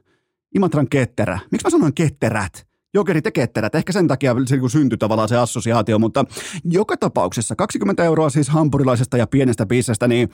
Imatran 0.54 0.88
ketterä. 0.88 1.38
Miksi 1.50 1.66
mä 1.66 1.70
sanoin 1.70 1.94
ketterät? 1.94 2.68
Jokeri 2.94 3.22
tekee 3.22 3.46
terät. 3.46 3.74
Ehkä 3.74 3.92
sen 3.92 4.08
takia 4.08 4.34
se 4.46 4.56
niin 4.56 4.70
syntyi 4.70 4.98
tavallaan 4.98 5.28
se 5.28 5.36
assosiaatio, 5.36 5.98
mutta 5.98 6.24
joka 6.64 6.96
tapauksessa 6.96 7.56
20 7.56 8.04
euroa 8.04 8.30
siis 8.30 8.48
hampurilaisesta 8.48 9.16
ja 9.16 9.26
pienestä 9.26 9.66
bissestä, 9.66 10.08
niin 10.08 10.28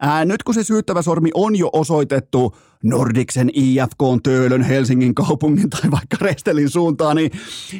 ää, 0.00 0.24
nyt 0.24 0.42
kun 0.42 0.54
se 0.54 0.64
syyttävä 0.64 1.02
sormi 1.02 1.30
on 1.34 1.56
jo 1.56 1.70
osoitettu 1.72 2.56
Nordiksen, 2.82 3.50
IFK, 3.54 3.98
Töölön, 4.22 4.62
Helsingin 4.62 5.14
kaupungin 5.14 5.70
tai 5.70 5.90
vaikka 5.90 6.16
Restelin 6.20 6.70
suuntaan, 6.70 7.16
niin, 7.16 7.30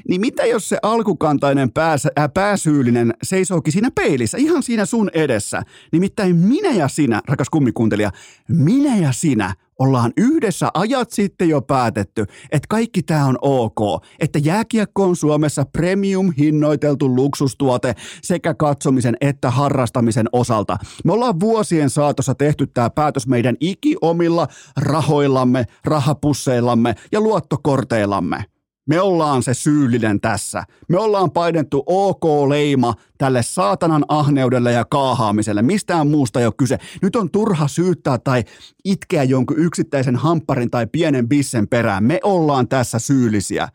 niin 0.08 0.20
mitä 0.20 0.44
jos 0.44 0.68
se 0.68 0.78
alkukantainen 0.82 1.72
pääs, 1.72 2.06
ää, 2.16 2.28
pääsyyllinen 2.28 3.14
seisookin 3.22 3.72
siinä 3.72 3.90
peilissä, 3.90 4.38
ihan 4.38 4.62
siinä 4.62 4.86
sun 4.86 5.10
edessä? 5.14 5.62
Nimittäin 5.92 6.36
minä 6.36 6.70
ja 6.70 6.88
sinä, 6.88 7.22
rakas 7.28 7.50
kummikuntelija, 7.50 8.10
minä 8.48 8.96
ja 8.96 9.12
sinä 9.12 9.54
ollaan 9.78 10.12
yhdessä 10.16 10.70
ajat 10.74 11.10
sitten 11.10 11.48
jo 11.48 11.62
päätetty, 11.62 12.22
että 12.52 12.66
kaikki 12.68 13.02
tämä 13.02 13.26
on 13.26 13.38
ok, 13.42 14.04
että 14.18 14.38
jääkiekko 14.38 15.04
on 15.04 15.16
Suomessa 15.16 15.64
premium 15.72 16.32
hinnoiteltu 16.38 17.16
luksustuote 17.16 17.94
sekä 18.22 18.54
katsomisen 18.54 19.16
että 19.20 19.50
harrastamisen 19.50 20.26
osalta. 20.32 20.76
Me 21.04 21.12
ollaan 21.12 21.40
vuosien 21.40 21.90
saatossa 21.90 22.34
tehty 22.34 22.66
tämä 22.66 22.90
päätös 22.90 23.26
meidän 23.26 23.56
ikiomilla 23.60 24.48
rahoillamme, 24.92 25.64
rahapusseillamme 25.84 26.94
ja 27.12 27.20
luottokorteillamme. 27.20 28.44
Me 28.88 29.00
ollaan 29.00 29.42
se 29.42 29.54
syyllinen 29.54 30.20
tässä. 30.20 30.64
Me 30.88 30.98
ollaan 30.98 31.30
painettu 31.30 31.82
OK-leima 31.86 32.94
tälle 33.18 33.42
saatanan 33.42 34.04
ahneudelle 34.08 34.72
ja 34.72 34.84
kaahaamiselle. 34.84 35.62
Mistään 35.62 36.06
muusta 36.06 36.40
ei 36.40 36.46
ole 36.46 36.54
kyse. 36.56 36.78
Nyt 37.02 37.16
on 37.16 37.30
turha 37.30 37.68
syyttää 37.68 38.18
tai 38.18 38.44
itkeä 38.84 39.24
jonkun 39.24 39.58
yksittäisen 39.58 40.16
hampparin 40.16 40.70
tai 40.70 40.86
pienen 40.86 41.28
bissen 41.28 41.68
perään. 41.68 42.04
Me 42.04 42.20
ollaan 42.22 42.68
tässä 42.68 42.98
syyllisiä. 42.98 43.68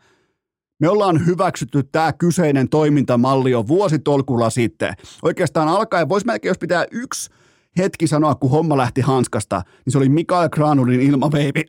Me 0.80 0.88
ollaan 0.88 1.26
hyväksytty 1.26 1.82
tämä 1.82 2.12
kyseinen 2.12 2.68
toimintamalli 2.68 3.50
jo 3.50 3.68
vuositolkulla 3.68 4.50
sitten. 4.50 4.94
Oikeastaan 5.22 5.68
alkaen, 5.68 6.08
voisi 6.08 6.26
melkein, 6.26 6.50
jos 6.50 6.58
pitää 6.58 6.84
yksi 6.90 7.30
hetki 7.78 8.06
sanoa, 8.06 8.34
kun 8.34 8.50
homma 8.50 8.76
lähti 8.76 9.00
hanskasta, 9.00 9.62
niin 9.84 9.92
se 9.92 9.98
oli 9.98 10.08
Mikael 10.08 10.48
Granulin 10.48 11.00
ilmaveivi. 11.00 11.62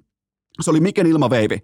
se 0.62 0.70
oli 0.70 0.80
Miken 0.80 1.06
ilmaveivi 1.06 1.58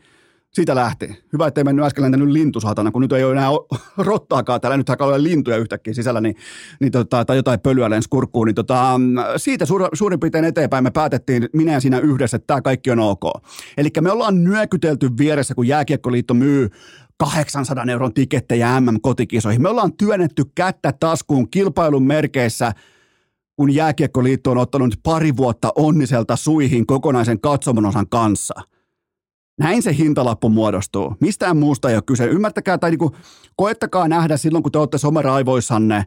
siitä 0.57 0.75
lähti. 0.75 1.25
Hyvä, 1.33 1.47
ettei 1.47 1.65
mennyt 1.65 1.85
äsken 1.85 2.05
lentänyt 2.05 2.29
lintu, 2.29 2.61
saatana, 2.61 2.91
kun 2.91 3.03
nyt 3.03 3.13
ei 3.13 3.25
ole 3.25 3.33
enää 3.33 3.49
rottaakaan 4.09 4.61
täällä, 4.61 4.77
nyt 4.77 4.91
alkaa 4.91 5.07
olla 5.07 5.23
lintuja 5.23 5.57
yhtäkkiä 5.57 5.95
sisällä, 5.95 6.21
niin, 6.21 6.37
niin 6.81 6.93
tota, 6.93 7.25
tai 7.25 7.37
jotain 7.37 7.61
pölyä 7.61 7.91
lensi 7.91 8.09
kurkkuun, 8.09 8.47
niin 8.47 8.55
tota, 8.55 9.01
siitä 9.37 9.67
suur, 9.67 9.89
suurin 9.93 10.21
piirtein 10.21 10.45
eteenpäin 10.45 10.85
me 10.85 10.91
päätettiin, 10.91 11.49
minä 11.53 11.73
ja 11.73 11.81
sinä 11.81 11.99
yhdessä, 11.99 12.37
että 12.37 12.47
tämä 12.47 12.63
kaikki 12.63 12.91
on 12.91 13.01
ok. 13.01 13.23
Eli 13.77 13.89
me 14.01 14.11
ollaan 14.11 14.45
nyökytelty 14.45 15.11
vieressä, 15.19 15.55
kun 15.55 15.69
Jääkiekkoliitto 15.69 16.35
myy 16.35 16.71
800 17.19 17.85
euron 17.91 18.15
tikettejä 18.15 18.81
MM-kotikisoihin. 18.81 19.63
Me 19.63 19.69
ollaan 19.69 19.93
työnnetty 19.93 20.45
kättä 20.55 20.93
taskuun 21.01 21.51
kilpailun 21.51 22.03
merkeissä– 22.03 22.73
kun 23.57 23.75
Jääkiekkoliitto 23.75 24.51
on 24.51 24.59
ottanut 24.59 24.95
pari 25.03 25.37
vuotta 25.37 25.73
onniselta 25.77 26.37
suihin 26.37 26.87
kokonaisen 26.87 27.41
katsomonosan 27.41 28.09
kanssa– 28.09 28.55
näin 29.59 29.83
se 29.83 29.97
hintalappu 29.97 30.49
muodostuu. 30.49 31.17
Mistään 31.21 31.57
muusta 31.57 31.91
ei 31.91 31.97
ole 31.97 32.03
kyse. 32.03 32.27
Ymmärtäkää 32.27 32.79
tai 32.79 32.91
niin 32.91 33.11
koettakaa 33.57 34.09
nähdä 34.09 34.37
silloin, 34.37 34.63
kun 34.63 34.73
te 34.73 34.79
olette 34.79 34.99
someraivoissanne 34.99 36.05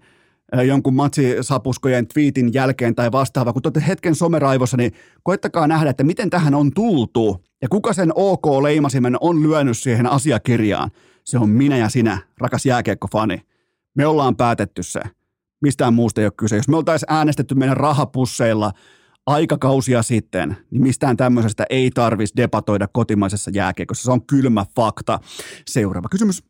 jonkun 0.68 0.94
matsisapuskojen 0.94 2.08
twiitin 2.08 2.54
jälkeen 2.54 2.96
tai 2.96 3.12
vastaava, 3.12 3.54
kun 3.54 3.62
te 3.62 3.68
olette 3.68 3.88
hetken 3.88 4.16
someraivossa, 4.16 4.78
niin 4.78 4.92
koettakaa 5.24 5.68
nähdä, 5.68 5.90
että 5.90 6.04
miten 6.04 6.30
tähän 6.30 6.56
on 6.56 6.72
tultu 6.72 7.46
ja 7.62 7.70
kuka 7.70 7.94
sen 7.94 8.12
OK-leimasimen 8.16 9.18
on 9.22 9.44
lyönyt 9.44 9.78
siihen 9.78 10.08
asiakirjaan. 10.08 10.92
Se 11.24 11.38
on 11.38 11.50
minä 11.50 11.78
ja 11.78 11.90
sinä, 11.90 12.18
rakas 12.38 12.66
jääkiekkofani. 12.66 13.42
Me 13.96 14.06
ollaan 14.06 14.36
päätetty 14.36 14.84
se. 14.84 15.02
Mistään 15.62 15.94
muusta 15.94 16.22
ei 16.22 16.26
ole 16.26 16.34
kyse. 16.38 16.56
Jos 16.56 16.68
me 16.68 16.78
oltaisiin 16.78 17.14
äänestetty 17.14 17.56
meidän 17.56 17.78
rahapusseilla– 17.78 18.72
aikakausia 19.30 20.04
sitten, 20.04 20.58
niin 20.72 20.82
mistään 20.82 21.18
tämmöisestä 21.18 21.66
ei 21.70 21.92
tarvitsisi 21.92 22.38
debatoida 22.38 22.88
kotimaisessa 22.88 23.52
jääkiekossa. 23.54 24.04
Se 24.04 24.12
on 24.12 24.26
kylmä 24.26 24.66
fakta. 24.76 25.20
Seuraava 25.68 26.10
kysymys. 26.10 26.44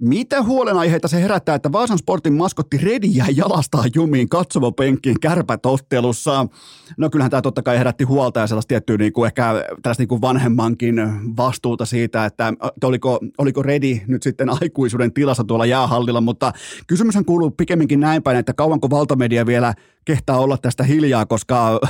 Mitä 0.00 0.42
huolenaiheita 0.42 1.08
se 1.08 1.22
herättää, 1.22 1.54
että 1.54 1.72
Vaasan 1.72 1.98
sportin 1.98 2.32
maskotti 2.32 2.78
Redi 2.78 3.08
jäi 3.10 3.36
jalastaa 3.36 3.84
jumiin 3.94 4.28
katsomopenkkiin 4.28 5.20
kärpätottelussa? 5.20 6.46
No 6.96 7.10
kyllähän 7.10 7.30
tämä 7.30 7.42
totta 7.42 7.62
kai 7.62 7.78
herätti 7.78 8.04
huolta 8.04 8.40
ja 8.40 8.46
sellaista 8.46 8.68
tiettyä 8.68 8.96
niin 8.96 9.12
kuin 9.12 9.26
ehkä 9.26 9.54
tällaista 9.82 10.00
niin 10.00 10.08
kuin 10.08 10.20
vanhemmankin 10.20 10.96
vastuuta 11.36 11.84
siitä, 11.84 12.24
että, 12.24 12.48
että 12.48 12.86
oliko, 12.86 13.20
oliko 13.38 13.62
Redi 13.62 14.02
nyt 14.06 14.22
sitten 14.22 14.50
aikuisuuden 14.62 15.12
tilassa 15.12 15.44
tuolla 15.44 15.66
jäähallilla, 15.66 16.20
mutta 16.20 16.52
kysymyshän 16.86 17.24
kuuluu 17.24 17.50
pikemminkin 17.50 18.00
näin 18.00 18.22
päin, 18.22 18.38
että 18.38 18.52
kauanko 18.52 18.90
valtamedia 18.90 19.46
vielä 19.46 19.74
kehtaa 20.04 20.38
olla 20.38 20.58
tästä 20.58 20.84
hiljaa, 20.84 21.26
koska 21.26 21.80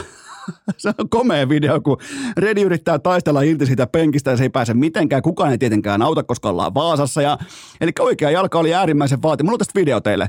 se 0.76 0.92
on 0.98 1.08
komea 1.08 1.48
video, 1.48 1.80
kun 1.80 1.98
Redi 2.36 2.62
yrittää 2.62 2.98
taistella 2.98 3.42
irti 3.42 3.66
siitä 3.66 3.86
penkistä 3.86 4.30
ja 4.30 4.36
se 4.36 4.42
ei 4.42 4.50
pääse 4.50 4.74
mitenkään. 4.74 5.22
Kukaan 5.22 5.50
ei 5.50 5.58
tietenkään 5.58 6.02
auta, 6.02 6.22
koska 6.22 6.48
ollaan 6.48 6.74
Vaasassa. 6.74 7.22
Ja, 7.22 7.38
eli 7.80 7.92
oikea 8.00 8.30
jalka 8.30 8.58
oli 8.58 8.74
äärimmäisen 8.74 9.22
vaativa. 9.22 9.46
Mulla 9.46 9.54
on 9.54 9.58
tästä 9.58 9.80
video 9.80 10.00
teille. 10.00 10.28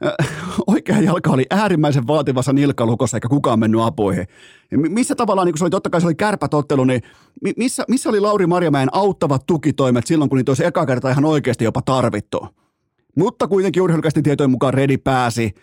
Oikea 0.66 1.00
jalka 1.00 1.30
oli 1.30 1.46
äärimmäisen 1.50 2.06
vaativassa 2.06 2.52
nilkkalukossa, 2.52 3.16
eikä 3.16 3.28
kukaan 3.28 3.58
mennyt 3.58 3.80
apuihin. 3.80 4.26
Missä 4.70 5.14
tavallaan, 5.14 5.46
niin 5.46 5.52
kun 5.52 5.58
se 5.58 5.64
oli 5.64 5.70
totta 5.70 5.90
kai 5.90 6.00
se 6.00 6.06
oli 6.06 6.14
kärpätottelu, 6.14 6.84
niin 6.84 7.02
missä, 7.56 7.84
missä 7.88 8.08
oli 8.08 8.20
Lauri 8.20 8.46
Marjamäen 8.46 8.88
auttavat 8.92 9.46
tukitoimet 9.46 10.06
silloin, 10.06 10.28
kun 10.28 10.36
niitä 10.36 10.50
olisi 10.50 10.64
eka 10.64 10.86
kerta 10.86 11.10
ihan 11.10 11.24
oikeasti 11.24 11.64
jopa 11.64 11.82
tarvittu? 11.82 12.48
Mutta 13.16 13.48
kuitenkin 13.48 13.82
urheilukästi 13.82 14.22
tietojen 14.22 14.50
mukaan 14.50 14.74
Redi 14.74 14.98
pääsi 14.98 15.54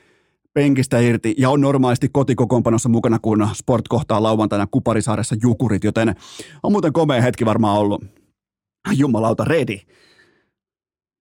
penkistä 0.56 1.00
irti 1.00 1.36
ja 1.38 1.50
on 1.50 1.62
normaalisti 1.62 2.10
kotikokoonpanossa 2.10 2.90
mukana, 2.90 3.20
kun 3.20 3.50
Sport 3.54 3.88
kohtaa 3.88 4.24
lauantaina 4.24 4.68
Kuparisaaressa 4.72 5.36
Jukurit, 5.42 5.84
joten 5.84 6.16
on 6.64 6.72
muuten 6.72 6.94
komea 6.94 7.22
hetki 7.22 7.46
varmaan 7.46 7.78
ollut. 7.78 8.04
Jumalauta, 8.94 9.46
ready. 9.46 9.78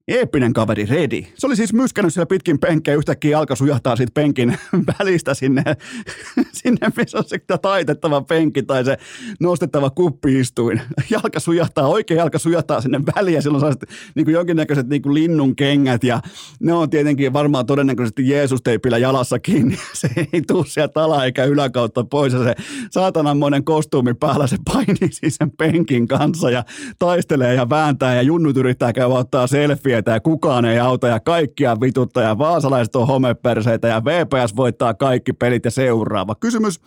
Eeppinen 0.09 0.53
kaveri 0.53 0.87
Redi. 0.87 1.27
Se 1.35 1.47
oli 1.47 1.57
siis 1.57 1.73
myskännyt 1.73 2.15
siellä 2.15 2.27
pitkin 2.27 2.59
penkkejä, 2.59 2.97
yhtäkkiä 2.97 3.31
jalka 3.31 3.57
sujahtaa 3.57 3.97
siitä 3.97 4.11
penkin 4.15 4.59
välistä 4.99 5.35
sinne, 5.35 5.63
sinne 6.63 6.89
missä 6.97 7.19
on 7.19 7.25
se 7.27 7.39
taitettava 7.63 8.21
penkki 8.21 8.63
tai 8.63 8.85
se 8.85 8.97
nostettava 9.41 9.91
kuppiistuin. 9.91 10.81
Jalka 11.11 11.41
sujahtaa, 11.41 11.89
oikea 11.89 12.17
jalka 12.17 12.39
sujahtaa 12.39 12.81
sinne 12.81 13.01
väliin 13.17 13.35
ja 13.35 13.43
silloin 13.43 13.61
saa 13.61 13.73
niin 14.15 14.25
kuin 14.25 14.35
jonkinnäköiset 14.35 14.89
niin 14.89 15.03
kuin 15.03 15.15
linnun 15.15 15.57
kengät 15.57 16.05
ja 16.05 16.21
ne 16.61 16.73
on 16.73 16.91
tietenkin 16.91 17.33
varmaan 17.33 17.67
todennäköisesti 17.67 18.29
Jeesus-teipillä 18.29 18.99
jalassa 18.99 19.39
kiinni. 19.39 19.79
Se 19.93 20.09
ei 20.33 20.43
tule 20.47 20.67
sieltä 20.67 21.05
ala 21.05 21.25
eikä 21.25 21.45
yläkautta 21.45 22.05
pois 22.05 22.33
ja 22.33 22.45
se 22.45 22.55
saatananmoinen 22.91 23.65
kostuumi 23.65 24.15
päällä 24.15 24.47
se 24.47 24.57
painii 24.73 25.13
siis 25.13 25.37
sen 25.37 25.51
penkin 25.51 26.09
kanssa 26.09 26.51
ja 26.51 26.65
taistelee 26.99 27.55
ja 27.55 27.71
vääntää 27.71 28.15
ja 28.15 28.23
junnut 28.23 28.57
yrittää 28.57 28.93
käydä 28.93 29.15
ottaa 29.15 29.47
selfie 29.47 29.94
tietää, 29.95 30.21
kukaan 30.21 30.65
ei 30.65 30.79
auta 30.79 31.09
ja 31.09 31.21
kaikkia 31.21 31.81
vitutta 31.81 32.23
ja 32.23 32.39
vaasalaiset 32.39 32.97
on 32.97 33.07
homeperseitä 33.07 33.89
ja 33.89 34.05
VPS 34.05 34.57
voittaa 34.57 34.95
kaikki 34.95 35.33
pelit 35.33 35.65
ja 35.65 35.71
seuraava. 35.71 36.35
Kysymys. 36.35 36.81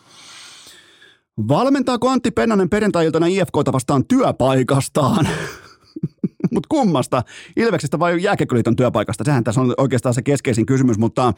Valmentaako 1.48 2.10
Antti 2.10 2.32
Pennanen 2.32 2.70
perjantai-iltana 2.70 3.28
IFKta 3.28 3.74
vastaan 3.74 4.06
työpaikastaan? 4.08 5.28
mutta 6.54 6.68
kummasta? 6.70 7.24
Ilveksestä 7.56 8.00
vai 8.00 8.24
Jääkiekkoliiton 8.24 8.76
työpaikasta? 8.76 9.24
Sehän 9.24 9.44
tässä 9.44 9.62
on 9.62 9.74
oikeastaan 9.78 10.14
se 10.14 10.22
keskeisin 10.22 10.66
kysymys, 10.66 10.98
mutta 10.98 11.34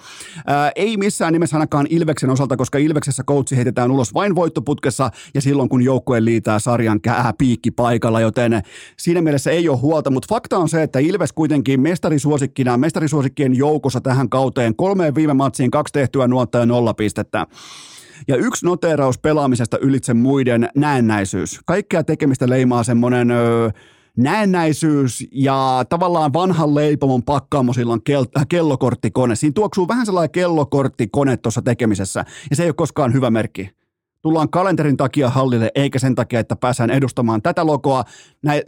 ää, 0.48 0.72
ei 0.76 0.98
missään 0.98 1.34
nimessä 1.34 1.56
ainakaan 1.56 1.88
Ilveksen 1.90 2.30
osalta, 2.30 2.58
koska 2.58 2.78
Ilveksessä 2.78 3.24
coachi 3.24 3.56
heitetään 3.56 3.92
ulos 3.92 4.14
vain 4.14 4.36
voittoputkessa 4.36 5.12
ja 5.34 5.42
silloin 5.42 5.70
kun 5.70 5.82
joukkue 5.82 6.26
liitää 6.26 6.60
sarjan 6.60 7.02
kää 7.02 7.34
piikki 7.38 7.72
paikalla, 7.72 8.22
joten 8.22 8.62
siinä 8.98 9.22
mielessä 9.22 9.52
ei 9.52 9.70
ole 9.70 9.78
huolta, 9.78 10.10
mutta 10.10 10.28
fakta 10.30 10.58
on 10.58 10.70
se, 10.70 10.84
että 10.84 11.00
Ilves 11.00 11.34
kuitenkin 11.34 11.82
mestarisuosikkina, 11.82 12.78
mestarisuosikkien 12.78 13.56
joukossa 13.56 14.02
tähän 14.02 14.30
kauteen 14.30 14.76
kolmeen 14.76 15.16
viime 15.16 15.34
matsiin 15.34 15.72
kaksi 15.72 15.92
tehtyä 15.92 16.28
nuotta 16.28 16.58
ja 16.58 16.66
nolla 16.66 16.94
pistettä. 16.94 17.48
Ja 18.28 18.36
yksi 18.36 18.66
noteeraus 18.66 19.18
pelaamisesta 19.18 19.78
ylitse 19.78 20.14
muiden 20.14 20.70
näennäisyys. 20.76 21.60
Kaikkea 21.66 22.04
tekemistä 22.04 22.50
leimaa 22.50 22.84
semmoinen 22.84 23.32
öö, 23.32 23.70
näennäisyys 24.20 25.28
ja 25.32 25.86
tavallaan 25.90 26.34
vanhan 26.34 26.76
leipomon 26.76 27.24
pakkaamo 27.24 27.74
silloin 27.74 28.02
kel- 28.10 28.46
kellokorttikone. 28.50 29.36
Siinä 29.36 29.54
tuoksuu 29.54 29.88
vähän 29.88 30.06
sellainen 30.06 30.32
kellokorttikone 30.32 31.38
tuossa 31.38 31.62
tekemisessä 31.62 32.26
ja 32.50 32.56
se 32.56 32.64
ei 32.64 32.70
ole 32.70 32.74
koskaan 32.74 33.14
hyvä 33.14 33.30
merkki. 33.30 33.70
Tullaan 34.22 34.50
kalenterin 34.50 34.98
takia 34.98 35.30
hallille 35.30 35.72
eikä 35.76 36.00
sen 36.00 36.16
takia, 36.16 36.40
että 36.40 36.56
pääsään 36.56 36.90
edustamaan 36.90 37.42
tätä 37.42 37.66
logoa 37.66 38.04
nä- 38.44 38.62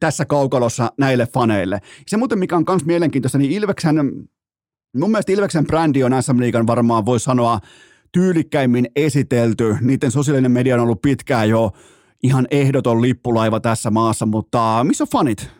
tässä 0.00 0.24
kaukalossa 0.24 0.92
näille 0.98 1.26
faneille. 1.26 1.80
Se 2.06 2.16
muuten 2.16 2.38
mikä 2.38 2.56
on 2.56 2.64
myös 2.68 2.84
mielenkiintoista, 2.84 3.38
niin 3.38 3.52
Ilveksen, 3.52 3.96
mun 4.96 5.10
mielestä 5.10 5.32
Ilveksen 5.32 5.66
brändi 5.66 6.04
on 6.04 6.22
SM 6.22 6.40
Liigan 6.40 6.66
varmaan 6.66 7.06
voi 7.06 7.20
sanoa 7.20 7.60
tyylikkäimmin 8.12 8.86
esitelty. 8.96 9.76
Niiden 9.80 10.10
sosiaalinen 10.10 10.50
media 10.50 10.74
on 10.74 10.80
ollut 10.80 11.02
pitkään 11.02 11.48
jo 11.48 11.72
ihan 12.22 12.46
ehdoton 12.50 13.02
lippulaiva 13.02 13.60
tässä 13.60 13.90
maassa, 13.90 14.26
mutta 14.26 14.84
missä 14.84 15.04
on 15.04 15.08
fanit? 15.12 15.50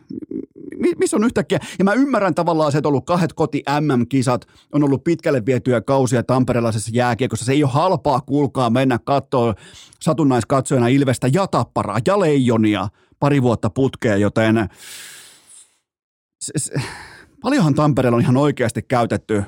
missä 0.98 1.16
on 1.16 1.24
yhtäkkiä, 1.24 1.58
ja 1.78 1.84
mä 1.84 1.92
ymmärrän 1.92 2.34
tavallaan 2.34 2.72
se, 2.72 2.78
että 2.78 2.88
on 2.88 2.90
ollut 2.90 3.06
kahdet 3.06 3.32
koti 3.32 3.62
MM-kisat, 3.80 4.46
on 4.72 4.84
ollut 4.84 5.04
pitkälle 5.04 5.46
vietyjä 5.46 5.80
kausia 5.80 6.22
tamperelaisessa 6.22 6.90
jääkiekossa, 6.94 7.44
se 7.44 7.52
ei 7.52 7.64
ole 7.64 7.72
halpaa, 7.72 8.20
kuulkaa, 8.20 8.70
mennä 8.70 8.98
katsoa 9.04 9.54
satunnaiskatsojana 10.00 10.88
Ilvestä 10.88 11.28
ja 11.32 11.46
Tapparaa 11.46 11.98
ja 12.06 12.20
Leijonia 12.20 12.88
pari 13.20 13.42
vuotta 13.42 13.70
putkeen, 13.70 14.20
joten 14.20 14.68
se, 16.40 16.52
se, 16.56 16.74
paljonhan 17.42 17.74
Tampereella 17.74 18.16
on 18.16 18.22
ihan 18.22 18.36
oikeasti 18.36 18.82
käytetty 18.82 19.42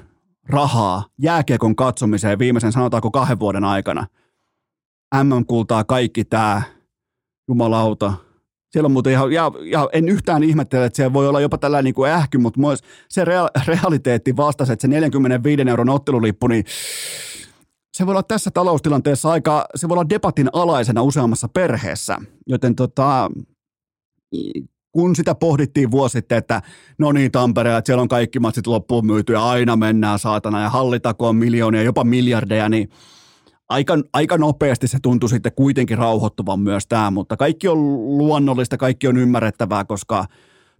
rahaa 0.48 1.04
jääkiekon 1.18 1.76
katsomiseen 1.76 2.38
viimeisen 2.38 2.72
sanotaanko 2.72 3.10
kahden 3.10 3.38
vuoden 3.38 3.64
aikana. 3.64 4.06
MM-kultaa 5.22 5.84
kaikki 5.84 6.24
tämä, 6.24 6.62
jumalauta, 7.48 8.12
siellä 8.70 8.86
on 8.86 8.92
muuten 8.92 9.12
ihan, 9.12 9.32
ja, 9.32 9.52
ja 9.64 9.88
en 9.92 10.08
yhtään 10.08 10.42
ihmettele, 10.42 10.84
että 10.84 10.96
siellä 10.96 11.12
voi 11.12 11.28
olla 11.28 11.40
jopa 11.40 11.58
tällainen 11.58 11.84
niin 11.84 11.94
kuin 11.94 12.10
ähky, 12.10 12.38
mutta 12.38 12.60
myös 12.60 12.80
se 13.08 13.24
real, 13.24 13.48
realiteetti 13.66 14.36
vastasi, 14.36 14.72
että 14.72 14.82
se 14.82 14.88
45 14.88 15.62
euron 15.68 15.88
ottelulippu, 15.88 16.46
niin 16.46 16.64
se 17.92 18.06
voi 18.06 18.12
olla 18.12 18.22
tässä 18.22 18.50
taloustilanteessa 18.50 19.30
aika, 19.30 19.66
se 19.74 19.88
voi 19.88 19.94
olla 19.94 20.08
debatin 20.08 20.48
alaisena 20.52 21.02
useammassa 21.02 21.48
perheessä. 21.48 22.18
Joten 22.46 22.76
tota, 22.76 23.30
kun 24.92 25.16
sitä 25.16 25.34
pohdittiin 25.34 25.90
vuosi 25.90 26.12
sitten, 26.12 26.38
että 26.38 26.62
no 26.98 27.12
niin 27.12 27.32
Tampereella, 27.32 27.78
että 27.78 27.86
siellä 27.86 28.02
on 28.02 28.08
kaikki 28.08 28.40
matsit 28.40 28.66
loppuun 28.66 29.06
myyty 29.06 29.32
ja 29.32 29.48
aina 29.48 29.76
mennään 29.76 30.18
saatana 30.18 30.62
ja 30.62 30.70
hallitakoon 30.70 31.36
miljoonia, 31.36 31.82
jopa 31.82 32.04
miljardeja, 32.04 32.68
niin 32.68 32.90
aika, 33.68 33.98
aika 34.12 34.38
nopeasti 34.38 34.88
se 34.88 34.98
tuntui 35.02 35.28
sitten 35.28 35.52
kuitenkin 35.56 35.98
rauhoittuvan 35.98 36.60
myös 36.60 36.86
tämä, 36.86 37.10
mutta 37.10 37.36
kaikki 37.36 37.68
on 37.68 37.78
luonnollista, 38.18 38.76
kaikki 38.76 39.08
on 39.08 39.16
ymmärrettävää, 39.16 39.84
koska 39.84 40.24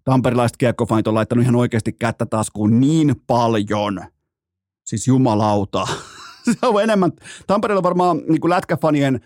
tamperilaiset 0.05 0.57
kiekkofanit 0.57 1.07
on 1.07 1.15
laittanut 1.15 1.43
ihan 1.43 1.57
oikeasti 1.57 1.93
kättä 1.93 2.27
taskuun 2.27 2.81
niin 2.81 3.15
paljon, 3.27 4.01
siis 4.85 5.07
jumalauta. 5.09 5.87
se 6.61 6.67
on 6.67 6.83
enemmän, 6.83 7.13
Tampereella 7.47 7.83
varmaan 7.83 8.17
niin 8.29 8.41
kuin 8.41 8.51
lätkäfanien 8.51 9.21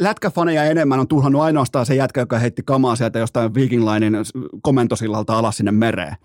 lätkäfaneja 0.00 0.64
enemmän 0.64 1.00
on 1.00 1.08
tuhannut 1.08 1.42
ainoastaan 1.42 1.86
se 1.86 1.94
jätkä, 1.94 2.20
joka 2.20 2.38
heitti 2.38 2.62
kamaa 2.62 2.96
sieltä 2.96 3.18
jostain 3.18 3.54
Viking 3.54 3.84
Linein 3.84 4.16
komentosillalta 4.62 5.38
alas 5.38 5.56
sinne 5.56 5.72
mereen 5.72 6.16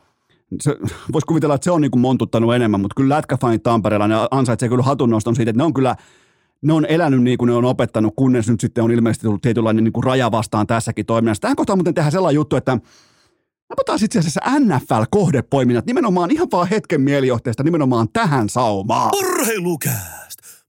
se, 0.62 0.76
voisi 1.14 1.26
kuvitella, 1.26 1.56
että 1.56 1.66
se 1.66 1.72
on 1.72 1.82
niin 1.82 1.91
kuin 1.91 2.02
montuttanut 2.02 2.54
enemmän, 2.54 2.82
mutta 2.82 2.95
kyllä 2.95 3.16
lätkäfanit 3.16 3.64
Tampereella, 3.64 4.08
ne 4.08 4.16
ansaitsee 4.32 4.70
kyllä 4.70 4.84
hatunnoston 4.84 5.36
siitä, 5.36 5.49
että 5.49 5.58
ne 5.58 5.64
on 5.64 5.74
kyllä, 5.74 5.95
ne 6.62 6.74
on 6.74 6.86
elänyt 6.86 7.24
niin 7.24 7.38
kuin 7.38 7.47
ne 7.47 7.54
on 7.54 7.66
opettanut, 7.66 8.14
kunnes 8.16 8.49
nyt 8.49 8.60
sitten 8.60 8.84
on 8.84 8.91
ilmeisesti 8.91 9.28
tullut 9.28 9.41
tietynlainen 9.41 9.84
niin 9.84 9.93
kuin 9.93 10.04
raja 10.04 10.32
vastaan 10.32 10.68
tässäkin 10.68 11.06
toiminnassa. 11.06 11.41
Tähän 11.41 11.56
kohtaan 11.56 11.78
muuten 11.78 11.93
tehdään 11.93 12.12
sellainen 12.12 12.36
juttu, 12.36 12.56
että 12.56 12.78
Napataan 13.72 13.99
itse 14.04 14.20
asiassa 14.20 14.41
NFL-kohdepoiminnat 14.60 15.86
nimenomaan 15.86 16.32
ihan 16.32 16.47
vaan 16.52 16.68
hetken 16.68 17.02
mielijohteesta 17.02 17.64
nimenomaan 17.64 18.08
tähän 18.14 18.49
saumaan. 18.49 19.12
Urheilukääst! 19.16 20.20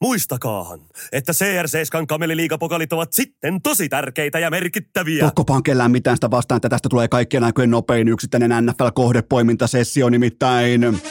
Muistakaahan, 0.03 0.81
että 1.13 1.33
CR7 1.33 2.07
kameliliigapokalit 2.09 2.93
ovat 2.93 3.13
sitten 3.13 3.63
tosi 3.63 3.89
tärkeitä 3.89 4.39
ja 4.39 4.51
merkittäviä. 4.51 5.25
Tokkopaan 5.25 5.63
kellään 5.63 5.91
mitään 5.91 6.17
sitä 6.17 6.31
vastaan, 6.31 6.57
että 6.57 6.69
tästä 6.69 6.89
tulee 6.89 7.09
kaikkien 7.09 7.45
aikojen 7.45 7.71
nopein 7.71 8.09
yksittäinen 8.09 8.51
NFL-kohdepoimintasessio 8.67 10.11
nimittäin. 10.11 11.03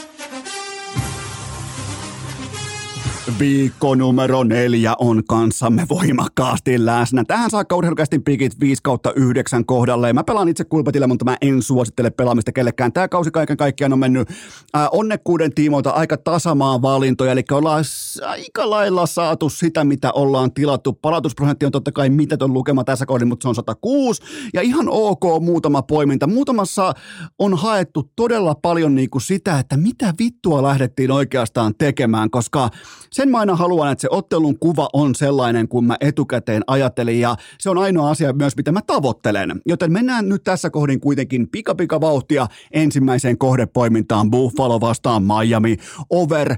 Viikko 3.39 3.95
numero 3.95 4.43
neljä 4.43 4.93
on 4.99 5.23
kanssamme 5.27 5.85
voimakkaasti 5.89 6.85
läsnä. 6.85 7.23
Tähän 7.27 7.49
saakka 7.49 7.75
urheilukästin 7.75 8.23
pikit 8.23 8.59
5 8.59 8.83
kautta 8.83 9.13
9 9.15 9.65
kohdalle. 9.65 10.13
Mä 10.13 10.23
pelaan 10.23 10.49
itse 10.49 10.63
kulpetilla, 10.63 11.07
mutta 11.07 11.25
mä 11.25 11.37
en 11.41 11.61
suosittele 11.61 12.09
pelaamista 12.09 12.51
kellekään. 12.51 12.93
Tämä 12.93 13.07
kausi 13.07 13.31
kaiken 13.31 13.57
kaikkiaan 13.57 13.93
on 13.93 13.99
mennyt 13.99 14.29
äh, 14.29 14.87
onnekkuuden 14.91 15.53
tiimoilta 15.53 15.89
aika 15.89 16.17
tasamaan 16.17 16.81
valintoja, 16.81 17.31
eli 17.31 17.43
ollaan 17.51 17.83
aika 18.25 18.69
lailla 18.69 19.05
saatu 19.05 19.49
sitä, 19.49 19.83
mitä 19.83 20.11
ollaan 20.11 20.53
tilattu. 20.53 20.93
Palautusprosentti 20.93 21.65
on 21.65 21.71
totta 21.71 21.91
kai 21.91 22.09
mitätön 22.09 22.53
lukema 22.53 22.83
tässä 22.83 23.05
kohdin, 23.05 23.27
mutta 23.27 23.43
se 23.43 23.49
on 23.49 23.55
106. 23.55 24.21
Ja 24.53 24.61
ihan 24.61 24.85
ok 24.89 25.23
muutama 25.41 25.81
poiminta. 25.81 26.27
Muutamassa 26.27 26.93
on 27.39 27.57
haettu 27.57 28.11
todella 28.15 28.55
paljon 28.55 28.95
niin 28.95 29.09
kuin 29.09 29.21
sitä, 29.21 29.59
että 29.59 29.77
mitä 29.77 30.13
vittua 30.19 30.63
lähdettiin 30.63 31.11
oikeastaan 31.11 31.75
tekemään, 31.77 32.29
koska 32.29 32.69
sen 33.13 33.29
mä 33.29 33.39
aina 33.39 33.55
haluan, 33.55 33.91
että 33.91 34.01
se 34.01 34.07
ottelun 34.11 34.59
kuva 34.59 34.89
on 34.93 35.15
sellainen 35.15 35.67
kuin 35.67 35.85
mä 35.85 35.97
etukäteen 36.01 36.63
ajattelin 36.67 37.19
ja 37.19 37.35
se 37.59 37.69
on 37.69 37.77
ainoa 37.77 38.09
asia 38.09 38.33
myös, 38.33 38.55
mitä 38.55 38.71
mä 38.71 38.79
tavoittelen. 38.87 39.61
Joten 39.65 39.91
mennään 39.91 40.29
nyt 40.29 40.43
tässä 40.43 40.69
kohdin 40.69 40.99
kuitenkin 40.99 41.47
pika 41.77 42.01
vauhtia 42.01 42.47
ensimmäiseen 42.71 43.37
kohdepoimintaan 43.37 44.31
Buffalo 44.31 44.81
vastaan 44.81 45.23
Miami 45.23 45.77
over 46.09 46.51
53,5 46.51 46.57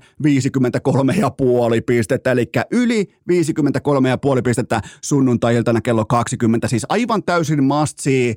pistettä, 1.86 2.32
eli 2.32 2.49
yli 2.72 3.04
53,5 3.32 4.41
pistettä 4.43 4.82
sunnuntai-iltana 5.04 5.82
kello 5.82 6.06
20, 6.06 6.68
siis 6.68 6.86
aivan 6.89 7.24
täysin 7.24 7.64
must 7.64 7.99
see 7.99 8.36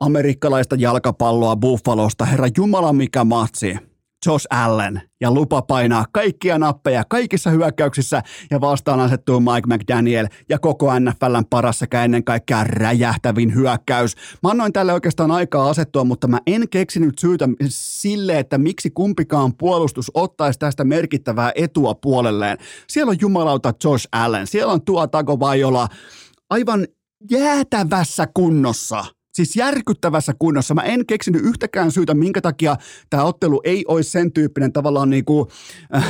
amerikkalaista 0.00 0.76
jalkapalloa 0.78 1.56
Buffalosta. 1.56 2.24
Herra 2.24 2.48
Jumala, 2.56 2.92
mikä 2.92 3.24
matsi. 3.24 3.93
Josh 4.26 4.46
Allen 4.50 5.02
ja 5.20 5.30
lupa 5.30 5.62
painaa 5.62 6.04
kaikkia 6.12 6.58
nappeja 6.58 7.04
kaikissa 7.08 7.50
hyökkäyksissä 7.50 8.22
ja 8.50 8.60
vastaan 8.60 9.00
asettuu 9.00 9.40
Mike 9.40 9.74
McDaniel 9.74 10.26
ja 10.48 10.58
koko 10.58 10.98
NFLn 10.98 11.44
paras 11.50 11.78
sekä 11.78 12.04
ennen 12.04 12.24
kaikkea 12.24 12.64
räjähtävin 12.64 13.54
hyökkäys. 13.54 14.14
Mä 14.42 14.50
annoin 14.50 14.72
tälle 14.72 14.92
oikeastaan 14.92 15.30
aikaa 15.30 15.70
asettua, 15.70 16.04
mutta 16.04 16.28
mä 16.28 16.38
en 16.46 16.68
keksinyt 16.68 17.18
syytä 17.18 17.48
sille, 17.68 18.38
että 18.38 18.58
miksi 18.58 18.90
kumpikaan 18.90 19.56
puolustus 19.56 20.10
ottaisi 20.14 20.58
tästä 20.58 20.84
merkittävää 20.84 21.52
etua 21.54 21.94
puolelleen. 21.94 22.58
Siellä 22.88 23.10
on 23.10 23.16
jumalauta 23.20 23.74
Josh 23.84 24.08
Allen, 24.12 24.46
siellä 24.46 24.72
on 24.72 24.84
tuo 24.84 25.06
Tagovailoa 25.06 25.88
aivan 26.50 26.86
jäätävässä 27.30 28.26
kunnossa– 28.34 29.04
Siis 29.34 29.56
järkyttävässä 29.56 30.32
kunnossa. 30.38 30.74
Mä 30.74 30.82
en 30.82 31.06
keksinyt 31.06 31.42
yhtäkään 31.44 31.92
syytä, 31.92 32.14
minkä 32.14 32.40
takia 32.40 32.76
tämä 33.10 33.24
ottelu 33.24 33.60
ei 33.64 33.84
olisi 33.88 34.10
sen 34.10 34.32
tyyppinen 34.32 34.72
tavallaan 34.72 35.10
niin 35.10 35.24
kuin, 35.24 35.48
äh, 35.96 36.04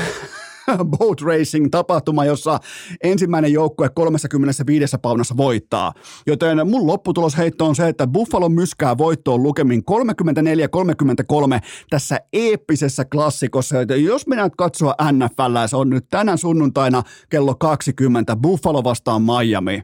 boat 0.98 1.20
racing 1.20 1.68
tapahtuma, 1.70 2.24
jossa 2.24 2.58
ensimmäinen 3.02 3.52
joukkue 3.52 3.88
35 3.88 4.98
paunassa 5.02 5.36
voittaa. 5.36 5.92
Joten 6.26 6.68
mun 6.68 6.86
lopputulosheitto 6.86 7.66
on 7.66 7.76
se, 7.76 7.88
että 7.88 8.06
Buffalo 8.06 8.48
myskää 8.48 8.98
voittoon 8.98 9.42
lukemin 9.42 9.82
34-33 9.90 11.60
tässä 11.90 12.20
eeppisessä 12.32 13.04
klassikossa. 13.04 13.76
Joten 13.76 14.04
jos 14.04 14.26
mennään 14.26 14.50
katsoa 14.50 14.94
NFL, 15.12 15.56
se 15.66 15.76
on 15.76 15.90
nyt 15.90 16.06
tänä 16.10 16.36
sunnuntaina 16.36 17.02
kello 17.28 17.54
20 17.54 18.36
Buffalo 18.36 18.84
vastaan 18.84 19.22
Miami. 19.22 19.82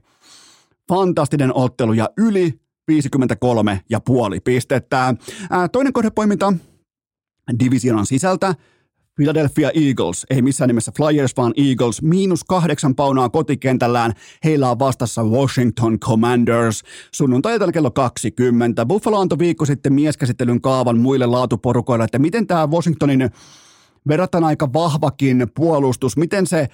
Fantastinen 0.88 1.55
ottelu 1.55 1.93
ja 1.93 2.09
yli 2.16 2.61
53 2.91 3.80
ja 3.91 4.01
puoli 4.01 4.41
pistettä. 4.41 5.14
Ää, 5.51 5.68
toinen 5.68 5.93
kohdepoiminta 5.93 6.53
divisionan 7.59 8.07
sisältä. 8.07 8.55
Philadelphia 9.16 9.70
Eagles, 9.74 10.26
ei 10.30 10.43
missään 10.43 10.68
nimessä 10.68 10.93
Flyers, 10.97 11.36
vaan 11.36 11.53
Eagles, 11.57 12.03
miinus 12.03 12.45
kahdeksan 12.45 12.95
paunaa 12.95 13.28
kotikentällään. 13.28 14.12
Heillä 14.45 14.70
on 14.70 14.78
vastassa 14.78 15.24
Washington 15.24 15.99
Commanders. 15.99 16.82
Sunnuntailta 17.14 17.72
kello 17.72 17.91
20. 17.91 18.86
Buffalo 18.86 19.20
antoi 19.20 19.38
viikko 19.38 19.66
sitten 19.66 19.93
mieskäsittelyn 19.93 20.61
kaavan 20.61 20.99
muille 20.99 21.26
laatuporukoille, 21.26 22.05
että 22.05 22.18
miten 22.18 22.47
tämä 22.47 22.66
Washingtonin 22.66 23.30
verrattuna 24.09 24.47
aika 24.47 24.72
vahvakin 24.72 25.47
puolustus, 25.55 26.16
miten 26.16 26.47
se 26.47 26.68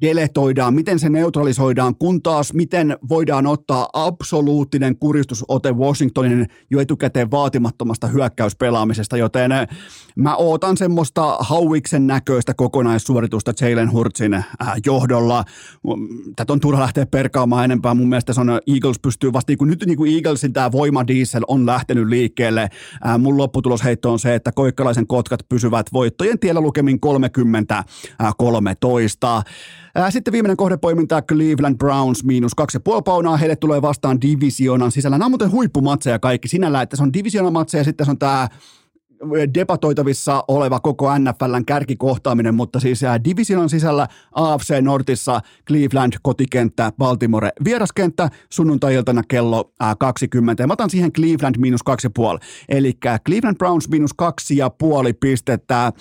deletoidaan, 0.00 0.74
miten 0.74 0.98
se 0.98 1.08
neutralisoidaan, 1.08 1.94
kun 1.96 2.22
taas 2.22 2.52
miten 2.52 2.96
voidaan 3.08 3.46
ottaa 3.46 3.88
absoluuttinen 3.92 4.96
kuristusote 4.96 5.72
Washingtonin 5.72 6.46
jo 6.70 6.80
etukäteen 6.80 7.30
vaatimattomasta 7.30 8.06
hyökkäyspelaamisesta, 8.06 9.16
joten 9.16 9.52
eh, 9.52 9.68
mä 10.16 10.36
ootan 10.36 10.76
semmoista 10.76 11.36
hauiksen 11.40 12.06
näköistä 12.06 12.54
kokonaissuoritusta 12.54 13.52
Jalen 13.60 13.92
Hurtsin 13.92 14.34
äh, 14.34 14.44
johdolla. 14.86 15.44
Tätä 16.36 16.52
on 16.52 16.60
turha 16.60 16.82
lähteä 16.82 17.06
perkaamaan 17.06 17.64
enempää. 17.64 17.94
Mun 17.94 18.08
mielestä 18.08 18.32
se 18.32 18.40
on 18.40 18.60
Eagles 18.66 18.98
pystyy 18.98 19.32
vasta, 19.32 19.50
niin 19.50 19.58
kuin 19.58 19.70
nyt 19.70 19.86
niin 19.86 19.96
kuin 19.96 20.14
Eaglesin 20.14 20.52
tämä 20.52 20.72
voimadiesel 20.72 21.42
on 21.48 21.66
lähtenyt 21.66 22.08
liikkeelle. 22.08 22.68
Mun 23.18 23.36
lopputulosheitto 23.36 24.12
on 24.12 24.18
se, 24.18 24.34
että 24.34 24.52
koikkalaisen 24.52 25.06
kotkat 25.06 25.40
pysyvät 25.48 25.86
voittojen 25.92 26.38
tiellä 26.38 26.60
lukemin 26.60 27.00
30 27.00 27.84
13. 28.36 29.42
Sitten 30.10 30.32
viimeinen 30.32 30.56
kohdepoiminta 30.56 31.22
Cleveland 31.22 31.76
Browns 31.76 32.24
miinus 32.24 32.54
kaksi 32.54 32.80
ja 32.86 33.02
paunaa. 33.02 33.36
Heille 33.36 33.56
tulee 33.56 33.82
vastaan 33.82 34.20
divisioonan 34.20 34.92
sisällä. 34.92 35.18
Nämä 35.18 35.26
on 35.26 35.30
muuten 35.30 35.50
huippumatseja 35.50 36.18
kaikki 36.18 36.48
sinällä, 36.48 36.82
että 36.82 36.96
se 36.96 37.02
on 37.02 37.12
divisioonamatseja 37.12 37.80
ja 37.80 37.84
sitten 37.84 38.06
se 38.06 38.10
on 38.10 38.18
tämä 38.18 38.48
debatoitavissa 39.54 40.44
oleva 40.48 40.80
koko 40.80 41.18
NFLn 41.18 41.64
kärkikohtaaminen, 41.66 42.54
mutta 42.54 42.80
siis 42.80 43.00
divisionan 43.24 43.68
sisällä 43.68 44.08
AFC 44.32 44.80
Nortissa 44.80 45.40
Cleveland 45.68 46.12
kotikenttä, 46.22 46.92
Baltimore 46.98 47.50
vieraskenttä 47.64 48.30
sunnuntai-iltana 48.50 49.22
kello 49.28 49.72
20. 49.98 50.62
Ja 50.62 50.66
mä 50.66 50.72
otan 50.72 50.90
siihen 50.90 51.12
Cleveland 51.12 51.54
miinus 51.58 51.82
kaksi 51.82 52.08
puoli. 52.08 52.38
Eli 52.68 52.92
Cleveland 53.26 53.56
Browns 53.56 53.88
miinus 53.88 54.14
kaksi 54.14 54.56
ja 54.56 54.70
puoli 54.70 55.12
pistettä. 55.12 55.92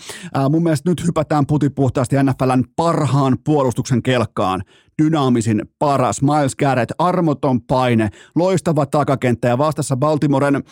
Mun 0.50 0.64
mielestä 0.64 0.90
nyt 0.90 1.06
hypätään 1.08 1.46
putipuhtaasti 1.46 2.16
NFLn 2.24 2.64
parhaan 2.76 3.38
puolustuksen 3.44 4.04
kelkkaan 4.04 4.64
dynaamisin 5.04 5.62
paras. 5.80 6.22
Miles 6.22 6.56
Garrett, 6.56 6.92
armoton 6.98 7.62
paine, 7.62 8.10
loistava 8.36 8.86
takakenttä 8.86 9.48
ja 9.48 9.58
vastassa 9.58 9.98
Baltimoren 9.98 10.64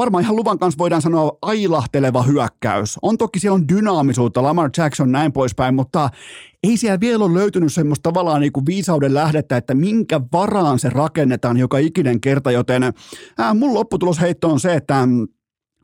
varmaan 0.00 0.24
ihan 0.24 0.36
luvan 0.36 0.58
kanssa 0.58 0.78
voidaan 0.78 1.02
sanoa 1.02 1.38
ailahteleva 1.42 2.22
hyökkäys. 2.22 2.98
On 3.02 3.18
toki 3.18 3.38
siellä 3.38 3.54
on 3.54 3.68
dynaamisuutta, 3.68 4.42
Lamar 4.42 4.70
Jackson 4.76 5.12
näin 5.12 5.32
poispäin, 5.32 5.74
mutta 5.74 6.10
ei 6.62 6.76
siellä 6.76 7.00
vielä 7.00 7.24
ole 7.24 7.34
löytynyt 7.34 7.72
semmoista 7.72 8.02
tavallaan 8.02 8.40
niin 8.40 8.52
kuin 8.52 8.66
viisauden 8.66 9.14
lähdettä, 9.14 9.56
että 9.56 9.74
minkä 9.74 10.20
varaan 10.32 10.78
se 10.78 10.90
rakennetaan 10.90 11.56
joka 11.56 11.78
ikinen 11.78 12.20
kerta, 12.20 12.50
joten 12.50 12.82
ää, 13.38 13.54
mun 13.54 13.74
lopputulosheitto 13.74 14.48
on 14.48 14.60
se, 14.60 14.74
että 14.74 15.08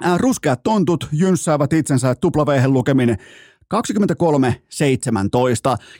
ää, 0.02 0.18
ruskeat 0.18 0.62
tontut 0.62 1.08
jynssäävät 1.12 1.72
itsensä 1.72 2.14
tuplaveihen 2.14 2.72
lukemin 2.72 3.16
23-17, 3.74 3.78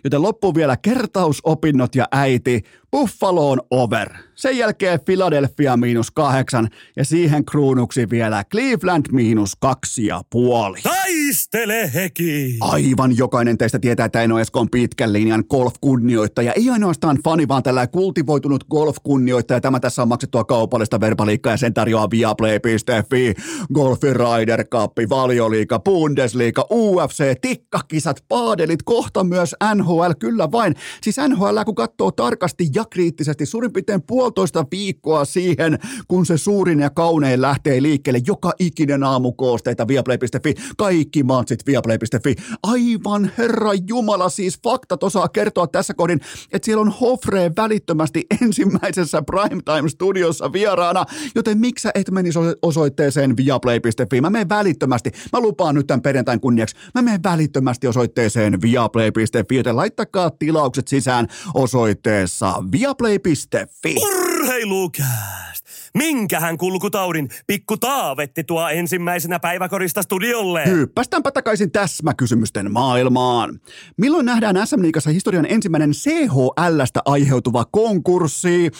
joten 0.04 0.22
loppuu 0.22 0.54
vielä 0.54 0.76
kertausopinnot 0.76 1.94
ja 1.94 2.04
äiti, 2.12 2.62
Buffaloon 2.90 3.60
over. 3.70 4.25
Sen 4.37 4.59
jälkeen 4.59 5.01
Philadelphia 5.01 5.76
miinus 5.76 6.11
kahdeksan 6.11 6.68
ja 6.97 7.05
siihen 7.05 7.45
kruunuksi 7.45 8.11
vielä 8.11 8.45
Cleveland 8.51 9.07
miinus 9.12 9.57
kaksi 9.61 10.07
ja 10.07 10.22
puoli. 10.30 10.78
Taistele 10.82 11.91
heki! 11.95 12.57
Aivan 12.61 13.16
jokainen 13.16 13.59
teistä 13.59 13.78
tietää, 13.78 14.07
että 14.07 14.22
en 14.22 14.32
ole 14.32 14.41
Eskon 14.41 14.70
pitkän 14.70 15.12
linjan 15.12 15.45
golf-kunnioittaja. 15.51 16.53
Ei 16.53 16.70
ainoastaan 16.70 17.18
fani, 17.24 17.49
vaan 17.49 17.62
tällä 17.62 17.87
kultivoitunut 17.87 18.64
golf-kunnioittaja. 18.70 19.61
Tämä 19.61 19.80
tässä 19.80 20.03
on 20.03 20.09
maksettua 20.09 20.45
kaupallista 20.45 21.01
verbaliikkaa 21.01 21.53
ja 21.53 21.57
sen 21.57 21.74
tarjoaa 21.74 22.11
viaplay.fi. 22.11 23.34
Golfi 23.74 24.12
Ryder 24.12 24.64
Cup, 24.64 24.93
Valioliika, 25.09 25.78
Bundesliga, 25.78 26.66
UFC, 26.70 27.41
tikkakisat, 27.41 28.24
paadelit, 28.28 28.82
kohta 28.82 29.24
myös 29.24 29.55
NHL, 29.74 30.11
kyllä 30.18 30.53
vain. 30.53 30.74
Siis 31.03 31.16
NHL, 31.28 31.59
kun 31.64 31.74
katsoo 31.74 32.11
tarkasti 32.11 32.68
ja 32.74 32.84
kriittisesti 32.84 33.47
suurin 33.47 33.72
piirtein 33.72 34.03
puolitoista 34.26 34.64
viikkoa 34.70 35.24
siihen, 35.24 35.78
kun 36.08 36.26
se 36.26 36.38
suurin 36.38 36.80
ja 36.80 36.90
kaunein 36.90 37.40
lähtee 37.40 37.82
liikkeelle. 37.82 38.20
Joka 38.26 38.52
ikinen 38.58 39.02
aamu 39.02 39.32
koosteita 39.32 39.88
Viaplay.fi, 39.88 40.54
kaikki 40.76 41.22
matsit 41.22 41.66
Viaplay.fi. 41.66 42.34
Aivan 42.62 43.30
herra 43.38 43.70
Jumala, 43.88 44.28
siis 44.28 44.58
faktat 44.62 45.02
osaa 45.02 45.28
kertoa 45.28 45.66
tässä 45.66 45.94
kohdin, 45.94 46.20
että 46.52 46.66
siellä 46.66 46.80
on 46.80 46.94
Hofre 47.00 47.50
välittömästi 47.56 48.26
ensimmäisessä 48.42 49.22
Primetime-studiossa 49.22 50.52
vieraana, 50.52 51.04
joten 51.34 51.58
miksi 51.58 51.88
et 51.94 52.10
menisi 52.10 52.38
osoitteeseen 52.62 53.36
Viaplay.fi? 53.36 54.20
Mä 54.20 54.30
menen 54.30 54.48
välittömästi, 54.48 55.10
mä 55.32 55.40
lupaan 55.40 55.74
nyt 55.74 55.86
tämän 55.86 56.02
perjantain 56.02 56.40
kunniaksi, 56.40 56.76
mä 56.94 57.02
menen 57.02 57.22
välittömästi 57.22 57.86
osoitteeseen 57.86 58.62
Viaplay.fi, 58.62 59.56
joten 59.56 59.76
laittakaa 59.76 60.30
tilaukset 60.30 60.88
sisään 60.88 61.26
osoitteessa 61.54 62.54
viaplay.fi. 62.72 64.15
Urheilukääst! 64.47 65.65
Minkähän 65.97 66.59
kulkutaudin 66.59 67.28
pikku 67.47 67.76
Taavetti 67.76 68.44
tuo 68.44 68.68
ensimmäisenä 68.68 69.38
päiväkorista 69.38 70.03
studiolle? 70.03 70.62
Hyppästäänpä 70.66 71.30
takaisin 71.30 71.72
täsmäkysymysten 71.72 72.72
maailmaan. 72.72 73.61
Milloin 73.97 74.26
nähdään 74.26 74.66
SM 74.66 74.82
Liigassa 74.82 75.11
historian 75.11 75.47
ensimmäinen 75.49 75.90
CHLstä 75.90 77.01
aiheutuva 77.05 77.64
konkurssi? 77.64 78.70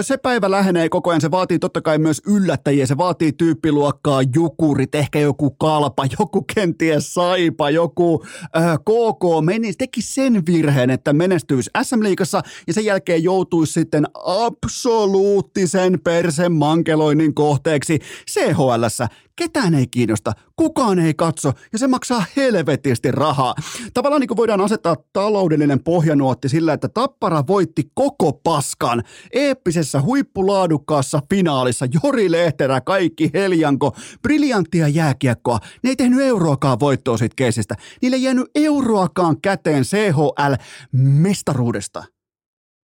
Se 0.00 0.16
päivä 0.16 0.50
lähenee 0.50 0.88
koko 0.88 1.10
ajan. 1.10 1.20
Se 1.20 1.30
vaatii 1.30 1.58
totta 1.58 1.80
kai 1.80 1.98
myös 1.98 2.22
yllättäjiä. 2.26 2.86
Se 2.86 2.96
vaatii 2.96 3.32
tyyppiluokkaa, 3.32 4.20
jukurit, 4.34 4.94
ehkä 4.94 5.18
joku 5.18 5.50
kalpa, 5.50 6.04
joku 6.20 6.44
kenties 6.54 7.14
saipa, 7.14 7.70
joku 7.70 8.24
äh, 8.56 8.78
KK 8.78 9.44
meni, 9.44 9.72
teki 9.72 10.02
sen 10.02 10.42
virheen, 10.46 10.90
että 10.90 11.12
menestyisi 11.12 11.70
SM 11.82 12.02
Liigassa 12.02 12.42
ja 12.66 12.72
sen 12.72 12.84
jälkeen 12.84 13.22
joutuisi 13.22 13.72
sitten 13.72 14.06
absoluuttisen 14.24 16.00
persen 16.04 16.59
mankeloinnin 16.60 17.34
kohteeksi 17.34 17.98
CHLssä. 18.30 19.08
Ketään 19.36 19.74
ei 19.74 19.86
kiinnosta, 19.86 20.32
kukaan 20.56 20.98
ei 20.98 21.14
katso 21.14 21.52
ja 21.72 21.78
se 21.78 21.86
maksaa 21.86 22.24
helvetisti 22.36 23.10
rahaa. 23.10 23.54
Tavallaan 23.94 24.20
niin 24.20 24.36
voidaan 24.36 24.60
asettaa 24.60 24.96
taloudellinen 25.12 25.82
pohjanuotti 25.82 26.48
sillä, 26.48 26.72
että 26.72 26.88
Tappara 26.88 27.46
voitti 27.46 27.90
koko 27.94 28.32
paskan 28.32 29.02
eeppisessä 29.32 30.02
huippulaadukkaassa 30.02 31.22
finaalissa. 31.30 31.86
Jori 32.04 32.30
Lehterä, 32.30 32.80
kaikki 32.80 33.30
Heljanko, 33.34 33.96
briljanttia 34.22 34.88
jääkiekkoa. 34.88 35.58
Ne 35.82 35.90
ei 35.90 35.96
tehnyt 35.96 36.20
euroakaan 36.20 36.80
voittoa 36.80 37.16
siitä 37.16 37.34
keisistä. 37.36 37.74
Niille 38.02 38.16
ei 38.16 38.22
jäänyt 38.22 38.50
euroakaan 38.54 39.40
käteen 39.40 39.84
CHL-mestaruudesta. 39.84 42.04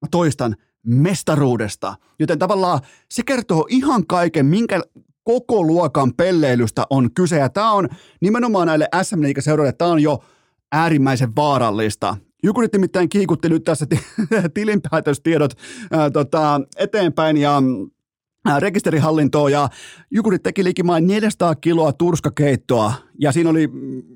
Mä 0.03 0.09
toistan, 0.11 0.57
mestaruudesta. 0.87 1.95
Joten 2.19 2.39
tavallaan 2.39 2.81
se 3.11 3.23
kertoo 3.27 3.67
ihan 3.71 4.07
kaiken, 4.07 4.47
minkä 4.47 4.81
koko 5.25 5.63
luokan 5.63 6.15
pelleilystä 6.15 6.87
on 6.91 7.15
kyse. 7.15 7.39
Ja 7.39 7.49
tämä 7.49 7.73
on 7.73 7.89
nimenomaan 8.21 8.67
näille 8.67 8.89
SM 9.03 9.21
seuroille 9.41 9.73
tämä 9.73 9.91
on 9.91 10.03
jo 10.03 10.25
äärimmäisen 10.73 11.37
vaarallista. 11.37 12.17
Jukurit 12.43 12.73
nimittäin 12.73 13.09
kiikutti 13.09 13.49
nyt 13.49 13.65
tässä 13.65 13.87
tilinpäätöstiedot 14.55 15.55
ää, 15.93 16.11
tota, 16.11 16.61
eteenpäin 16.77 17.37
ja 17.37 17.63
rekisterihallintoa 18.59 19.51
ja 19.51 19.69
Jukurit 20.11 20.43
teki 20.43 20.65
likimain 20.65 21.07
400 21.07 21.55
kiloa 21.55 21.93
turskakeittoa 21.93 22.93
ja 23.21 23.33
siinä 23.33 23.51
oli 23.51 23.69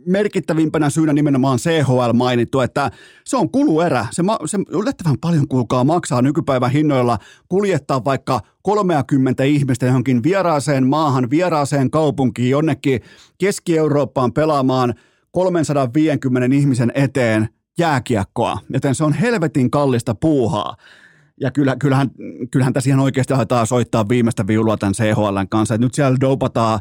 merkittävimpänä 0.06 0.90
syynä 0.90 1.12
nimenomaan 1.12 1.58
CHL 1.58 2.12
mainittu, 2.14 2.60
että 2.60 2.90
se 3.24 3.36
on 3.36 3.50
kuluerä. 3.50 4.06
Se, 4.10 4.22
ma- 4.22 4.38
se 4.46 4.58
yllättävän 4.68 5.16
paljon 5.20 5.48
kuulkaa 5.48 5.84
maksaa 5.84 6.22
nykypäivän 6.22 6.70
hinnoilla 6.70 7.18
kuljettaa 7.48 8.04
vaikka 8.04 8.40
30 8.62 9.44
ihmistä 9.44 9.86
johonkin 9.86 10.22
vieraaseen 10.22 10.86
maahan, 10.86 11.30
vieraaseen 11.30 11.90
kaupunkiin, 11.90 12.50
jonnekin 12.50 13.00
Keski-Eurooppaan 13.38 14.32
pelaamaan 14.32 14.94
350 15.30 16.56
ihmisen 16.56 16.92
eteen 16.94 17.48
jääkiekkoa, 17.78 18.58
joten 18.70 18.94
se 18.94 19.04
on 19.04 19.12
helvetin 19.12 19.70
kallista 19.70 20.14
puuhaa. 20.14 20.76
Ja 21.40 21.50
kyllä, 21.50 21.76
kyllähän, 21.78 22.10
kyllähän 22.50 22.72
tässä 22.72 22.90
ihan 22.90 23.00
oikeasti 23.00 23.34
aletaan 23.34 23.66
soittaa 23.66 24.08
viimeistä 24.08 24.46
viulua 24.46 24.76
tämän 24.76 24.94
CHLn 24.94 25.48
kanssa. 25.50 25.74
Et 25.74 25.80
nyt 25.80 25.94
siellä 25.94 26.16
dopataan 26.20 26.80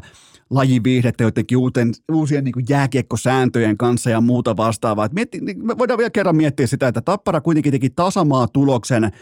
lajiviihdettä 0.50 1.24
jotenkin 1.24 1.58
uuten, 1.58 1.92
uusien 2.12 2.44
niin 2.44 2.54
jääkiekkosääntöjen 2.68 3.76
kanssa 3.76 4.10
ja 4.10 4.20
muuta 4.20 4.56
vastaavaa. 4.56 5.08
mietti, 5.12 5.40
niin 5.40 5.66
me 5.66 5.78
voidaan 5.78 5.98
vielä 5.98 6.10
kerran 6.10 6.36
miettiä 6.36 6.66
sitä, 6.66 6.88
että 6.88 7.00
Tappara 7.00 7.40
kuitenkin 7.40 7.72
teki 7.72 7.90
tasamaa 7.90 8.48
tuloksen 8.48 9.12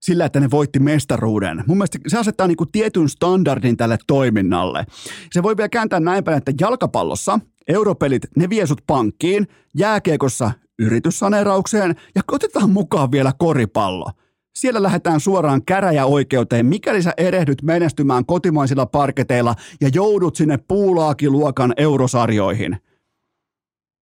sillä, 0.00 0.24
että 0.24 0.40
ne 0.40 0.50
voitti 0.50 0.78
mestaruuden. 0.78 1.64
Mun 1.66 1.76
mielestä 1.76 1.98
se 2.06 2.18
asettaa 2.18 2.46
niin 2.46 2.56
kuin 2.56 2.72
tietyn 2.72 3.08
standardin 3.08 3.76
tälle 3.76 3.98
toiminnalle. 4.06 4.84
Se 5.32 5.42
voi 5.42 5.56
vielä 5.56 5.68
kääntää 5.68 6.00
näin 6.00 6.24
päin, 6.24 6.38
että 6.38 6.52
jalkapallossa 6.60 7.40
europelit, 7.68 8.22
ne 8.36 8.50
vie 8.50 8.66
sut 8.66 8.82
pankkiin, 8.86 9.46
jääkiekossa 9.78 10.50
yrityssaneeraukseen 10.78 11.96
ja 12.14 12.22
otetaan 12.32 12.70
mukaan 12.70 13.12
vielä 13.12 13.32
koripallo– 13.38 14.10
siellä 14.54 14.82
lähdetään 14.82 15.20
suoraan 15.20 15.64
käräjäoikeuteen, 15.64 16.66
mikäli 16.66 17.02
sä 17.02 17.12
erehdyt 17.16 17.62
menestymään 17.62 18.26
kotimaisilla 18.26 18.86
parketeilla 18.86 19.54
ja 19.80 19.88
joudut 19.94 20.36
sinne 20.36 20.58
puulaakiluokan 20.68 21.72
eurosarjoihin. 21.76 22.76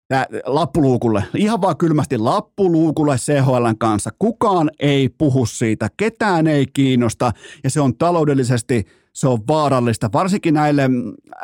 Tää, 0.08 0.26
lappuluukulle, 0.44 1.24
ihan 1.36 1.60
vaan 1.60 1.76
kylmästi 1.76 2.18
lappuluukulle 2.18 3.16
CHLn 3.16 3.78
kanssa. 3.78 4.10
Kukaan 4.18 4.70
ei 4.78 5.08
puhu 5.08 5.46
siitä, 5.46 5.88
ketään 5.96 6.46
ei 6.46 6.66
kiinnosta. 6.66 7.32
Ja 7.64 7.70
se 7.70 7.80
on 7.80 7.96
taloudellisesti, 7.96 8.86
se 9.12 9.28
on 9.28 9.38
vaarallista, 9.48 10.10
varsinkin 10.12 10.54
näille 10.54 10.90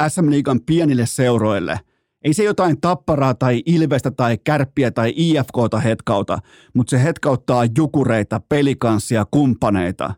SM 0.09 0.30
Liigan 0.30 0.61
pienille 0.61 1.07
seuroille– 1.07 1.80
ei 2.25 2.35
se 2.35 2.45
jotain 2.45 2.81
tapparaa 2.81 3.35
tai 3.35 3.62
ilvestä 3.66 4.11
tai 4.11 4.39
kärppiä 4.45 4.91
tai 4.91 5.12
IFKta 5.16 5.81
hetkauta, 5.81 6.39
mutta 6.75 6.91
se 6.91 7.03
hetkauttaa 7.03 7.64
jukureita, 7.77 8.41
pelikanssia, 8.49 9.25
kumppaneita. 9.31 10.14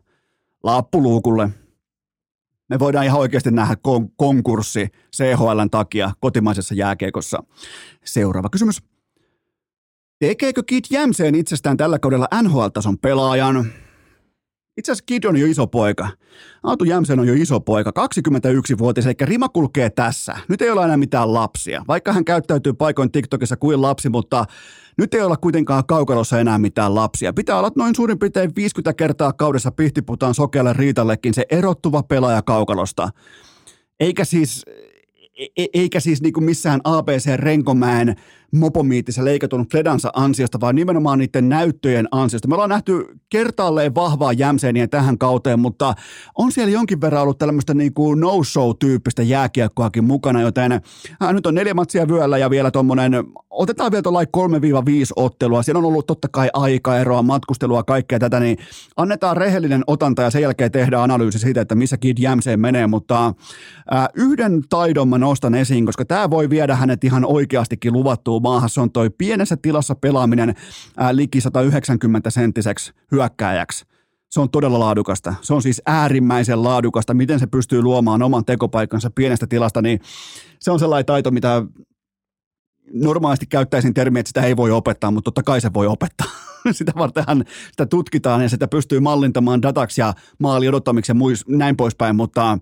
Lappuluukulle. 0.63 1.49
Me 2.69 2.79
voidaan 2.79 3.05
ihan 3.05 3.19
oikeasti 3.19 3.51
nähdä 3.51 3.73
kon- 3.73 4.13
konkurssi 4.15 4.87
CHLn 5.15 5.69
takia 5.71 6.11
kotimaisessa 6.19 6.75
jääkeikossa. 6.75 7.43
Seuraava 8.05 8.49
kysymys. 8.49 8.83
Tekeekö 10.19 10.63
Kit 10.63 10.83
Jämseen 10.91 11.35
itsestään 11.35 11.77
tällä 11.77 11.99
kaudella 11.99 12.27
NHL-tason 12.43 12.97
pelaajan? 12.97 13.65
Itse 14.77 14.91
asiassa 14.91 15.03
Kid 15.05 15.23
on 15.23 15.37
jo 15.37 15.45
iso 15.45 15.67
poika. 15.67 16.09
Aatu 16.63 16.83
Jämsen 16.83 17.19
on 17.19 17.27
jo 17.27 17.33
iso 17.33 17.59
poika, 17.59 17.91
21-vuotias, 17.99 19.05
eli 19.05 19.15
rima 19.21 19.49
kulkee 19.49 19.89
tässä. 19.89 20.37
Nyt 20.47 20.61
ei 20.61 20.69
ole 20.69 20.83
enää 20.83 20.97
mitään 20.97 21.33
lapsia. 21.33 21.83
Vaikka 21.87 22.13
hän 22.13 22.25
käyttäytyy 22.25 22.73
paikoin 22.73 23.11
TikTokissa 23.11 23.57
kuin 23.57 23.81
lapsi, 23.81 24.09
mutta 24.09 24.45
nyt 24.97 25.13
ei 25.13 25.21
olla 25.21 25.37
kuitenkaan 25.37 25.83
kaukalossa 25.87 26.39
enää 26.39 26.57
mitään 26.57 26.95
lapsia. 26.95 27.33
Pitää 27.33 27.59
olla 27.59 27.71
noin 27.75 27.95
suurin 27.95 28.19
piirtein 28.19 28.51
50 28.55 28.93
kertaa 28.93 29.33
kaudessa 29.33 29.71
pihtiputaan 29.71 30.33
sokealle 30.33 30.73
Riitallekin 30.73 31.33
se 31.33 31.45
erottuva 31.49 32.03
pelaaja 32.03 32.41
kaukalosta. 32.41 33.09
Eikä 33.99 34.25
siis, 34.25 34.65
e-, 35.37 35.63
e 35.63 35.65
eikä 35.73 35.99
siis 35.99 36.21
niinku 36.21 36.41
missään 36.41 36.81
ABC 36.83 37.35
Renkomäen 37.35 38.15
mopomiitissä 38.53 39.25
leikatun 39.25 39.65
Fledansa 39.71 40.09
ansiosta, 40.13 40.59
vaan 40.59 40.75
nimenomaan 40.75 41.19
niiden 41.19 41.49
näyttöjen 41.49 42.07
ansiosta. 42.11 42.47
Me 42.47 42.53
ollaan 42.53 42.69
nähty 42.69 43.05
kertaalleen 43.29 43.95
vahvaa 43.95 44.33
jämseeniä 44.33 44.87
tähän 44.87 45.17
kauteen, 45.17 45.59
mutta 45.59 45.93
on 46.37 46.51
siellä 46.51 46.71
jonkin 46.71 47.01
verran 47.01 47.21
ollut 47.21 47.37
tämmöistä 47.37 47.73
niin 47.73 47.93
kuin 47.93 48.19
no-show-tyyppistä 48.19 49.23
jääkiekkoakin 49.23 50.03
mukana, 50.03 50.41
joten 50.41 50.71
äh, 50.71 51.33
nyt 51.33 51.45
on 51.45 51.55
neljä 51.55 51.73
matsia 51.73 52.07
vyöllä 52.07 52.37
ja 52.37 52.49
vielä 52.49 52.71
tuommoinen, 52.71 53.13
otetaan 53.49 53.91
vielä 53.91 54.01
tuollain 54.01 54.27
3-5 54.37 54.39
ottelua. 55.15 55.63
Siellä 55.63 55.79
on 55.79 55.85
ollut 55.85 56.07
totta 56.07 56.27
kai 56.27 56.49
aikaeroa, 56.53 57.21
matkustelua, 57.21 57.83
kaikkea 57.83 58.19
tätä, 58.19 58.39
niin 58.39 58.57
annetaan 58.97 59.37
rehellinen 59.37 59.83
otanta 59.87 60.21
ja 60.21 60.29
sen 60.29 60.41
jälkeen 60.41 60.71
tehdään 60.71 61.03
analyysi 61.03 61.39
siitä, 61.39 61.61
että 61.61 61.75
missä 61.75 61.97
Kid 61.97 62.17
Jämseen 62.19 62.59
menee, 62.59 62.87
mutta 62.87 63.25
äh, 63.27 64.07
yhden 64.13 64.61
taidon 64.69 65.07
mä 65.07 65.17
nostan 65.17 65.55
esiin, 65.55 65.85
koska 65.85 66.05
tämä 66.05 66.29
voi 66.29 66.49
viedä 66.49 66.75
hänet 66.75 67.03
ihan 67.03 67.25
oikeastikin 67.25 67.93
luvattuun 67.93 68.42
maahan. 68.43 68.69
Se 68.69 68.81
on 68.81 68.91
toi 68.91 69.09
pienessä 69.09 69.57
tilassa 69.57 69.95
pelaaminen 69.95 70.55
ää, 70.97 71.15
liki 71.15 71.41
190 71.41 72.29
senttiseksi 72.29 72.93
hyökkääjäksi. 73.11 73.85
Se 74.31 74.41
on 74.41 74.49
todella 74.49 74.79
laadukasta. 74.79 75.35
Se 75.41 75.53
on 75.53 75.61
siis 75.61 75.81
äärimmäisen 75.85 76.63
laadukasta. 76.63 77.13
Miten 77.13 77.39
se 77.39 77.47
pystyy 77.47 77.81
luomaan 77.81 78.23
oman 78.23 78.45
tekopaikkansa 78.45 79.09
pienestä 79.15 79.47
tilasta, 79.47 79.81
niin 79.81 79.99
se 80.59 80.71
on 80.71 80.79
sellainen 80.79 81.05
taito, 81.05 81.31
mitä 81.31 81.63
normaalisti 82.93 83.45
käyttäisin 83.45 83.93
termiä, 83.93 84.19
että 84.19 84.29
sitä 84.29 84.41
ei 84.41 84.57
voi 84.57 84.71
opettaa, 84.71 85.11
mutta 85.11 85.25
totta 85.25 85.43
kai 85.43 85.61
se 85.61 85.73
voi 85.73 85.87
opettaa. 85.87 86.27
sitä 86.71 86.91
vartenhan 86.97 87.45
sitä 87.71 87.85
tutkitaan 87.85 88.41
ja 88.41 88.49
sitä 88.49 88.67
pystyy 88.67 88.99
mallintamaan 88.99 89.61
dataksi 89.61 90.01
ja 90.01 90.13
maali 90.39 90.67
odottamiksi 90.67 91.09
ja 91.09 91.15
muis, 91.15 91.47
näin 91.47 91.77
poispäin, 91.77 92.15
mutta 92.15 92.57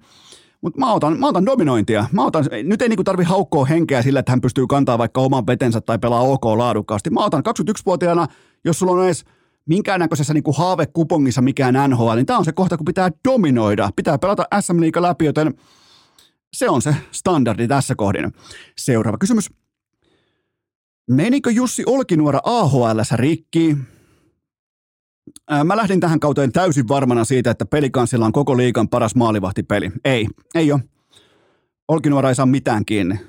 mutta 0.61 0.79
mä 0.79 0.93
otan, 0.93 1.19
mä 1.19 1.27
otan 1.27 1.45
dominointia. 1.45 2.05
Mä 2.11 2.25
otan, 2.25 2.45
nyt 2.63 2.81
ei 2.81 2.89
niinku 2.89 3.03
tarvi 3.03 3.23
haukkoa 3.23 3.65
henkeä 3.65 4.01
sillä, 4.01 4.19
että 4.19 4.31
hän 4.31 4.41
pystyy 4.41 4.67
kantaa 4.67 4.97
vaikka 4.97 5.21
oman 5.21 5.47
vetensä 5.47 5.81
tai 5.81 5.99
pelaa 5.99 6.21
OK 6.21 6.45
laadukkaasti. 6.45 7.09
Mä 7.09 7.25
otan 7.25 7.43
21-vuotiaana, 7.49 8.27
jos 8.65 8.79
sulla 8.79 8.91
on 8.91 9.05
edes 9.05 9.25
minkäännäköisessä 9.65 10.33
niinku 10.33 10.53
haavekupongissa 10.53 11.41
mikään 11.41 11.89
NHL, 11.89 12.15
niin 12.15 12.25
tämä 12.25 12.39
on 12.39 12.45
se 12.45 12.51
kohta, 12.51 12.77
kun 12.77 12.85
pitää 12.85 13.11
dominoida. 13.29 13.89
Pitää 13.95 14.17
pelata 14.17 14.45
SM 14.59 14.81
Liiga 14.81 15.01
läpi, 15.01 15.25
joten 15.25 15.53
se 16.53 16.69
on 16.69 16.81
se 16.81 16.95
standardi 17.11 17.67
tässä 17.67 17.95
kohdin. 17.95 18.31
Seuraava 18.77 19.17
kysymys. 19.17 19.49
Menikö 21.09 21.51
Jussi 21.51 21.83
Olkinuora 21.85 22.39
AHL 22.43 22.99
rikki? 23.15 23.77
Mä 25.63 25.77
lähdin 25.77 25.99
tähän 25.99 26.19
kauteen 26.19 26.51
täysin 26.51 26.87
varmana 26.87 27.25
siitä, 27.25 27.51
että 27.51 27.65
pelikansilla 27.65 28.25
on 28.25 28.31
koko 28.31 28.57
liikan 28.57 28.89
paras 28.89 29.15
maalivahtipeli. 29.15 29.91
Ei, 30.05 30.27
ei 30.55 30.71
ole. 30.71 30.81
Olkinuora 31.87 32.29
ei 32.29 32.35
saa 32.35 32.45
mitään 32.45 32.85
kiinni. 32.85 33.19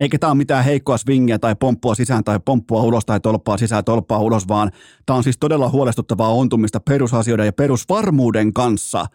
Eikä 0.00 0.18
tämä 0.18 0.30
ole 0.30 0.36
mitään 0.36 0.64
heikkoa 0.64 0.98
swingia 0.98 1.38
tai 1.38 1.56
pomppua 1.56 1.94
sisään 1.94 2.24
tai 2.24 2.40
pomppua 2.44 2.82
ulos 2.82 3.06
tai 3.06 3.20
tolppaa 3.20 3.56
sisään 3.56 3.84
tolppaa 3.84 4.18
ulos, 4.18 4.48
vaan 4.48 4.70
tämä 5.06 5.16
on 5.16 5.24
siis 5.24 5.38
todella 5.38 5.68
huolestuttavaa 5.68 6.28
ontumista 6.28 6.80
perusasioiden 6.80 7.46
ja 7.46 7.52
perusvarmuuden 7.52 8.52
kanssa. 8.52 9.06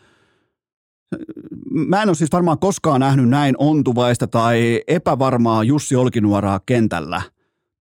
Mä 1.71 2.01
en 2.01 2.09
ole 2.09 2.15
siis 2.15 2.31
varmaan 2.31 2.59
koskaan 2.59 2.99
nähnyt 2.99 3.29
näin 3.29 3.55
ontuvaista 3.57 4.27
tai 4.27 4.81
epävarmaa 4.87 5.63
Jussi 5.63 5.95
Olkinuoraa 5.95 6.59
kentällä– 6.65 7.21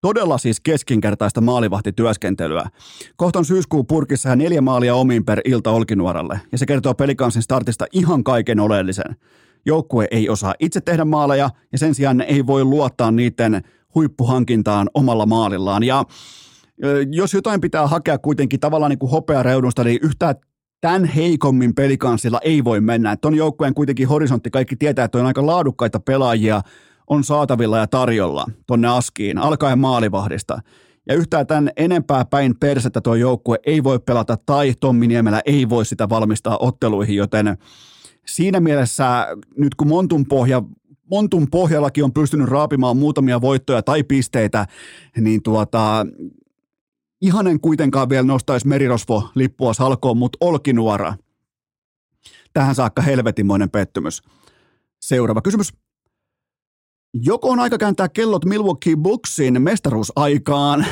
Todella 0.04 0.38
siis 0.38 0.60
keskinkertaista 0.60 1.40
maalivahtityöskentelyä. 1.40 2.64
Kohta 3.16 3.44
syyskuun 3.44 3.86
purkissa 3.86 4.28
ja 4.28 4.36
neljä 4.36 4.60
maalia 4.60 4.94
omiin 4.94 5.24
per 5.24 5.40
ilta 5.44 5.70
Olkinuoralle, 5.70 6.40
ja 6.52 6.58
se 6.58 6.66
kertoo 6.66 6.94
pelikansin 6.94 7.42
startista 7.42 7.86
ihan 7.92 8.24
kaiken 8.24 8.60
oleellisen. 8.60 9.16
Joukkue 9.66 10.08
ei 10.10 10.28
osaa 10.28 10.54
itse 10.60 10.80
tehdä 10.80 11.04
maaleja, 11.04 11.50
ja 11.72 11.78
sen 11.78 11.94
sijaan 11.94 12.20
ei 12.20 12.46
voi 12.46 12.64
luottaa 12.64 13.10
niiden 13.10 13.62
huippuhankintaan 13.94 14.90
omalla 14.94 15.26
maalillaan. 15.26 15.82
Ja 15.82 16.04
jos 17.10 17.34
jotain 17.34 17.60
pitää 17.60 17.86
hakea 17.86 18.18
kuitenkin 18.18 18.60
tavallaan 18.60 18.90
niin 18.90 18.98
kuin 18.98 19.10
hopeareudusta, 19.10 19.84
niin 19.84 19.98
yhtään 20.02 20.34
tämän 20.80 21.04
heikommin 21.04 21.74
pelikansilla 21.74 22.40
ei 22.42 22.64
voi 22.64 22.80
mennä. 22.80 23.16
Ton 23.16 23.34
joukkueen 23.34 23.74
kuitenkin 23.74 24.08
horisontti, 24.08 24.50
kaikki 24.50 24.76
tietää, 24.76 25.04
että 25.04 25.18
on 25.18 25.26
aika 25.26 25.46
laadukkaita 25.46 26.00
pelaajia, 26.00 26.60
on 27.06 27.24
saatavilla 27.24 27.78
ja 27.78 27.86
tarjolla 27.86 28.46
tonne 28.66 28.88
askiin, 28.88 29.38
alkaen 29.38 29.78
maalivahdista. 29.78 30.58
Ja 31.08 31.14
yhtään 31.14 31.46
tämän 31.46 31.70
enempää 31.76 32.24
päin 32.24 32.58
persettä 32.60 33.00
tuo 33.00 33.14
joukkue 33.14 33.58
ei 33.66 33.84
voi 33.84 33.98
pelata 33.98 34.36
tai 34.46 34.74
Tommi 34.80 35.06
Niemelä 35.06 35.42
ei 35.44 35.68
voi 35.68 35.84
sitä 35.84 36.08
valmistaa 36.08 36.58
otteluihin, 36.58 37.16
joten 37.16 37.58
siinä 38.26 38.60
mielessä 38.60 39.26
nyt 39.56 39.74
kun 39.74 39.88
Montun 39.88 40.26
pohja 40.26 40.62
Montun 41.10 41.50
pohjallakin 41.50 42.04
on 42.04 42.12
pystynyt 42.12 42.48
raapimaan 42.48 42.96
muutamia 42.96 43.40
voittoja 43.40 43.82
tai 43.82 44.02
pisteitä, 44.02 44.66
niin 45.20 45.42
tuota, 45.42 46.06
ihanen 47.20 47.60
kuitenkaan 47.60 48.08
vielä 48.08 48.26
nostaisi 48.26 48.68
merirosvo-lippua 48.68 49.74
salkoon, 49.74 50.16
mutta 50.16 50.38
Olkinuora. 50.40 51.14
Tähän 52.52 52.74
saakka 52.74 53.02
helvetimoinen 53.02 53.70
pettymys. 53.70 54.22
Seuraava 55.00 55.42
kysymys. 55.42 55.83
Joko 57.22 57.50
on 57.50 57.60
aika 57.60 57.78
kääntää 57.78 58.08
kellot 58.08 58.44
Milwaukee 58.44 58.96
Bucksin 58.96 59.62
mestaruusaikaan? 59.62 60.86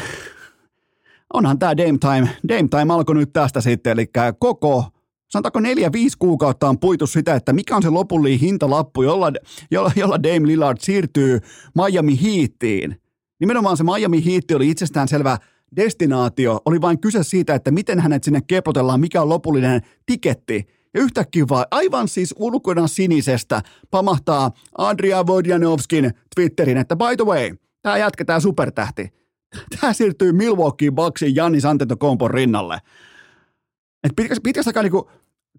Onhan 1.34 1.58
tämä 1.58 1.76
Dame 1.76 1.98
Time. 1.98 2.28
Dame 2.48 2.68
Time 2.68 2.94
alkoi 2.94 3.14
nyt 3.14 3.32
tästä 3.32 3.60
sitten, 3.60 3.92
eli 3.92 4.06
koko 4.38 4.84
sanotaanko 5.28 5.60
neljä, 5.60 5.92
viisi 5.92 6.18
kuukautta 6.18 6.68
on 6.68 6.78
puitu 6.78 7.06
sitä, 7.06 7.34
että 7.34 7.52
mikä 7.52 7.76
on 7.76 7.82
se 7.82 7.88
lopullinen 7.88 8.38
hintalappu, 8.38 9.02
jolla, 9.02 9.32
jolla, 9.70 9.92
jolla 9.96 10.22
Dame 10.22 10.46
Lillard 10.46 10.78
siirtyy 10.80 11.40
Miami 11.74 12.18
Heatiin. 12.22 13.00
Nimenomaan 13.40 13.76
se 13.76 13.84
Miami 13.84 14.24
Heat 14.24 14.50
oli 14.54 14.70
itsestään 14.70 15.08
selvä 15.08 15.38
destinaatio. 15.76 16.60
Oli 16.64 16.80
vain 16.80 17.00
kyse 17.00 17.22
siitä, 17.22 17.54
että 17.54 17.70
miten 17.70 18.00
hänet 18.00 18.24
sinne 18.24 18.40
keplotellaan, 18.46 19.00
mikä 19.00 19.22
on 19.22 19.28
lopullinen 19.28 19.80
tiketti. 20.06 20.66
Ja 20.95 21.01
yhtäkkiä 21.01 21.45
vaan 21.49 21.66
aivan 21.70 22.09
siis 22.09 22.34
ulkona 22.38 22.86
sinisestä 22.86 23.62
pamahtaa 23.90 24.51
Adria 24.78 25.26
Vodjanovskin 25.26 26.11
Twitterin, 26.34 26.76
että 26.76 26.97
by 26.97 27.16
the 27.16 27.24
way, 27.24 27.55
tämä 27.82 28.11
tämä 28.26 28.40
supertähti, 28.40 29.09
tämä 29.80 29.93
siirtyy 29.93 30.32
Milwaukee 30.32 30.90
Bucksin 30.90 31.34
Janni 31.36 31.59
Antetokounmpon 31.68 32.30
rinnalle. 32.30 32.78
Et 34.05 34.12
pitkästä, 34.16 34.43
pitkästä 34.43 34.82
niinku, 34.82 35.11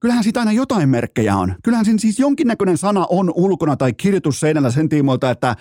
kyllähän 0.01 0.23
siitä 0.23 0.39
aina 0.39 0.51
jotain 0.51 0.89
merkkejä 0.89 1.35
on. 1.35 1.55
Kyllähän 1.63 1.85
siinä 1.85 1.99
siis 1.99 2.19
jonkinnäköinen 2.19 2.77
sana 2.77 3.05
on 3.09 3.31
ulkona 3.35 3.77
tai 3.77 3.93
kirjoitus 3.93 4.39
seinällä 4.39 4.71
sen 4.71 4.89
tiimoilta, 4.89 5.31
että, 5.31 5.55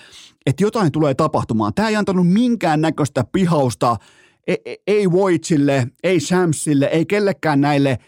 että 0.46 0.64
jotain 0.64 0.92
tulee 0.92 1.14
tapahtumaan. 1.14 1.74
Tämä 1.74 1.88
ei 1.88 1.96
antanut 1.96 2.28
minkään 2.28 2.80
näköistä 2.80 3.24
pihausta, 3.32 3.96
ei, 4.46 4.62
e, 4.64 4.74
ei 4.86 5.12
Voitsille, 5.12 5.86
ei 6.02 6.20
Shamsille, 6.20 6.86
ei 6.86 7.06
kellekään 7.06 7.60
näille– 7.60 7.98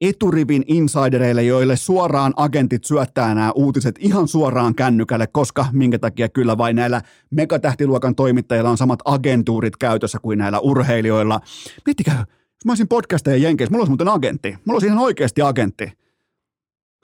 eturivin 0.00 0.64
insidereille, 0.66 1.42
joille 1.42 1.76
suoraan 1.76 2.32
agentit 2.36 2.84
syöttää 2.84 3.34
nämä 3.34 3.52
uutiset 3.52 3.94
ihan 3.98 4.28
suoraan 4.28 4.74
kännykälle, 4.74 5.26
koska 5.26 5.66
minkä 5.72 5.98
takia 5.98 6.28
kyllä 6.28 6.58
vain 6.58 6.76
näillä 6.76 7.02
megatähtiluokan 7.30 8.14
toimittajilla 8.14 8.70
on 8.70 8.78
samat 8.78 9.00
agentuurit 9.04 9.76
käytössä 9.76 10.18
kuin 10.22 10.38
näillä 10.38 10.58
urheilijoilla. 10.58 11.40
Miettikää, 11.86 12.18
jos 12.28 12.64
mä 12.64 12.72
olisin 12.72 12.88
podcasteja 12.88 13.36
Jenkeissä, 13.36 13.72
mulla 13.72 13.82
olisi 13.82 13.90
muuten 13.90 14.08
agentti. 14.08 14.56
Mulla 14.64 14.76
olisi 14.76 14.86
ihan 14.86 14.98
oikeasti 14.98 15.42
agentti. 15.42 15.92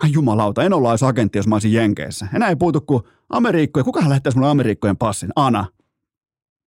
Ai 0.02 0.12
jumalauta, 0.12 0.62
en 0.62 0.72
olla 0.72 0.90
edes 0.90 1.02
agentti, 1.02 1.38
jos 1.38 1.46
mä 1.46 1.54
olisin 1.54 1.72
Jenkeissä. 1.72 2.26
Enää 2.34 2.48
ei 2.48 2.56
puutu 2.56 2.80
kuin 2.80 3.02
Amerikkoja. 3.28 3.84
Kukahan 3.84 4.08
lähettäisi 4.08 4.38
mulle 4.38 4.50
Amerikkojen 4.50 4.96
passin? 4.96 5.30
Ana. 5.36 5.66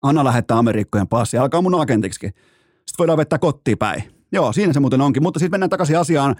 Anna 0.01 0.23
lähettää 0.23 0.57
Amerikkojen 0.57 1.07
passi. 1.07 1.37
Alkaa 1.37 1.61
mun 1.61 1.81
agentiksi. 1.81 2.19
Sitten 2.19 2.97
voidaan 2.97 3.17
vetää 3.17 3.39
kotiin 3.39 3.77
päin. 3.77 4.14
Joo, 4.31 4.53
siinä 4.53 4.73
se 4.73 4.79
muuten 4.79 5.01
onkin. 5.01 5.23
Mutta 5.23 5.39
sitten 5.39 5.51
mennään 5.51 5.69
takaisin 5.69 5.99
asiaan. 5.99 6.35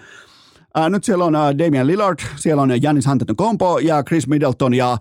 Ää, 0.74 0.88
nyt 0.88 1.04
siellä 1.04 1.24
on 1.24 1.34
ää, 1.34 1.58
Damian 1.58 1.86
Lillard, 1.86 2.18
siellä 2.36 2.62
on 2.62 2.82
Janis 2.82 3.06
Antetokounmpo 3.06 3.78
ja 3.78 4.02
Chris 4.02 4.28
Middleton 4.28 4.74
ja 4.74 4.98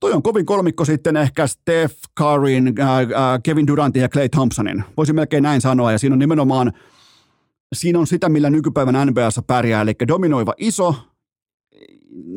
toi 0.00 0.12
on 0.12 0.22
kovin 0.22 0.46
kolmikko 0.46 0.84
sitten 0.84 1.16
ehkä 1.16 1.46
Steph 1.46 1.94
Curryn, 2.18 2.74
ää, 3.14 3.38
Kevin 3.42 3.66
Durantin 3.66 4.02
ja 4.02 4.08
Clay 4.08 4.28
Thompsonin. 4.28 4.84
Voisin 4.96 5.14
melkein 5.14 5.42
näin 5.42 5.60
sanoa 5.60 5.92
ja 5.92 5.98
siinä 5.98 6.14
on 6.14 6.18
nimenomaan 6.18 6.72
siinä 7.72 7.98
on 7.98 8.06
sitä, 8.06 8.28
millä 8.28 8.50
nykypäivän 8.50 9.06
NBAssa 9.06 9.42
pärjää, 9.42 9.82
eli 9.82 9.94
dominoiva 10.08 10.54
iso, 10.58 10.94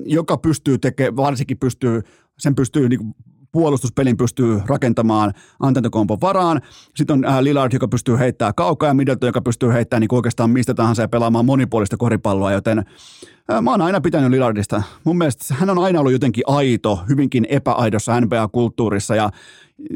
joka 0.06 0.38
pystyy 0.38 0.78
tekemään, 0.78 1.16
varsinkin 1.16 1.58
pystyy, 1.58 2.02
sen 2.40 2.56
pystyy 2.56 2.90
niin 2.90 3.16
puolustuspelin 3.52 4.18
pystyy 4.18 4.62
rakentamaan 4.66 5.34
Antetokompon 5.60 6.22
varaan. 6.22 6.62
Sitten 6.96 7.14
on 7.14 7.26
ää, 7.26 7.44
Lillard, 7.44 7.74
joka 7.74 7.88
pystyy 7.88 8.20
heittämään 8.20 8.56
kaukaa 8.56 8.90
ja 8.90 8.94
Middleton, 8.94 9.28
joka 9.28 9.42
pystyy 9.42 9.74
heittämään 9.74 10.02
niin 10.02 10.16
oikeastaan 10.16 10.50
mistä 10.50 10.74
tahansa 10.74 11.02
ja 11.02 11.08
pelaamaan 11.08 11.46
monipuolista 11.46 11.98
koripalloa, 11.98 12.52
joten 12.52 12.86
ää, 13.50 13.62
mä 13.62 13.72
oon 13.72 13.82
aina 13.82 14.02
pitänyt 14.02 14.32
Lillardista. 14.32 14.84
Mun 15.04 15.18
mielestä 15.18 15.54
hän 15.54 15.70
on 15.70 15.80
aina 15.80 16.00
ollut 16.00 16.12
jotenkin 16.12 16.44
aito, 16.48 17.00
hyvinkin 17.10 17.46
epäaidossa 17.50 18.22
NBA-kulttuurissa 18.22 19.16
ja 19.16 19.30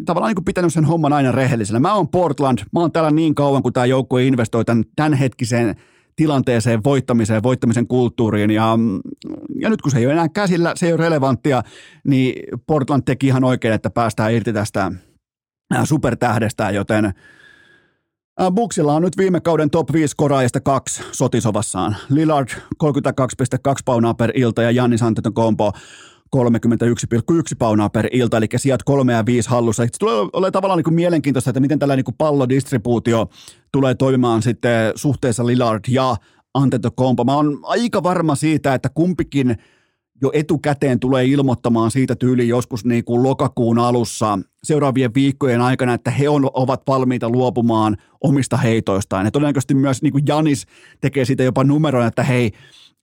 tavallaan 0.06 0.34
niin 0.36 0.46
pitänyt 0.46 0.74
sen 0.74 0.86
homman 0.86 1.14
aina 1.14 1.32
rehellisenä. 1.32 1.80
Mä 1.80 1.94
oon 1.94 2.08
Portland, 2.08 2.60
mä 2.74 2.80
oon 2.80 2.92
täällä 2.92 3.12
niin 3.12 3.36
kauan, 3.36 3.64
kun 3.64 3.74
tämä 3.74 3.86
joukkue 3.86 4.24
investoi 4.24 4.66
tämän 4.66 4.84
tämänhetkiseen 4.96 5.76
tilanteeseen, 6.16 6.84
voittamiseen, 6.84 7.44
voittamisen 7.44 7.88
kulttuuriin. 7.88 8.52
Ja, 8.52 8.78
ja 9.60 9.70
nyt 9.70 9.82
kun 9.82 9.92
se 9.92 9.98
ei 9.98 10.06
ole 10.06 10.14
enää 10.14 10.30
käsillä, 10.30 10.74
se 10.76 10.86
ei 10.86 10.94
ole 10.94 11.04
relevanttia, 11.04 11.64
niin 12.08 12.44
Portland 12.68 13.04
teki 13.06 13.28
ihan 13.28 13.44
oikein, 13.44 13.74
että 13.74 13.90
päästään 13.90 14.34
irti 14.34 14.54
tästä 14.54 14.92
supertähdestä, 15.84 16.70
joten 16.72 17.14
Buksilla 18.54 18.94
on 18.94 19.02
nyt 19.02 19.18
viime 19.18 19.42
kauden 19.42 19.70
top 19.70 19.94
5 19.94 20.16
koraajista 20.18 20.60
kaksi 20.60 21.04
sotisovassaan. 21.12 21.96
Lillard 22.10 22.48
32,2 22.50 22.90
paunaa 23.86 24.14
per 24.14 24.32
ilta 24.36 24.62
ja 24.62 24.72
Jannis 24.72 25.04
Antetokounmpo 25.04 25.72
31,1 26.36 26.42
paunaa 27.60 27.90
per 27.90 28.08
ilta, 28.12 28.38
eli 28.38 28.48
sijat 28.56 28.84
3 28.84 29.14
ja 29.14 29.26
5 29.26 29.50
hallussa. 29.50 29.84
Se 29.84 29.90
tulee 30.00 30.16
olemaan 30.16 30.52
tavallaan 30.52 30.78
niin 30.78 30.84
kuin 30.84 30.94
mielenkiintoista, 30.94 31.50
että 31.50 31.60
miten 31.60 31.80
tällainen 31.80 32.04
niin 32.08 32.16
pallodistribuutio 32.18 33.30
tulee 33.76 33.96
toimimaan 33.96 34.42
sitten 34.42 34.92
suhteessa 34.96 35.46
Lillard 35.46 35.84
ja 35.88 36.16
Antetokounmpo. 36.54 37.24
Mä 37.24 37.36
oon 37.36 37.60
aika 37.64 38.04
varma 38.04 38.36
siitä, 38.36 38.74
että 38.74 38.90
kumpikin 38.90 39.56
jo 40.22 40.32
etukäteen 40.34 41.00
tulee 41.00 41.26
ilmoittamaan 41.26 41.92
siitä 41.92 42.16
tyyliin 42.16 42.50
joskus 42.50 42.86
niin 42.86 43.06
kuin 43.06 43.24
lokakuun 43.24 43.80
alussa 43.80 44.40
seuraavien 44.64 45.14
viikkojen 45.14 45.62
aikana, 45.62 45.94
että 45.94 46.12
he 46.12 46.30
on, 46.30 46.50
ovat 46.54 46.82
valmiita 46.88 47.30
luopumaan 47.30 47.98
omista 48.22 48.58
heitoistaan. 48.58 49.26
Ja 49.26 49.32
todennäköisesti 49.32 49.74
myös 49.74 50.02
niin 50.02 50.12
kuin 50.12 50.24
Janis 50.28 50.66
tekee 51.02 51.26
siitä 51.26 51.44
jopa 51.44 51.64
numeroja, 51.64 52.08
että 52.08 52.24
hei, 52.24 52.52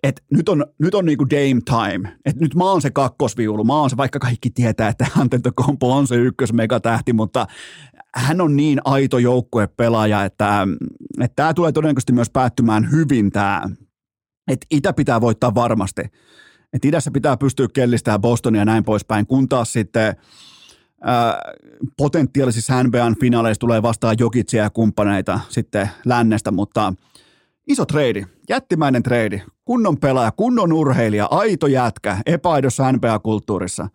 että 0.03 0.23
nyt 0.31 0.49
on, 0.49 0.67
nyt 0.79 0.95
on 0.95 1.05
niinku 1.05 1.27
game 1.27 1.61
time. 1.65 2.17
Että 2.25 2.41
nyt 2.41 2.55
mä 2.55 2.65
oon 2.65 2.83
se 2.83 2.91
kakkosviulu. 2.91 3.65
Mä 3.65 3.77
oon 3.77 3.91
se, 3.91 3.97
vaikka 3.97 4.19
kaikki 4.19 4.51
tietää, 4.51 4.89
että 4.89 5.07
Antetokounmpo 5.19 5.97
on 5.97 6.07
se 6.07 6.17
ykkös 6.17 6.53
megatähti, 6.53 7.13
mutta 7.13 7.47
hän 8.15 8.41
on 8.41 8.57
niin 8.57 8.81
aito 8.85 9.19
joukkuepelaaja, 9.19 10.25
että, 10.25 10.69
että 11.21 11.37
tämä 11.37 11.55
tulee 11.55 11.73
todennäköisesti 11.73 12.13
myös 12.13 12.31
päättymään 12.31 12.91
hyvin 12.91 13.31
tämä. 13.31 13.63
Että 14.49 14.67
Itä 14.71 14.93
pitää 14.93 15.21
voittaa 15.21 15.55
varmasti. 15.55 16.03
Että 16.73 16.89
idässä 16.89 17.11
pitää 17.11 17.37
pystyä 17.37 17.69
kellistämään 17.73 18.21
Bostonia 18.21 18.61
ja 18.61 18.65
näin 18.65 18.85
poispäin, 18.85 19.27
kun 19.27 19.49
taas 19.49 19.73
sitten 19.73 20.17
ää, 21.03 21.41
potentiaalisissa 21.97 22.83
NBAn 22.83 23.17
finaaleissa 23.21 23.61
tulee 23.61 23.83
vastaan 23.83 24.17
Jokitsia 24.19 24.63
ja 24.63 24.71
kumppaneita 24.71 25.41
sitten 25.49 25.91
lännestä, 26.05 26.51
mutta 26.51 26.95
iso 27.69 27.87
treidi, 27.87 28.25
jättimäinen 28.49 29.03
treidi, 29.03 29.43
kunnon 29.65 29.97
pelaaja, 29.97 30.33
kunnon 30.33 30.73
urheilija, 30.73 31.29
aito 31.31 31.67
jätkä, 31.67 32.19
epäaidossa 32.27 32.93
NBA-kulttuurissa. 32.93 33.89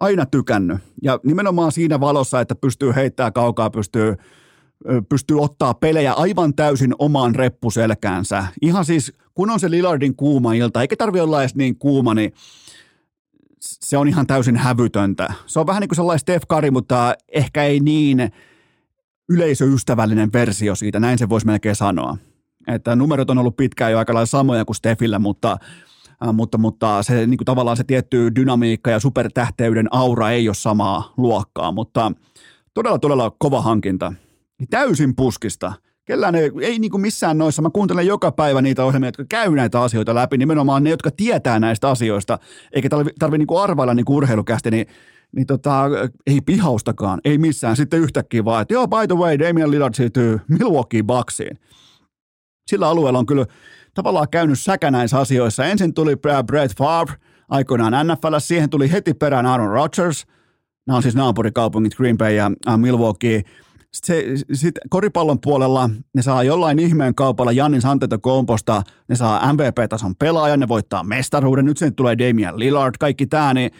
Aina 0.00 0.26
tykännyt. 0.26 0.78
Ja 1.02 1.20
nimenomaan 1.24 1.72
siinä 1.72 2.00
valossa, 2.00 2.40
että 2.40 2.54
pystyy 2.54 2.94
heittämään 2.94 3.32
kaukaa, 3.32 3.70
pystyy, 3.70 4.16
pystyy 5.08 5.40
ottaa 5.40 5.74
pelejä 5.74 6.12
aivan 6.12 6.54
täysin 6.54 6.94
omaan 6.98 7.34
reppuselkäänsä. 7.34 8.46
Ihan 8.62 8.84
siis, 8.84 9.12
kun 9.34 9.50
on 9.50 9.60
se 9.60 9.70
Lillardin 9.70 10.16
kuuma 10.16 10.52
ilta, 10.52 10.80
eikä 10.80 10.96
tarvi 10.96 11.20
olla 11.20 11.40
edes 11.40 11.54
niin 11.54 11.78
kuuma, 11.78 12.14
niin 12.14 12.32
se 13.60 13.96
on 13.96 14.08
ihan 14.08 14.26
täysin 14.26 14.56
hävytöntä. 14.56 15.32
Se 15.46 15.60
on 15.60 15.66
vähän 15.66 15.80
niin 15.80 15.88
kuin 15.88 15.96
sellainen 15.96 16.18
Steph 16.18 16.46
Curry, 16.46 16.70
mutta 16.70 17.14
ehkä 17.28 17.64
ei 17.64 17.80
niin 17.80 18.30
yleisöystävällinen 19.28 20.32
versio 20.32 20.74
siitä, 20.74 21.00
näin 21.00 21.18
se 21.18 21.28
voisi 21.28 21.46
melkein 21.46 21.76
sanoa. 21.76 22.16
Että 22.68 22.96
numerot 22.96 23.30
on 23.30 23.38
ollut 23.38 23.56
pitkään 23.56 23.92
jo 23.92 23.98
aika 23.98 24.14
lailla 24.14 24.26
samoja 24.26 24.64
kuin 24.64 24.76
Stefillä, 24.76 25.18
mutta, 25.18 25.56
äh, 26.26 26.34
mutta, 26.34 26.58
mutta 26.58 27.02
se 27.02 27.26
niin 27.26 27.38
kuin 27.38 27.44
tavallaan 27.44 27.76
se 27.76 27.84
tietty 27.84 28.32
dynamiikka 28.36 28.90
ja 28.90 29.00
supertähteyden 29.00 29.88
aura 29.90 30.30
ei 30.30 30.48
ole 30.48 30.54
samaa 30.54 31.12
luokkaa, 31.16 31.72
mutta 31.72 32.12
todella 32.74 32.98
todella 32.98 33.36
kova 33.38 33.60
hankinta. 33.60 34.12
Täysin 34.70 35.16
puskista. 35.16 35.72
Kellään 36.04 36.34
ei, 36.34 36.50
ei 36.60 36.78
niin 36.78 36.90
kuin 36.90 37.00
missään 37.00 37.38
noissa, 37.38 37.62
mä 37.62 37.70
kuuntelen 37.72 38.06
joka 38.06 38.32
päivä 38.32 38.62
niitä 38.62 38.84
ohjelmia, 38.84 39.08
jotka 39.08 39.24
käy 39.28 39.54
näitä 39.54 39.82
asioita 39.82 40.14
läpi, 40.14 40.38
nimenomaan 40.38 40.84
ne, 40.84 40.90
jotka 40.90 41.10
tietää 41.10 41.60
näistä 41.60 41.88
asioista, 41.88 42.38
eikä 42.72 42.88
tarvitse 42.88 43.14
tarvi 43.18 43.38
niin 43.38 43.62
arvailla 43.62 43.94
niin 43.94 44.04
urheilukästi, 44.08 44.70
niin 44.70 44.86
niin 45.36 45.46
tota, 45.46 45.84
ei 46.26 46.40
pihaustakaan, 46.40 47.20
ei 47.24 47.38
missään. 47.38 47.76
Sitten 47.76 48.00
yhtäkkiä 48.00 48.44
vaan, 48.44 48.62
että 48.62 48.74
joo, 48.74 48.88
by 48.88 49.06
the 49.08 49.16
way, 49.16 49.38
Damian 49.38 49.70
Lillard 49.70 49.94
siirtyy 49.94 50.40
Milwaukee 50.48 51.02
Bucksiin 51.02 51.58
sillä 52.66 52.88
alueella 52.88 53.18
on 53.18 53.26
kyllä 53.26 53.46
tavallaan 53.94 54.28
käynyt 54.30 54.60
säkä 54.60 54.90
näissä 54.90 55.18
asioissa. 55.18 55.64
Ensin 55.64 55.94
tuli 55.94 56.16
Brett 56.46 56.78
Favre 56.78 57.14
aikoinaan 57.48 58.06
NFL, 58.06 58.34
siihen 58.38 58.70
tuli 58.70 58.92
heti 58.92 59.14
perään 59.14 59.46
Aaron 59.46 59.70
Rodgers. 59.70 60.26
Nämä 60.86 60.96
on 60.96 61.02
siis 61.02 61.14
naapurikaupungit 61.14 61.94
Green 61.94 62.18
Bay 62.18 62.32
ja 62.32 62.50
Milwaukee. 62.76 63.42
Sitten 63.92 64.24
sit 64.52 64.74
koripallon 64.90 65.40
puolella 65.40 65.90
ne 66.14 66.22
saa 66.22 66.42
jollain 66.42 66.78
ihmeen 66.78 67.14
kaupalla 67.14 67.52
Jannis 67.52 67.84
Antetokounmposta, 67.84 68.82
ne 69.08 69.16
saa 69.16 69.52
MVP-tason 69.52 70.16
pelaajan, 70.16 70.60
ne 70.60 70.68
voittaa 70.68 71.04
mestaruuden, 71.04 71.64
nyt 71.64 71.78
sen 71.78 71.94
tulee 71.94 72.18
Damian 72.18 72.58
Lillard, 72.58 72.94
kaikki 73.00 73.26
tämä, 73.26 73.54
niin 73.54 73.70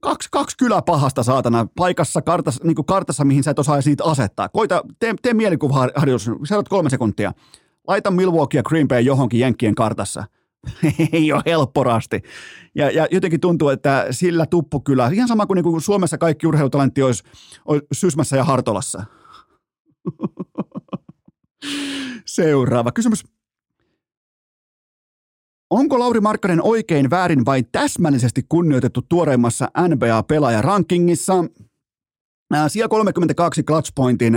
kaksi, 0.00 0.28
kaksi 0.32 0.56
kyllä 0.56 0.82
pahasta 0.82 1.22
saatana 1.22 1.66
paikassa, 1.76 2.22
kartassa, 2.22 2.64
niin 2.64 2.74
kuin 2.74 2.86
kartassa, 2.86 3.24
mihin 3.24 3.42
sä 3.42 3.50
et 3.50 3.58
osaa 3.58 3.80
siitä 3.80 4.04
asettaa. 4.04 4.48
Koita, 4.48 4.84
tee, 4.98 5.14
tee 5.22 5.34
mielikuvaharjoitus, 5.34 6.30
sä 6.48 6.56
oot 6.56 6.68
kolme 6.68 6.90
sekuntia. 6.90 7.32
Laita 7.88 8.10
Milwaukee 8.10 8.58
ja 8.58 8.62
Green 8.62 8.88
Bay 8.88 9.00
johonkin 9.00 9.40
Jenkkien 9.40 9.74
kartassa. 9.74 10.24
ei 11.12 11.32
ole 11.32 11.42
helpporasti. 11.46 12.22
Ja, 12.74 12.90
ja 12.90 13.06
jotenkin 13.10 13.40
tuntuu, 13.40 13.68
että 13.68 14.06
sillä 14.10 14.46
tuppu 14.46 14.80
kyllä, 14.80 15.10
ihan 15.12 15.28
sama 15.28 15.46
kuin, 15.46 15.56
niin 15.56 15.64
kuin 15.64 15.80
Suomessa 15.80 16.18
kaikki 16.18 16.46
urheilutalentti 16.46 17.02
olisi, 17.02 17.24
olisi 17.64 17.86
Sysmässä 17.92 18.36
ja 18.36 18.44
Hartolassa. 18.44 19.04
Seuraava 22.26 22.92
kysymys. 22.92 23.24
Onko 25.72 25.98
Lauri 25.98 26.20
Markkanen 26.20 26.62
oikein 26.62 27.10
väärin 27.10 27.44
vai 27.44 27.62
täsmällisesti 27.72 28.46
kunnioitettu 28.48 29.02
tuoreimmassa 29.08 29.68
NBA-pelaajarankingissa? 29.88 31.34
Sija 32.68 32.88
32 32.88 33.62
Clutchpointin 33.62 34.34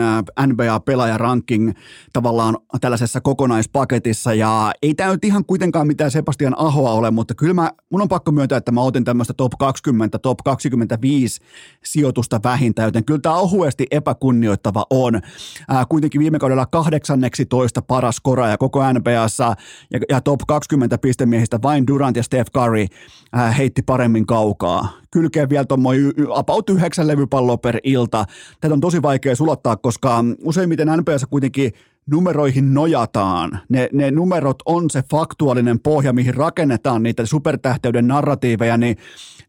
NBA-pelaajaranking 0.47 1.71
tavallaan 2.13 2.57
tällaisessa 2.81 3.21
kokonaispaketissa 3.21 4.33
ja 4.33 4.71
ei 4.81 4.93
tämä 4.93 5.11
nyt 5.11 5.25
ihan 5.25 5.45
kuitenkaan 5.45 5.87
mitään 5.87 6.11
Sebastian 6.11 6.53
Ahoa 6.57 6.91
ole, 6.91 7.11
mutta 7.11 7.35
kyllä 7.35 7.53
mä, 7.53 7.71
mun 7.91 8.01
on 8.01 8.07
pakko 8.07 8.31
myöntää, 8.31 8.57
että 8.57 8.71
mä 8.71 8.81
otin 8.81 9.03
tämmöistä 9.03 9.33
top 9.33 9.51
20, 9.59 10.19
top 10.19 10.37
25 10.45 11.41
sijoitusta 11.83 12.39
vähintään, 12.43 12.87
joten 12.87 13.05
kyllä 13.05 13.19
tämä 13.19 13.35
ohuesti 13.35 13.87
epäkunnioittava 13.91 14.85
on. 14.89 15.21
Ää, 15.67 15.85
kuitenkin 15.89 16.21
viime 16.21 16.39
kaudella 16.39 16.65
18 16.65 17.81
paras 17.81 18.19
koraaja 18.21 18.57
koko 18.57 18.93
NBAssa 18.93 19.55
ja, 19.91 19.99
ja 20.09 20.21
top 20.21 20.39
20 20.47 20.97
pistemiehistä 20.97 21.59
vain 21.63 21.87
Durant 21.87 22.17
ja 22.17 22.23
Steph 22.23 22.51
Curry 22.51 22.85
ää, 23.33 23.51
heitti 23.51 23.81
paremmin 23.81 24.25
kaukaa 24.25 25.04
kylkeen 25.15 25.49
vielä 25.49 25.65
tuommoinen 25.65 26.13
about 26.29 26.69
yhdeksän 26.69 27.07
levypalloa 27.07 27.57
per 27.57 27.79
ilta. 27.83 28.25
Tätä 28.61 28.73
on 28.73 28.81
tosi 28.81 29.01
vaikea 29.01 29.35
sulattaa, 29.35 29.75
koska 29.75 30.23
useimmiten 30.43 30.87
NPS 30.87 31.25
kuitenkin 31.29 31.71
numeroihin 32.11 32.73
nojataan. 32.73 33.59
Ne, 33.69 33.89
ne 33.93 34.11
numerot 34.11 34.57
on 34.65 34.89
se 34.89 35.03
faktuaalinen 35.11 35.79
pohja, 35.79 36.13
mihin 36.13 36.33
rakennetaan 36.33 37.03
niitä 37.03 37.25
supertähteyden 37.25 38.07
narratiiveja, 38.07 38.77
niin, 38.77 38.97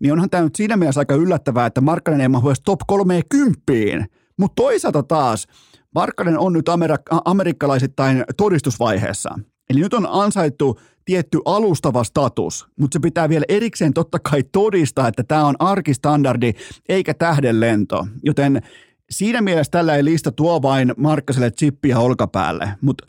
niin 0.00 0.12
onhan 0.12 0.30
tämä 0.30 0.42
nyt 0.42 0.56
siinä 0.56 0.76
mielessä 0.76 1.00
aika 1.00 1.14
yllättävää, 1.14 1.66
että 1.66 1.80
Markkanen 1.80 2.20
ei 2.20 2.28
mahu 2.28 2.52
top 2.64 2.80
30. 2.86 4.06
Mutta 4.36 4.62
toisaalta 4.62 5.02
taas, 5.02 5.46
Markkanen 5.94 6.38
on 6.38 6.52
nyt 6.52 6.68
amerik- 6.68 7.20
amerikkalaisittain 7.24 8.24
todistusvaiheessa. 8.36 9.38
Eli 9.70 9.80
nyt 9.80 9.94
on 9.94 10.06
ansaittu 10.10 10.80
tietty 11.06 11.38
alustava 11.44 12.04
status, 12.04 12.66
mutta 12.80 12.94
se 12.94 13.00
pitää 13.00 13.28
vielä 13.28 13.44
erikseen 13.48 13.94
totta 13.94 14.18
kai 14.18 14.42
todistaa, 14.52 15.08
että 15.08 15.24
tämä 15.24 15.46
on 15.46 15.54
arkistandardi 15.58 16.52
eikä 16.88 17.14
tähdenlento. 17.14 18.06
Joten 18.22 18.62
siinä 19.10 19.40
mielessä 19.40 19.70
tällä 19.70 19.96
ei 19.96 20.04
lista 20.04 20.32
tuo 20.32 20.62
vain 20.62 20.94
Markkaselle 20.96 21.50
chippiä 21.50 21.98
olkapäälle, 21.98 22.68
mutta 22.80 23.06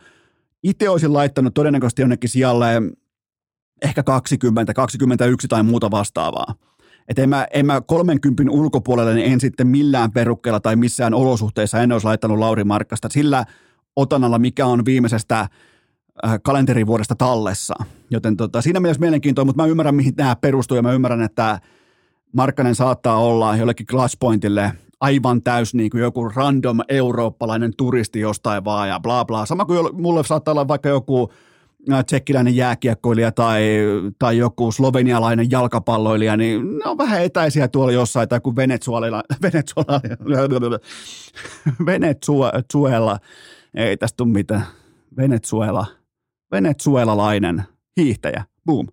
itse 0.63 0.89
olisin 0.89 1.13
laittanut 1.13 1.53
todennäköisesti 1.53 2.01
jonnekin 2.01 2.29
sijalle 2.29 2.67
ehkä 3.81 4.03
20, 4.03 4.73
21 4.73 5.47
tai 5.47 5.63
muuta 5.63 5.91
vastaavaa. 5.91 6.55
Että 7.07 7.21
en 7.21 7.29
mä, 7.29 7.47
en 7.53 7.65
mä 7.65 7.81
30 7.81 8.43
ulkopuolelle 8.49 9.13
niin 9.13 9.33
en 9.33 9.39
sitten 9.39 9.67
millään 9.67 10.11
perukkeella 10.11 10.59
tai 10.59 10.75
missään 10.75 11.13
olosuhteissa 11.13 11.81
en 11.81 11.91
olisi 11.91 12.05
laittanut 12.07 12.39
Lauri 12.39 12.63
Markkasta 12.63 13.09
sillä 13.11 13.45
otanalla, 13.95 14.39
mikä 14.39 14.65
on 14.65 14.85
viimeisestä 14.85 15.47
kalenterivuodesta 16.43 17.15
tallessa. 17.15 17.75
Joten 18.09 18.37
tota, 18.37 18.61
siinä 18.61 18.79
mielessä 18.79 19.01
mielenkiintoista, 19.01 19.45
mutta 19.45 19.63
mä 19.63 19.67
ymmärrän, 19.67 19.95
mihin 19.95 20.13
nämä 20.17 20.35
perustuu 20.35 20.77
ja 20.77 20.81
mä 20.81 20.93
ymmärrän, 20.93 21.21
että 21.21 21.59
Markkanen 22.33 22.75
saattaa 22.75 23.17
olla 23.17 23.55
jollekin 23.55 23.85
Glasspointille 23.89 24.73
aivan 24.99 25.43
täys 25.43 25.73
niin 25.73 25.89
kuin 25.89 26.01
joku 26.01 26.29
random 26.29 26.79
eurooppalainen 26.89 27.73
turisti 27.77 28.19
jostain 28.19 28.65
vaan 28.65 28.89
ja 28.89 28.99
bla 28.99 29.25
bla. 29.25 29.45
Sama 29.45 29.65
kuin 29.65 29.95
mulle 30.01 30.23
saattaa 30.23 30.51
olla 30.51 30.67
vaikka 30.67 30.89
joku 30.89 31.31
äh, 31.91 32.05
tsekkiläinen 32.05 32.55
jääkiekkoilija 32.55 33.31
tai, 33.31 33.63
tai 34.19 34.37
joku 34.37 34.71
slovenialainen 34.71 35.51
jalkapalloilija, 35.51 36.37
niin 36.37 36.77
ne 36.77 36.85
on 36.85 36.97
vähän 36.97 37.23
etäisiä 37.23 37.67
tuolla 37.67 37.91
jossain, 37.91 38.29
tai 38.29 38.39
kuin 38.39 38.55
Venezuela, 38.55 39.23
Venezuela, 39.41 40.01
Venezuela, 41.85 43.19
ei 43.73 43.97
tästä 43.97 44.17
tule 44.17 44.29
mitään, 44.29 44.63
Venezuela, 45.17 45.85
venezuelalainen 46.51 47.63
hiihtäjä, 47.97 48.45
boom, 48.65 48.87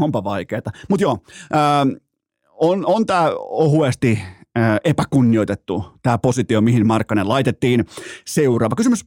onpa 0.00 0.24
vaikeeta. 0.24 0.70
Mutta 0.88 1.02
joo, 1.02 1.18
ää, 1.52 1.86
on, 2.52 2.86
on 2.86 3.06
tämä 3.06 3.30
ohuesti 3.38 4.18
epäkunnioitettu 4.84 5.84
tämä 6.02 6.18
positio, 6.18 6.60
mihin 6.60 6.86
Markkanen 6.86 7.28
laitettiin. 7.28 7.84
Seuraava 8.26 8.76
kysymys. 8.76 9.04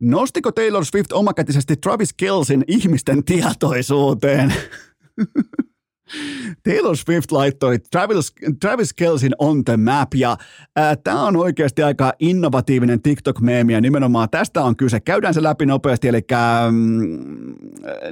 Nostiko 0.00 0.52
Taylor 0.52 0.84
Swift 0.84 1.12
omakätisesti 1.12 1.76
Travis 1.76 2.12
Kelsin 2.12 2.64
ihmisten 2.68 3.24
tietoisuuteen? 3.24 4.54
Taylor 6.64 6.96
Swift 6.96 7.32
laittoi 7.32 7.78
Travis, 7.78 8.32
Travis 8.60 8.92
Kelsin 8.92 9.32
on 9.38 9.64
the 9.64 9.76
map 9.76 10.14
ja 10.14 10.36
tämä 11.04 11.26
on 11.26 11.36
oikeasti 11.36 11.82
aika 11.82 12.12
innovatiivinen 12.18 13.02
TikTok-meemi 13.02 13.72
ja 13.72 13.80
nimenomaan 13.80 14.30
tästä 14.30 14.62
on 14.62 14.76
kyse. 14.76 15.00
Käydään 15.00 15.34
se 15.34 15.42
läpi 15.42 15.66
nopeasti, 15.66 16.08
eli 16.08 16.20
mm, 16.70 17.54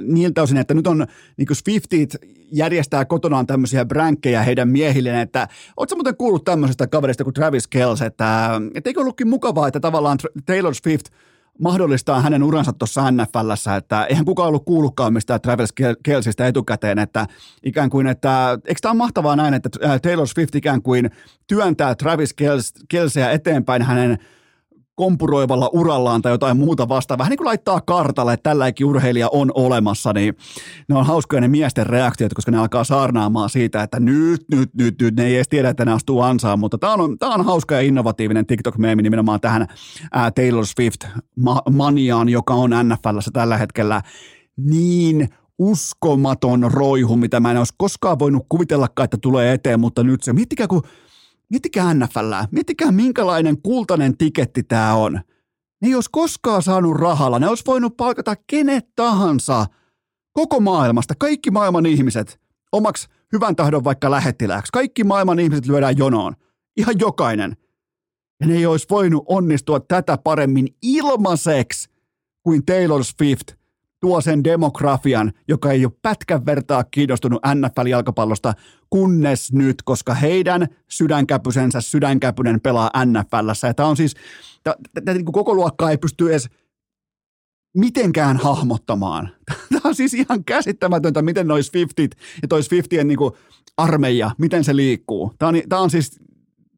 niiltä 0.01 0.41
osin, 0.41 0.57
että 0.57 0.73
nyt 0.73 0.87
on 0.87 1.07
niin 1.37 1.47
Swiftit 1.53 2.15
järjestää 2.51 3.05
kotonaan 3.05 3.47
tämmöisiä 3.47 3.85
bränkkejä 3.85 4.43
heidän 4.43 4.69
miehilleen, 4.69 5.19
että 5.19 5.47
ootko 5.77 5.95
muuten 5.95 6.17
kuullut 6.17 6.43
tämmöisestä 6.43 6.87
kaverista 6.87 7.23
kuin 7.23 7.33
Travis 7.33 7.67
Kells, 7.67 8.01
että, 8.01 8.61
että 8.75 8.89
eikö 8.89 9.01
ollutkin 9.01 9.27
mukavaa, 9.27 9.67
että 9.67 9.79
tavallaan 9.79 10.17
Taylor 10.45 10.75
Swift– 10.75 11.05
mahdollistaa 11.59 12.21
hänen 12.21 12.43
uransa 12.43 12.73
tuossa 12.73 13.11
NFLssä, 13.11 13.75
että 13.75 14.05
eihän 14.05 14.25
kukaan 14.25 14.47
ollut 14.47 14.65
kuullutkaan 14.65 15.13
mistään 15.13 15.41
Travis 15.41 15.73
Kelsistä 16.03 16.47
etukäteen, 16.47 16.99
että 16.99 17.27
ikään 17.63 17.89
kuin, 17.89 18.07
että 18.07 18.59
eikö 18.65 18.79
tämä 18.81 18.91
ole 18.91 18.97
mahtavaa 18.97 19.35
näin, 19.35 19.53
että 19.53 19.69
Taylor 20.01 20.27
Swift 20.27 20.55
ikään 20.55 20.81
kuin 20.81 21.11
työntää 21.47 21.95
Travis 21.95 22.35
Kelseä 22.89 23.31
eteenpäin 23.31 23.81
hänen 23.81 24.17
kompuroivalla 24.97 25.69
urallaan 25.73 26.21
tai 26.21 26.31
jotain 26.31 26.57
muuta 26.57 26.89
vastaavaa. 26.89 27.23
Vähän 27.23 27.29
niin 27.29 27.37
kuin 27.37 27.45
laittaa 27.45 27.81
kartalle, 27.81 28.33
että 28.33 28.49
tälläkin 28.49 28.87
urheilija 28.87 29.29
on 29.31 29.51
olemassa, 29.53 30.13
niin 30.13 30.37
ne 30.89 30.95
on 30.95 31.05
hauskoja 31.05 31.41
ne 31.41 31.47
miesten 31.47 31.85
reaktiot, 31.85 32.33
koska 32.33 32.51
ne 32.51 32.57
alkaa 32.57 32.83
saarnaamaan 32.83 33.49
siitä, 33.49 33.83
että 33.83 33.99
nyt, 33.99 34.41
nyt, 34.51 34.69
nyt, 34.73 35.01
nyt, 35.01 35.15
ne 35.15 35.25
ei 35.25 35.35
edes 35.35 35.49
tiedä, 35.49 35.69
että 35.69 35.85
ne 35.85 35.93
astuu 35.93 36.21
ansaan, 36.21 36.59
mutta 36.59 36.77
tämä 36.77 36.93
on, 36.93 37.19
tämä 37.19 37.33
on 37.33 37.45
hauska 37.45 37.75
ja 37.75 37.81
innovatiivinen 37.81 38.45
TikTok-meemi 38.45 39.01
nimenomaan 39.01 39.41
tähän 39.41 39.67
ää, 40.11 40.31
Taylor 40.31 40.65
Swift-maniaan, 40.65 42.29
joka 42.29 42.53
on 42.53 42.69
NFLssä 42.83 43.31
tällä 43.33 43.57
hetkellä 43.57 44.01
niin 44.57 45.29
uskomaton 45.59 46.71
roihu, 46.71 47.15
mitä 47.15 47.39
mä 47.39 47.51
en 47.51 47.57
olisi 47.57 47.73
koskaan 47.77 48.19
voinut 48.19 48.45
kuvitellakaan, 48.49 49.05
että 49.05 49.17
tulee 49.21 49.53
eteen, 49.53 49.79
mutta 49.79 50.03
nyt 50.03 50.23
se, 50.23 50.33
miettikää 50.33 50.67
kun 50.67 50.81
Miettikää 51.49 51.93
NFL, 51.93 52.33
miettikää 52.51 52.91
minkälainen 52.91 53.61
kultainen 53.61 54.17
tiketti 54.17 54.63
tämä 54.63 54.93
on. 54.93 55.13
Ne 55.81 55.87
ei 55.87 55.95
olisi 55.95 56.09
koskaan 56.11 56.63
saanut 56.63 56.97
rahalla, 56.97 57.39
ne 57.39 57.47
olisi 57.47 57.63
voinut 57.67 57.97
palkata 57.97 58.35
kenet 58.47 58.95
tahansa. 58.95 59.65
Koko 60.33 60.59
maailmasta, 60.59 61.13
kaikki 61.19 61.51
maailman 61.51 61.85
ihmiset, 61.85 62.39
omaksi 62.71 63.07
hyvän 63.33 63.55
tahdon 63.55 63.83
vaikka 63.83 64.11
lähettilääksi. 64.11 64.71
Kaikki 64.71 65.03
maailman 65.03 65.39
ihmiset 65.39 65.67
lyödään 65.67 65.97
jonoon, 65.97 66.35
ihan 66.77 66.95
jokainen. 66.99 67.57
Ja 68.41 68.47
ne 68.47 68.55
ei 68.55 68.65
olisi 68.65 68.87
voinut 68.89 69.23
onnistua 69.27 69.79
tätä 69.79 70.17
paremmin 70.17 70.67
ilmaiseksi 70.81 71.89
kuin 72.43 72.65
Taylor 72.65 73.03
Swift– 73.03 73.51
tuo 73.99 74.21
sen 74.21 74.43
demografian, 74.43 75.31
joka 75.47 75.71
ei 75.71 75.85
ole 75.85 75.93
pätkän 76.01 76.45
vertaa 76.45 76.83
kiinnostunut 76.83 77.41
NFL-jalkapallosta, 77.45 78.53
kunnes 78.89 79.53
nyt, 79.53 79.81
koska 79.81 80.13
heidän 80.13 80.67
sydänkäpysensä 80.89 81.81
sydänkäpynen 81.81 82.61
pelaa 82.61 82.91
NFLssä. 83.05 83.73
Tämä 83.73 83.89
on 83.89 83.97
siis, 83.97 84.15
tätä 84.93 85.13
niin 85.13 85.25
koko 85.25 85.55
luokkaa 85.55 85.91
ei 85.91 85.97
pysty 85.97 86.29
edes 86.29 86.49
mitenkään 87.77 88.37
hahmottamaan. 88.37 89.29
Tämä 89.69 89.81
on 89.83 89.95
siis 89.95 90.13
ihan 90.13 90.43
käsittämätöntä, 90.43 91.21
miten 91.21 91.47
noin 91.47 91.63
Swiftit 91.63 92.11
ja 92.41 92.47
toi 92.47 92.63
Swiftien 92.63 93.07
niin 93.07 93.19
armeija, 93.77 94.31
miten 94.37 94.63
se 94.63 94.75
liikkuu. 94.75 95.33
Tämä 95.39 95.49
on, 95.49 95.55
tämä 95.69 95.81
on 95.81 95.89
siis, 95.89 96.19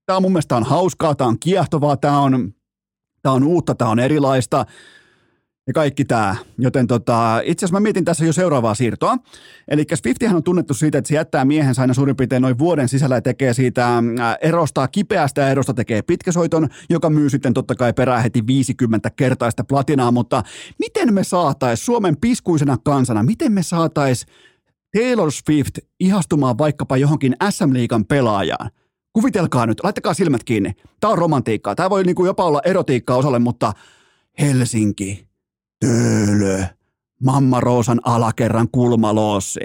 tämä 0.06 0.18
on 0.18 0.24
mun 0.24 0.32
mielestä 0.32 0.58
on 0.58 0.64
hauskaa, 0.64 1.16
tämä 1.16 1.28
on 1.28 1.40
kiehtovaa, 1.40 1.98
tämä 1.98 2.20
on, 2.20 2.54
tämä 3.22 3.34
on 3.34 3.44
uutta, 3.44 3.76
tämä 3.76 3.92
on 3.92 4.00
erilaista 4.00 4.66
ja 5.70 5.74
kaikki 5.74 6.06
tämä. 6.06 6.36
Joten 6.58 6.88
tota, 6.88 7.42
itse 7.44 7.66
asiassa 7.66 7.80
mä 7.80 7.84
mietin 7.84 8.06
tässä 8.06 8.26
jo 8.26 8.34
seuraavaa 8.34 8.76
siirtoa. 8.76 9.18
Eli 9.68 9.86
Swiftihän 9.94 10.36
on 10.36 10.44
tunnettu 10.44 10.74
siitä, 10.74 10.98
että 10.98 11.08
se 11.08 11.16
jättää 11.16 11.46
miehensä 11.46 11.82
aina 11.82 11.94
suurin 11.94 12.16
piirtein 12.16 12.42
noin 12.42 12.58
vuoden 12.58 12.90
sisällä 12.90 13.16
ja 13.16 13.22
tekee 13.22 13.54
siitä 13.54 13.98
äh, 13.98 14.04
erosta, 14.42 14.88
kipeästä 14.88 15.50
erosta 15.50 15.74
tekee 15.74 16.02
pitkäsoiton, 16.02 16.70
joka 16.90 17.10
myy 17.10 17.30
sitten 17.30 17.54
totta 17.54 17.76
kai 17.76 17.94
perään 17.94 18.24
heti 18.24 18.48
50 18.48 19.10
kertaista 19.10 19.64
platinaa, 19.64 20.12
mutta 20.12 20.44
miten 20.80 21.14
me 21.14 21.24
saatais 21.24 21.86
Suomen 21.86 22.18
piskuisena 22.22 22.78
kansana, 22.84 23.24
miten 23.24 23.52
me 23.52 23.64
saatais 23.64 24.26
Taylor 24.98 25.32
Swift 25.32 25.78
ihastumaan 26.00 26.58
vaikkapa 26.58 26.98
johonkin 26.98 27.36
SM-liigan 27.50 28.06
pelaajaan? 28.06 28.72
Kuvitelkaa 29.14 29.66
nyt, 29.66 29.84
laittakaa 29.84 30.14
silmät 30.14 30.44
kiinni. 30.44 30.74
Tämä 31.00 31.12
on 31.12 31.18
romantiikkaa. 31.18 31.76
Tämä 31.76 31.90
voi 31.90 32.04
niinku 32.04 32.26
jopa 32.26 32.46
olla 32.46 32.62
erotiikkaa 32.66 33.18
osalle, 33.18 33.40
mutta 33.40 33.74
Helsinki, 34.42 35.29
Töölö. 35.80 36.64
Mamma 37.24 37.60
Roosan 37.60 38.00
alakerran 38.04 38.68
kulmaloossi. 38.72 39.60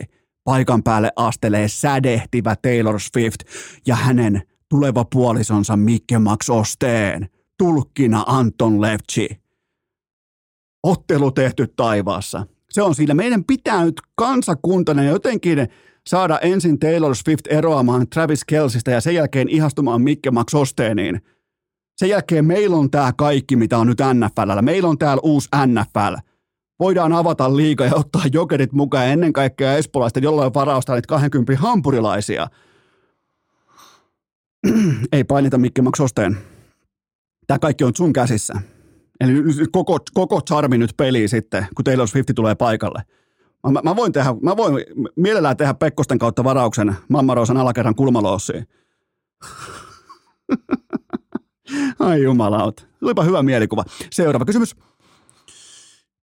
Paikan 0.44 0.82
päälle 0.82 1.12
astelee 1.16 1.68
sädehtivä 1.68 2.56
Taylor 2.62 3.00
Swift 3.00 3.40
ja 3.86 3.94
hänen 3.94 4.42
tuleva 4.68 5.04
puolisonsa 5.04 5.76
Mikke 5.76 6.18
Max 6.18 6.50
Osteen. 6.50 7.28
Tulkkina 7.58 8.24
Anton 8.26 8.80
Levchi. 8.80 9.28
Ottelu 10.82 11.30
tehty 11.30 11.66
taivaassa. 11.76 12.46
Se 12.70 12.82
on 12.82 12.94
siinä. 12.94 13.14
Meidän 13.14 13.44
pitää 13.44 13.84
nyt 13.84 14.00
kansakuntana 14.14 15.04
jotenkin 15.04 15.68
saada 16.06 16.38
ensin 16.38 16.78
Taylor 16.78 17.16
Swift 17.16 17.46
eroamaan 17.46 18.08
Travis 18.08 18.44
Kelsistä 18.44 18.90
ja 18.90 19.00
sen 19.00 19.14
jälkeen 19.14 19.48
ihastumaan 19.48 20.02
Mikke 20.02 20.30
Max 20.30 20.54
Osteeniin– 20.54 21.20
sen 21.96 22.08
jälkeen 22.08 22.44
meillä 22.44 22.76
on 22.76 22.90
tämä 22.90 23.12
kaikki, 23.16 23.56
mitä 23.56 23.78
on 23.78 23.86
nyt 23.86 23.98
NFL. 24.14 24.62
Meillä 24.62 24.88
on 24.88 24.98
täällä 24.98 25.20
uusi 25.24 25.48
NFL. 25.66 26.14
Voidaan 26.80 27.12
avata 27.12 27.56
liiga 27.56 27.84
ja 27.84 27.94
ottaa 27.94 28.22
jokerit 28.32 28.72
mukaan 28.72 29.06
ennen 29.06 29.32
kaikkea 29.32 29.76
espolaisten 29.76 30.22
jollain 30.22 30.54
varausta 30.54 30.94
niitä 30.94 31.06
20 31.06 31.56
hampurilaisia. 31.56 32.46
Ei 35.12 35.24
painita 35.24 35.58
Mikki 35.58 35.82
Maksosteen. 35.82 36.38
Tämä 37.46 37.58
kaikki 37.58 37.84
on 37.84 37.92
sun 37.96 38.12
käsissä. 38.12 38.54
Eli 39.20 39.32
koko, 39.72 39.98
koko 40.14 40.40
charmi 40.40 40.78
nyt 40.78 40.94
peli 40.96 41.28
sitten, 41.28 41.66
kun 41.76 41.84
Taylor 41.84 42.08
Swift 42.08 42.28
tulee 42.34 42.54
paikalle. 42.54 43.02
Mä, 43.72 43.80
mä, 43.84 43.96
voin, 43.96 44.12
tehdä, 44.12 44.34
mä 44.42 44.56
voin 44.56 44.84
mielellään 45.16 45.56
tehdä 45.56 45.74
Pekkosten 45.74 46.18
kautta 46.18 46.44
varauksen 46.44 46.96
Mammaroosan 47.08 47.56
alakerran 47.56 47.94
kulmaloossiin. 47.94 48.68
Ai 51.98 52.22
jumalauta. 52.22 52.82
Olipa 53.02 53.22
hyvä 53.22 53.42
mielikuva. 53.42 53.84
Seuraava 54.10 54.44
kysymys. 54.44 54.76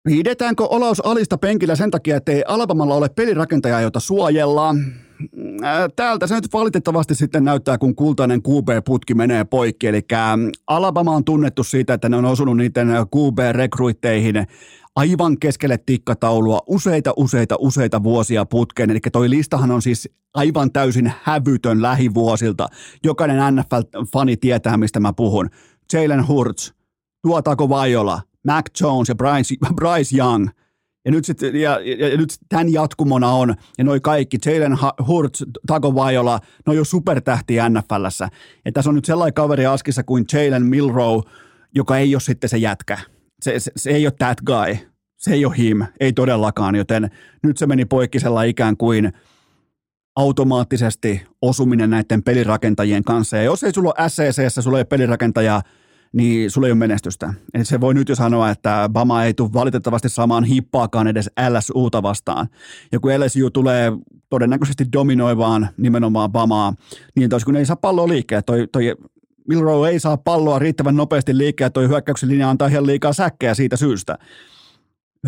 Pidetäänkö 0.04 0.64
Olaus 0.64 1.06
Alista 1.06 1.38
penkillä 1.38 1.76
sen 1.76 1.90
takia, 1.90 2.16
että 2.16 2.32
ei 2.32 2.44
Alabamalla 2.46 2.94
ole 2.94 3.08
pelirakentajaa, 3.08 3.80
jota 3.80 4.00
suojellaan? 4.00 5.07
Äh, 5.64 5.88
täältä 5.96 6.26
se 6.26 6.34
nyt 6.34 6.52
valitettavasti 6.52 7.14
sitten 7.14 7.44
näyttää, 7.44 7.78
kun 7.78 7.94
kultainen 7.94 8.40
QB-putki 8.42 9.14
menee 9.14 9.44
poikki. 9.44 9.86
Eli 9.86 10.00
Alabama 10.66 11.16
on 11.16 11.24
tunnettu 11.24 11.64
siitä, 11.64 11.94
että 11.94 12.08
ne 12.08 12.16
on 12.16 12.24
osunut 12.24 12.56
niiden 12.56 12.88
QB-rekruitteihin 12.88 14.46
aivan 14.96 15.38
keskelle 15.38 15.78
tikkataulua 15.86 16.60
useita, 16.66 17.12
useita, 17.16 17.56
useita 17.58 18.02
vuosia 18.02 18.44
putkeen. 18.44 18.90
Eli 18.90 19.00
toi 19.12 19.30
listahan 19.30 19.70
on 19.70 19.82
siis 19.82 20.08
aivan 20.34 20.72
täysin 20.72 21.12
hävytön 21.22 21.82
lähivuosilta. 21.82 22.68
Jokainen 23.04 23.54
NFL-fani 23.56 24.36
tietää, 24.36 24.76
mistä 24.76 25.00
mä 25.00 25.12
puhun. 25.12 25.50
Jalen 25.92 26.28
Hurts, 26.28 26.74
Tuotako 27.22 27.68
Vajola, 27.68 28.20
Mac 28.46 28.64
Jones 28.80 29.08
ja 29.08 29.14
Bryce, 29.14 29.54
Bryce 29.74 30.16
Young. 30.16 30.48
Ja 31.08 31.12
nyt, 31.12 31.24
sit, 31.24 31.42
ja, 31.42 31.80
ja, 31.80 32.08
ja 32.08 32.16
nyt 32.16 32.30
tämän 32.48 32.72
jatkumona 32.72 33.30
on, 33.30 33.54
ja 33.78 33.84
noi 33.84 34.00
kaikki, 34.00 34.38
Jalen 34.46 34.78
Hurts, 35.06 35.44
Tago 35.66 35.94
Vajola, 35.94 36.40
ne 36.66 36.70
on 36.70 36.76
jo 36.76 36.84
supertähti 36.84 37.54
NFLssä. 37.68 38.28
Ja 38.64 38.72
tässä 38.72 38.90
on 38.90 38.94
nyt 38.94 39.04
sellainen 39.04 39.34
kaveri 39.34 39.66
askissa 39.66 40.02
kuin 40.02 40.24
Jalen 40.32 40.66
Milrow, 40.66 41.20
joka 41.74 41.98
ei 41.98 42.14
ole 42.14 42.20
sitten 42.20 42.50
se 42.50 42.58
jätkä 42.58 42.98
se, 43.42 43.60
se, 43.60 43.72
se 43.76 43.90
ei 43.90 44.06
ole 44.06 44.14
that 44.18 44.38
guy, 44.40 44.76
se 45.16 45.32
ei 45.32 45.44
ole 45.44 45.56
him, 45.58 45.82
ei 46.00 46.12
todellakaan, 46.12 46.74
joten 46.74 47.10
nyt 47.42 47.56
se 47.56 47.66
meni 47.66 47.84
poikkisella 47.84 48.42
ikään 48.42 48.76
kuin 48.76 49.12
automaattisesti 50.16 51.26
osuminen 51.42 51.90
näiden 51.90 52.22
pelirakentajien 52.22 53.04
kanssa. 53.04 53.36
Ja 53.36 53.42
jos 53.42 53.64
ei 53.64 53.72
sulla 53.72 53.94
ole 53.98 54.08
SCCssä, 54.08 54.62
sulla 54.62 54.78
ei 54.78 54.84
pelirakentajaa, 54.84 55.62
niin 56.12 56.50
sulla 56.50 56.66
ei 56.66 56.72
ole 56.72 56.78
menestystä. 56.78 57.34
Eli 57.54 57.64
se 57.64 57.80
voi 57.80 57.94
nyt 57.94 58.08
jo 58.08 58.14
sanoa, 58.14 58.50
että 58.50 58.90
Bama 58.92 59.24
ei 59.24 59.34
tule 59.34 59.52
valitettavasti 59.52 60.08
saamaan 60.08 60.44
hippaakaan 60.44 61.08
edes 61.08 61.30
LSUta 61.50 62.02
vastaan. 62.02 62.48
Ja 62.92 63.00
kun 63.00 63.10
LSU 63.20 63.50
tulee 63.50 63.92
todennäköisesti 64.30 64.84
dominoivaan 64.92 65.68
nimenomaan 65.76 66.32
Bamaa, 66.32 66.74
niin 67.16 67.30
tos, 67.30 67.44
kun 67.44 67.56
ei 67.56 67.66
saa 67.66 67.76
palloa 67.76 68.08
liikkeelle, 68.08 68.42
toi, 68.42 68.68
toi 68.72 68.94
Milrow 69.48 69.86
ei 69.86 70.00
saa 70.00 70.16
palloa 70.16 70.58
riittävän 70.58 70.96
nopeasti 70.96 71.38
liikkeelle, 71.38 71.70
toi 71.70 71.88
hyökkäyksen 71.88 72.28
linja 72.28 72.50
antaa 72.50 72.68
ihan 72.68 72.86
liikaa 72.86 73.12
säkkejä 73.12 73.54
siitä 73.54 73.76
syystä 73.76 74.18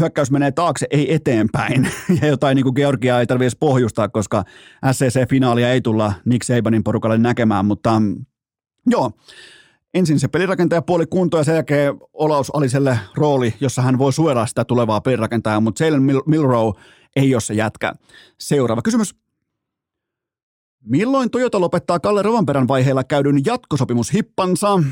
hyökkäys 0.01 0.31
menee 0.31 0.53
taakse, 0.53 0.87
ei 0.91 1.15
eteenpäin. 1.15 1.89
Ja 2.23 2.29
jotain 2.29 2.57
niin 2.57 2.65
kuin 2.65 2.75
Georgia 2.75 3.21
ei 3.21 3.27
tarvitse 3.27 3.57
pohjustaa, 3.61 4.09
koska 4.09 4.45
SCC-finaalia 4.93 5.73
ei 5.73 5.81
tulla 5.81 6.13
Nick 6.25 6.43
Sabanin 6.43 6.85
porukalle 6.85 7.19
näkemään, 7.19 7.65
mutta 7.65 8.01
mm, 8.01 8.25
joo, 8.87 9.11
ensin 9.95 10.21
se 10.21 10.29
pelirakentaja 10.29 10.83
puoli 10.83 11.07
kunto 11.07 11.39
ja 11.39 11.45
sen 11.45 11.55
jälkeen 11.55 11.95
Olaus 12.13 12.51
Aliselle 12.55 12.99
rooli, 13.15 13.55
jossa 13.61 13.83
hän 13.83 13.99
voi 13.99 14.13
suojella 14.13 14.47
sitä 14.47 14.65
tulevaa 14.65 15.01
pelirakentajaa, 15.01 15.61
mutta 15.61 15.85
Jalen 15.85 16.03
Mil- 16.03 16.23
Milrow 16.27 16.73
ei 17.17 17.35
ole 17.35 17.41
se 17.41 17.55
jätkä. 17.55 17.95
Seuraava 18.41 18.83
kysymys. 18.83 19.15
Milloin 20.85 21.31
Toyota 21.31 21.61
lopettaa 21.61 22.01
Kalle 22.01 22.23
Rovanperän 22.23 22.69
vaiheella 22.69 23.05
käydyn 23.05 23.45
jatkosopimushippansa? 23.45 24.83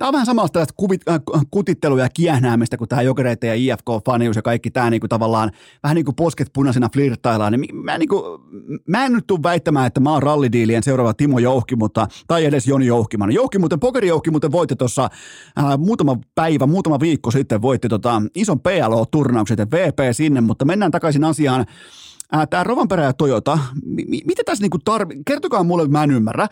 Tämä 0.00 0.08
on 0.08 0.12
vähän 0.12 0.26
samasta 0.26 0.58
tästä 0.58 0.74
kuvit, 0.76 1.08
äh, 1.08 1.20
kutittelua 1.50 2.00
ja 2.00 2.08
kiehnäämistä, 2.14 2.76
kun 2.76 2.88
tämä 2.88 3.02
jokereiden 3.02 3.48
ja 3.48 3.54
IFK-fanius 3.54 4.36
ja 4.36 4.42
kaikki 4.42 4.70
tämä 4.70 4.90
niin 4.90 5.00
kuin 5.00 5.08
tavallaan 5.08 5.50
vähän 5.82 5.94
niin 5.94 6.04
kuin 6.04 6.14
posket 6.14 6.50
punaisena 6.52 6.88
flirttaillaan. 6.92 7.52
Niin 7.52 7.76
mä, 7.76 7.98
niin 7.98 8.08
kuin, 8.08 8.22
mä 8.86 9.04
en 9.04 9.12
nyt 9.12 9.26
tule 9.26 9.42
väittämään, 9.42 9.86
että 9.86 10.00
mä 10.00 10.12
oon 10.12 10.22
rallidiilien 10.22 10.82
seuraava 10.82 11.14
Timo 11.14 11.38
Jouhki, 11.38 11.76
mutta, 11.76 12.06
tai 12.26 12.44
edes 12.44 12.66
Joni 12.66 12.86
Jouhkiman. 12.86 13.32
Jouhki 13.32 13.58
muuten, 13.58 13.80
pokeri 13.80 14.08
Jouhki 14.08 14.30
muuten 14.30 14.52
voitti 14.52 14.76
tuossa 14.76 15.04
äh, 15.58 15.78
muutama 15.78 16.16
päivä, 16.34 16.66
muutama 16.66 17.00
viikko 17.00 17.30
sitten 17.30 17.62
voitti 17.62 17.88
tota, 17.88 18.22
ison 18.34 18.60
PLO-turnauksen, 18.60 19.70
VP 19.70 19.98
sinne, 20.12 20.40
mutta 20.40 20.64
mennään 20.64 20.92
takaisin 20.92 21.24
asiaan. 21.24 21.66
Äh, 22.34 22.48
tämä 22.50 22.64
Rovanperä 22.64 23.04
ja 23.04 23.12
Toyota, 23.12 23.58
m- 23.84 24.26
mitä 24.26 24.42
tässä 24.46 24.62
niinku 24.62 24.78
tarvii, 24.78 25.22
kertokaa 25.26 25.64
mulle, 25.64 25.88
mä 25.88 26.04
en 26.04 26.10
ymmärrä. 26.10 26.48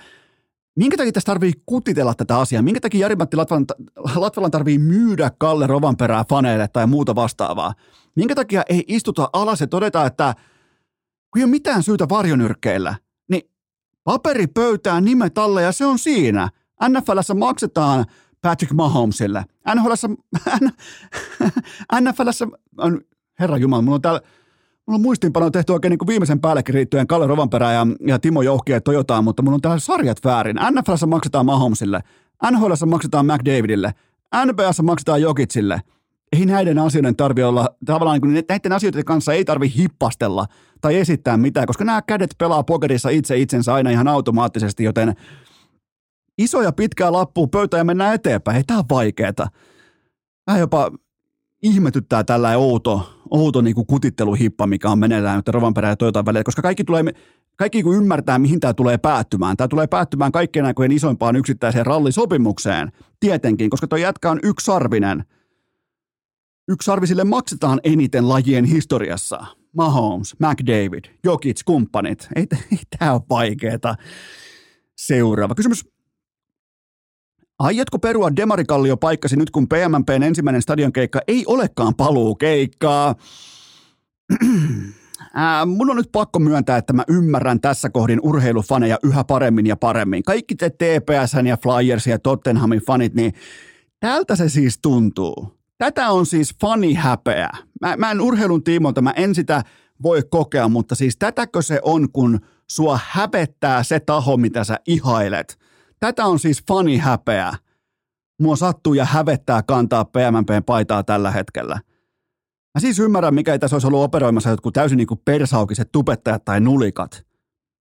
Minkä 0.78 0.96
takia 0.96 1.12
tässä 1.12 1.26
tarvii 1.26 1.52
kutitella 1.66 2.14
tätä 2.14 2.38
asiaa? 2.38 2.62
Minkä 2.62 2.80
takia 2.80 3.00
Jari-Matti 3.00 3.36
Latvalan, 3.36 3.66
Latvalan 4.14 4.50
tarvii 4.50 4.78
myydä 4.78 5.30
Kalle 5.38 5.66
Rovanperää 5.66 6.24
faneille 6.28 6.68
tai 6.68 6.86
muuta 6.86 7.14
vastaavaa? 7.14 7.74
Minkä 8.16 8.34
takia 8.34 8.62
ei 8.68 8.84
istuta 8.88 9.30
alas 9.32 9.60
ja 9.60 9.66
todeta, 9.66 10.06
että 10.06 10.34
kun 11.30 11.40
ei 11.40 11.44
ole 11.44 11.50
mitään 11.50 11.82
syytä 11.82 12.08
varjonyrkkeillä, 12.08 12.94
niin 13.30 13.42
paperi 14.04 14.46
pöytään 14.46 15.04
nimet 15.04 15.38
alle 15.38 15.62
ja 15.62 15.72
se 15.72 15.86
on 15.86 15.98
siinä. 15.98 16.48
NFLssä 16.88 17.34
maksetaan 17.34 18.06
Patrick 18.42 18.72
Mahomesille. 18.72 19.44
NHLssä, 19.74 20.08
NFLssä, 22.00 22.46
herra 23.40 23.56
Jumala, 23.56 23.82
mulla 23.82 23.94
on 23.94 24.02
täällä 24.02 24.20
Mulla 24.88 24.96
on 24.96 25.02
muistinpano 25.02 25.50
tehty 25.50 25.72
oikein 25.72 25.90
niin 25.90 25.98
kuin 25.98 26.06
viimeisen 26.06 26.40
päällekin 26.40 26.74
riittyen 26.74 27.06
Kalle 27.06 27.26
Rovanperä 27.26 27.72
ja, 27.72 27.86
ja 28.06 28.18
Timo 28.18 28.42
Jouhki 28.42 28.72
ja 28.72 28.80
Toyotaan, 28.80 29.24
mutta 29.24 29.42
mulla 29.42 29.54
on 29.54 29.60
täällä 29.60 29.78
sarjat 29.78 30.24
väärin. 30.24 30.56
NFLssä 30.70 31.06
maksetaan 31.06 31.46
Mahomesille, 31.46 32.00
NHLssä 32.50 32.86
maksetaan 32.86 33.26
McDavidille, 33.26 33.94
NBAssa 34.46 34.82
maksetaan 34.82 35.22
Jokitsille. 35.22 35.80
Ei 36.32 36.46
näiden 36.46 36.78
asioiden 36.78 37.16
tarvi 37.16 37.42
olla, 37.42 37.68
tavallaan 37.86 38.20
niin 38.20 38.44
näiden 38.48 38.72
asioiden 38.72 39.04
kanssa 39.04 39.32
ei 39.32 39.44
tarvi 39.44 39.72
hippastella 39.76 40.46
tai 40.80 40.96
esittää 40.96 41.36
mitään, 41.36 41.66
koska 41.66 41.84
nämä 41.84 42.02
kädet 42.02 42.34
pelaa 42.38 42.62
pokerissa 42.62 43.08
itse 43.08 43.36
itsensä 43.36 43.74
aina 43.74 43.90
ihan 43.90 44.08
automaattisesti, 44.08 44.84
joten 44.84 45.14
iso 46.38 46.62
ja 46.62 46.72
pitkää 46.72 47.12
lappua 47.12 47.46
pöytä 47.46 47.76
ja 47.76 47.84
mennään 47.84 48.14
eteenpäin. 48.14 48.56
Ei 48.56 48.64
tämä 48.64 48.78
on 48.78 48.84
vaikeeta. 48.90 49.48
Vähän 50.46 50.60
jopa 50.60 50.90
ihmetyttää 51.62 52.24
tällä 52.24 52.56
outo, 52.56 53.17
outo 53.30 53.60
niin 53.60 53.74
kuin 53.74 53.86
kutitteluhippa, 53.86 54.66
mikä 54.66 54.90
on 54.90 54.98
meneillään 54.98 55.36
nyt 55.36 55.48
Rovanperä 55.48 55.88
ja 55.88 55.96
Toyotan 55.96 56.26
välillä, 56.26 56.44
koska 56.44 56.62
kaikki, 56.62 56.84
tulee, 56.84 57.04
kaikki 57.56 57.82
kun 57.82 57.96
ymmärtää, 57.96 58.38
mihin 58.38 58.60
tämä 58.60 58.74
tulee 58.74 58.98
päättymään. 58.98 59.56
Tämä 59.56 59.68
tulee 59.68 59.86
päättymään 59.86 60.32
kaikkien 60.32 60.64
aikojen 60.64 60.92
isoimpaan 60.92 61.36
yksittäiseen 61.36 61.86
rallisopimukseen, 61.86 62.92
tietenkin, 63.20 63.70
koska 63.70 63.86
tuo 63.86 63.98
jätkä 63.98 64.30
on 64.30 64.40
yksarvinen. 64.42 65.24
Yksarvisille 66.68 67.24
maksetaan 67.24 67.80
eniten 67.84 68.28
lajien 68.28 68.64
historiassa. 68.64 69.46
Mahomes, 69.76 70.36
McDavid, 70.38 71.04
Jokic, 71.24 71.60
kumppanit. 71.64 72.28
Ei, 72.36 72.46
ei 72.72 72.78
tämä 72.98 73.12
ole 73.12 73.22
vaikeeta. 73.30 73.94
Seuraava 74.96 75.54
kysymys. 75.54 75.97
Aiotko 77.58 77.98
perua 77.98 78.36
Demarikallio 78.36 78.96
paikkasi 78.96 79.36
nyt, 79.36 79.50
kun 79.50 79.68
PMMPn 79.68 80.22
ensimmäinen 80.22 80.62
stadionkeikka 80.62 81.20
ei 81.28 81.44
olekaan 81.46 81.94
paluukeikkaa? 81.94 83.14
Ää, 85.34 85.66
mun 85.66 85.90
on 85.90 85.96
nyt 85.96 86.08
pakko 86.12 86.38
myöntää, 86.38 86.76
että 86.76 86.92
mä 86.92 87.04
ymmärrän 87.08 87.60
tässä 87.60 87.90
kohdin 87.90 88.20
urheilufaneja 88.22 88.98
yhä 89.02 89.24
paremmin 89.24 89.66
ja 89.66 89.76
paremmin. 89.76 90.22
Kaikki 90.22 90.54
te 90.54 90.70
TPSn 90.70 91.46
ja 91.46 91.56
Flyers 91.56 92.06
ja 92.06 92.18
Tottenhamin 92.18 92.80
fanit, 92.86 93.14
niin 93.14 93.32
tältä 94.00 94.36
se 94.36 94.48
siis 94.48 94.78
tuntuu. 94.82 95.58
Tätä 95.78 96.10
on 96.10 96.26
siis 96.26 96.54
fani 96.60 96.94
häpeä. 96.94 97.50
Mä, 97.80 97.96
mä 97.96 98.10
en 98.10 98.20
urheilun 98.20 98.64
tiimoilta, 98.64 99.02
mä 99.02 99.10
en 99.16 99.34
sitä 99.34 99.62
voi 100.02 100.22
kokea, 100.30 100.68
mutta 100.68 100.94
siis 100.94 101.16
tätäkö 101.16 101.62
se 101.62 101.80
on, 101.82 102.12
kun 102.12 102.40
sua 102.70 102.98
hävettää 103.04 103.82
se 103.82 104.00
taho, 104.00 104.36
mitä 104.36 104.64
sä 104.64 104.78
ihailet– 104.86 105.58
Tätä 106.00 106.26
on 106.26 106.38
siis 106.38 106.64
fani 106.68 106.98
häpeä. 106.98 107.52
Mua 108.40 108.56
sattuu 108.56 108.94
ja 108.94 109.04
hävettää 109.04 109.62
kantaa 109.62 110.04
PMMPn 110.04 110.64
paitaa 110.66 111.02
tällä 111.02 111.30
hetkellä. 111.30 111.80
Mä 112.74 112.80
siis 112.80 112.98
ymmärrän, 112.98 113.34
mikä 113.34 113.52
ei 113.52 113.58
tässä 113.58 113.76
olisi 113.76 113.86
ollut 113.86 114.02
operoimassa 114.02 114.50
jotkut 114.50 114.74
täysin 114.74 114.96
niin 114.96 115.06
kuin 115.06 115.20
persaukiset 115.24 115.92
tupettajat 115.92 116.44
tai 116.44 116.60
nulikat. 116.60 117.26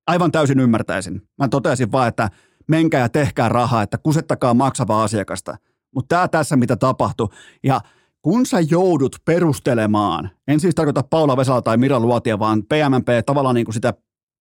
Aivan 0.07 0.31
täysin 0.31 0.59
ymmärtäisin. 0.59 1.21
Mä 1.37 1.47
totesin 1.47 1.91
vaan, 1.91 2.07
että 2.07 2.29
menkää 2.67 3.01
ja 3.01 3.09
tehkää 3.09 3.49
rahaa, 3.49 3.83
että 3.83 3.97
kusettakaa 3.97 4.53
maksavaa 4.53 5.03
asiakasta. 5.03 5.57
Mutta 5.95 6.15
tämä 6.15 6.27
tässä, 6.27 6.55
mitä 6.55 6.75
tapahtui. 6.75 7.27
Ja 7.63 7.81
kun 8.21 8.45
sä 8.45 8.59
joudut 8.59 9.15
perustelemaan, 9.25 10.29
en 10.47 10.59
siis 10.59 10.75
tarkoita 10.75 11.03
Paula 11.03 11.37
Vesala 11.37 11.61
tai 11.61 11.77
Mira 11.77 11.99
Luotia, 11.99 12.39
vaan 12.39 12.63
PMMP 12.63 13.07
tavallaan 13.25 13.55
niin 13.55 13.65
kuin 13.65 13.73
sitä 13.73 13.93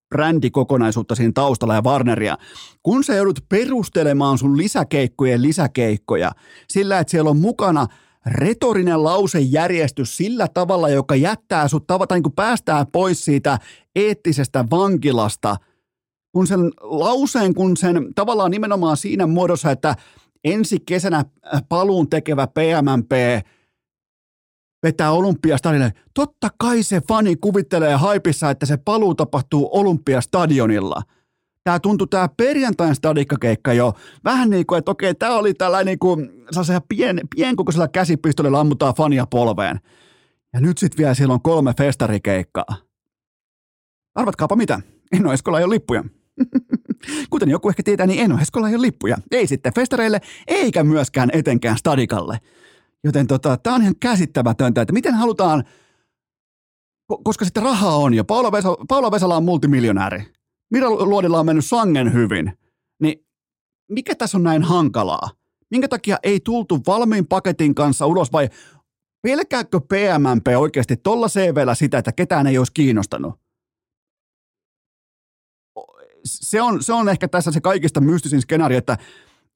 brändikokonaisuutta 0.09 1.15
siinä 1.15 1.33
taustalla 1.35 1.75
ja 1.75 1.83
Warneria, 1.83 2.39
kun 2.83 3.05
sä 3.05 3.15
joudut 3.15 3.45
perustelemaan 3.49 4.39
sun 4.39 4.57
lisäkeikkojen 4.57 5.43
lisäkeikkoja 5.43 6.33
sillä, 6.69 6.99
että 6.99 7.11
siellä 7.11 7.31
on 7.31 7.37
mukana 7.37 7.87
retorinen 8.27 9.05
lausejärjestys 9.05 10.17
sillä 10.17 10.49
tavalla, 10.49 10.89
joka 10.89 11.15
jättää 11.15 11.69
sut 11.69 11.87
tavata, 11.87 12.15
niin 12.15 12.23
kuin 12.23 12.33
päästää 12.33 12.87
pois 12.93 13.25
siitä 13.25 13.59
eettisestä 13.97 14.65
vankilasta, 14.71 15.57
kun 16.33 16.47
sen 16.47 16.61
lauseen, 16.81 17.55
kun 17.55 17.77
sen 17.77 18.15
tavallaan 18.15 18.51
nimenomaan 18.51 18.97
siinä 18.97 19.27
muodossa, 19.27 19.71
että 19.71 19.95
ensi 20.45 20.81
kesänä 20.87 21.25
paluun 21.69 22.11
tekevä 22.11 22.47
PMMP– 22.47 23.13
vetää 24.87 25.11
Olympiastadionille. 25.11 25.93
Totta 26.15 26.49
kai 26.59 26.83
se 26.83 27.01
fani 27.09 27.37
kuvittelee 27.37 27.95
haipissa, 27.95 28.51
että 28.51 28.67
se 28.67 28.77
paluu 28.77 29.15
tapahtuu 29.15 29.69
Olympiastadionilla. 29.73 31.03
Tämä 31.65 31.81
tuntui 31.81 32.09
tämä 32.09 32.29
perjantain 32.37 32.95
stadikkakeikka 32.95 33.73
jo 33.73 33.93
vähän 34.25 34.51
niin 34.51 34.67
kuin, 34.67 34.79
että 34.79 34.91
okei, 34.91 35.15
tämä 35.15 35.37
oli 35.37 35.55
tällainen 35.55 35.87
niin 35.87 35.99
kuin 35.99 36.31
pien, 36.89 37.21
pienkokoisella 37.37 37.89
käsipistolilla 37.89 38.61
ammutaan 38.61 38.95
fania 38.95 39.27
polveen. 39.31 39.81
Ja 40.53 40.61
nyt 40.61 40.79
sitten 40.79 40.99
vielä 40.99 41.15
siellä 41.15 41.35
on 41.35 41.43
kolme 41.43 41.75
festarikeikkaa. 41.79 42.77
Arvatkaapa 44.15 44.57
mitä? 44.57 44.81
Eno 45.13 45.33
Eskola 45.33 45.59
ei 45.59 45.65
ole 45.65 45.75
lippuja. 45.75 46.05
Kuten 47.31 47.51
joku 47.51 47.69
ehkä 47.69 47.83
tietää, 47.83 48.07
niin 48.07 48.25
Eno 48.25 48.39
Eskola 48.39 48.69
ei 48.69 48.75
ole 48.75 48.83
lippuja. 48.83 49.17
Ei 49.31 49.47
sitten 49.47 49.75
festareille, 49.75 50.21
eikä 50.47 50.85
myöskään 50.85 51.31
etenkään 51.33 51.79
stadikalle. 51.79 52.39
Joten 53.05 53.27
tota, 53.27 53.57
tämä 53.57 53.77
on 53.77 53.83
ihan 53.83 53.97
käsittämätöntä, 54.01 54.81
että 54.81 54.93
miten 54.93 55.15
halutaan, 55.15 55.65
koska 57.25 57.45
sitten 57.45 57.63
rahaa 57.63 57.97
on 57.97 58.15
jo. 58.15 58.25
Paula, 58.25 58.53
Vesala, 58.53 58.85
Paula 58.89 59.11
Vesala 59.11 59.37
on 59.37 59.45
multimiljonääri. 59.45 60.33
Mira 60.71 60.91
Luodilla 60.91 61.41
on 61.41 61.47
mennyt 61.47 61.65
sangen 61.65 62.13
hyvin. 62.13 62.59
Niin 63.03 63.27
mikä 63.91 64.15
tässä 64.15 64.39
on 64.39 64.43
näin 64.43 64.63
hankalaa? 64.63 65.31
Minkä 65.71 65.89
takia 65.89 66.17
ei 66.23 66.41
tultu 66.41 66.81
valmiin 66.87 67.27
paketin 67.27 67.75
kanssa 67.75 68.07
ulos 68.07 68.33
vai 68.33 68.49
pelkääkö 69.23 69.81
PMMP 69.81 70.47
oikeasti 70.59 70.97
tuolla 70.97 71.29
CVllä 71.29 71.75
sitä, 71.75 71.99
että 71.99 72.13
ketään 72.13 72.47
ei 72.47 72.59
olisi 72.59 72.73
kiinnostanut? 72.73 73.35
Se 76.25 76.63
on, 76.63 76.83
se 76.83 76.93
on 76.93 77.09
ehkä 77.09 77.29
tässä 77.29 77.51
se 77.51 77.61
kaikista 77.61 78.01
mystisin 78.01 78.41
skenaario, 78.41 78.79
että 78.79 78.99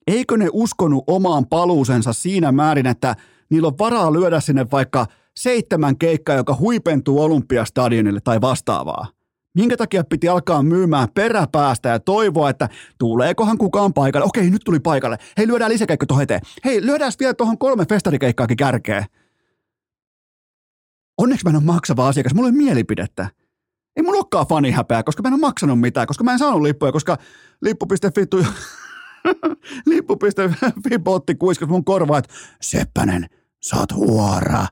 eikö 0.07 0.37
ne 0.37 0.49
uskonut 0.53 1.03
omaan 1.07 1.45
paluusensa 1.45 2.13
siinä 2.13 2.51
määrin, 2.51 2.87
että 2.87 3.15
niillä 3.49 3.67
on 3.67 3.77
varaa 3.79 4.13
lyödä 4.13 4.39
sinne 4.39 4.65
vaikka 4.71 5.05
seitsemän 5.37 5.97
keikkaa, 5.97 6.35
joka 6.35 6.55
huipentuu 6.55 7.21
Olympiastadionille 7.21 8.19
tai 8.23 8.41
vastaavaa. 8.41 9.07
Minkä 9.55 9.77
takia 9.77 10.03
piti 10.03 10.27
alkaa 10.27 10.63
myymään 10.63 11.07
peräpäästä 11.13 11.89
ja 11.89 11.99
toivoa, 11.99 12.49
että 12.49 12.69
tuleekohan 12.97 13.57
kukaan 13.57 13.93
paikalle. 13.93 14.25
Okei, 14.25 14.49
nyt 14.49 14.61
tuli 14.65 14.79
paikalle. 14.79 15.17
Hei, 15.37 15.47
lyödään 15.47 15.71
lisäkeikka 15.71 16.05
tuohon 16.05 16.23
eteen. 16.23 16.41
Hei, 16.65 16.85
lyödään 16.85 17.11
vielä 17.19 17.33
tuohon 17.33 17.57
kolme 17.57 17.85
festarikeikkaakin 17.85 18.57
kärkeen. 18.57 19.05
Onneksi 21.17 21.45
mä 21.45 21.49
en 21.49 21.55
ole 21.55 21.63
maksava 21.63 22.07
asiakas, 22.07 22.33
mulla 22.33 22.49
ei 22.49 22.53
mielipidettä. 22.53 23.27
Ei 23.95 24.03
mulla 24.03 24.17
olekaan 24.17 24.47
fanihäpeää, 24.47 25.03
koska 25.03 25.23
mä 25.23 25.27
en 25.27 25.33
ole 25.33 25.41
maksanut 25.41 25.79
mitään, 25.79 26.07
koska 26.07 26.23
mä 26.23 26.33
en 26.33 26.39
saanut 26.39 26.61
lippuja, 26.61 26.91
koska 26.91 27.17
lippu.fi. 27.61 28.21
lippu.fi 29.89 30.99
botti 31.03 31.35
kuiskas 31.35 31.69
mun 31.69 31.85
korvaa, 31.85 32.17
että 32.17 32.33
Seppänen, 32.61 33.25
sä 33.63 33.75
oot 33.75 33.93
huora. 33.93 34.65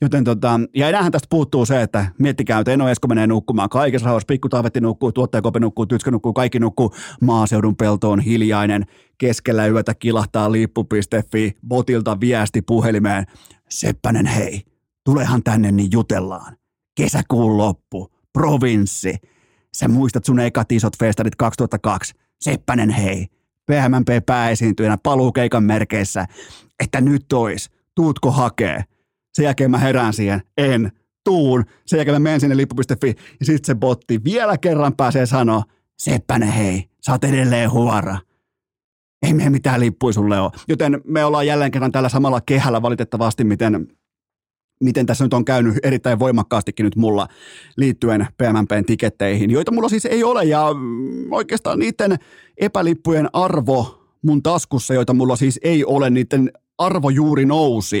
Joten 0.00 0.24
tota, 0.24 0.60
ja 0.74 0.88
enäähän 0.88 1.12
tästä 1.12 1.26
puuttuu 1.30 1.66
se, 1.66 1.82
että 1.82 2.06
miettikää, 2.18 2.58
että 2.58 2.72
Eno 2.72 2.88
Esko 2.88 3.08
menee 3.08 3.26
nukkumaan 3.26 3.68
kaikessa 3.68 4.06
rauhassa, 4.06 4.26
pikku 4.26 4.48
Taavetti 4.48 4.80
nukkuu, 4.80 5.12
tuottajakope 5.12 5.60
nukkuu, 5.60 5.86
Tytskö 5.86 6.10
nukkuu, 6.10 6.32
kaikki 6.32 6.58
nukkuu, 6.58 6.94
maaseudun 7.20 7.76
pelto 7.76 8.10
on 8.10 8.20
hiljainen, 8.20 8.86
keskellä 9.18 9.66
yötä 9.66 9.94
kilahtaa 9.94 10.52
lippu.fi, 10.52 11.56
botilta 11.68 12.20
viesti 12.20 12.62
puhelimeen, 12.62 13.24
Seppänen 13.68 14.26
hei, 14.26 14.62
tulehan 15.04 15.42
tänne 15.42 15.72
niin 15.72 15.92
jutellaan. 15.92 16.56
Kesäkuun 16.96 17.58
loppu, 17.58 18.12
provinssi. 18.32 19.14
Sä 19.76 19.88
muistat 19.88 20.24
sun 20.24 20.40
ekat 20.40 20.72
isot 20.72 20.98
festarit 20.98 21.36
2002. 21.36 22.14
Seppänen 22.40 22.90
hei, 22.90 23.26
PMMP 23.66 24.26
pääesiintyjänä 24.26 24.98
paluukeikan 25.02 25.64
merkeissä, 25.64 26.26
että 26.80 27.00
nyt 27.00 27.32
ois, 27.32 27.70
tuutko 27.94 28.30
hakee? 28.30 28.84
Sen 29.34 29.44
jälkeen 29.44 29.70
mä 29.70 29.78
herään 29.78 30.12
siihen, 30.12 30.42
en, 30.56 30.92
tuun. 31.24 31.64
Sen 31.86 31.96
jälkeen 31.96 32.14
mä 32.14 32.18
menen 32.18 32.40
sinne 32.40 32.56
lippu.fi 32.56 33.14
ja 33.40 33.46
sitten 33.46 33.64
se 33.64 33.74
botti 33.74 34.24
vielä 34.24 34.58
kerran 34.58 34.96
pääsee 34.96 35.26
sanoa, 35.26 35.62
Seppänen 35.98 36.48
hei, 36.48 36.84
sä 37.06 37.12
oot 37.12 37.24
edelleen 37.24 37.70
huora. 37.70 38.18
Ei 39.26 39.34
me 39.34 39.50
mitään 39.50 39.80
lippuja 39.80 40.12
sulle 40.12 40.40
ole. 40.40 40.50
Joten 40.68 41.00
me 41.04 41.24
ollaan 41.24 41.46
jälleen 41.46 41.70
kerran 41.70 41.92
tällä 41.92 42.08
samalla 42.08 42.40
kehällä 42.40 42.82
valitettavasti, 42.82 43.44
miten 43.44 43.88
miten 44.80 45.06
tässä 45.06 45.24
nyt 45.24 45.34
on 45.34 45.44
käynyt 45.44 45.74
erittäin 45.82 46.18
voimakkaastikin 46.18 46.84
nyt 46.84 46.96
mulla 46.96 47.28
liittyen 47.76 48.26
PMMPn 48.38 48.84
tiketteihin, 48.86 49.50
joita 49.50 49.72
mulla 49.72 49.88
siis 49.88 50.04
ei 50.04 50.24
ole 50.24 50.44
ja 50.44 50.74
mm, 50.74 51.32
oikeastaan 51.32 51.78
niiden 51.78 52.16
epälippujen 52.58 53.28
arvo 53.32 54.06
mun 54.22 54.42
taskussa, 54.42 54.94
joita 54.94 55.14
mulla 55.14 55.36
siis 55.36 55.60
ei 55.62 55.84
ole, 55.84 56.10
niiden 56.10 56.50
arvo 56.78 57.10
juuri 57.10 57.44
nousi. 57.46 58.00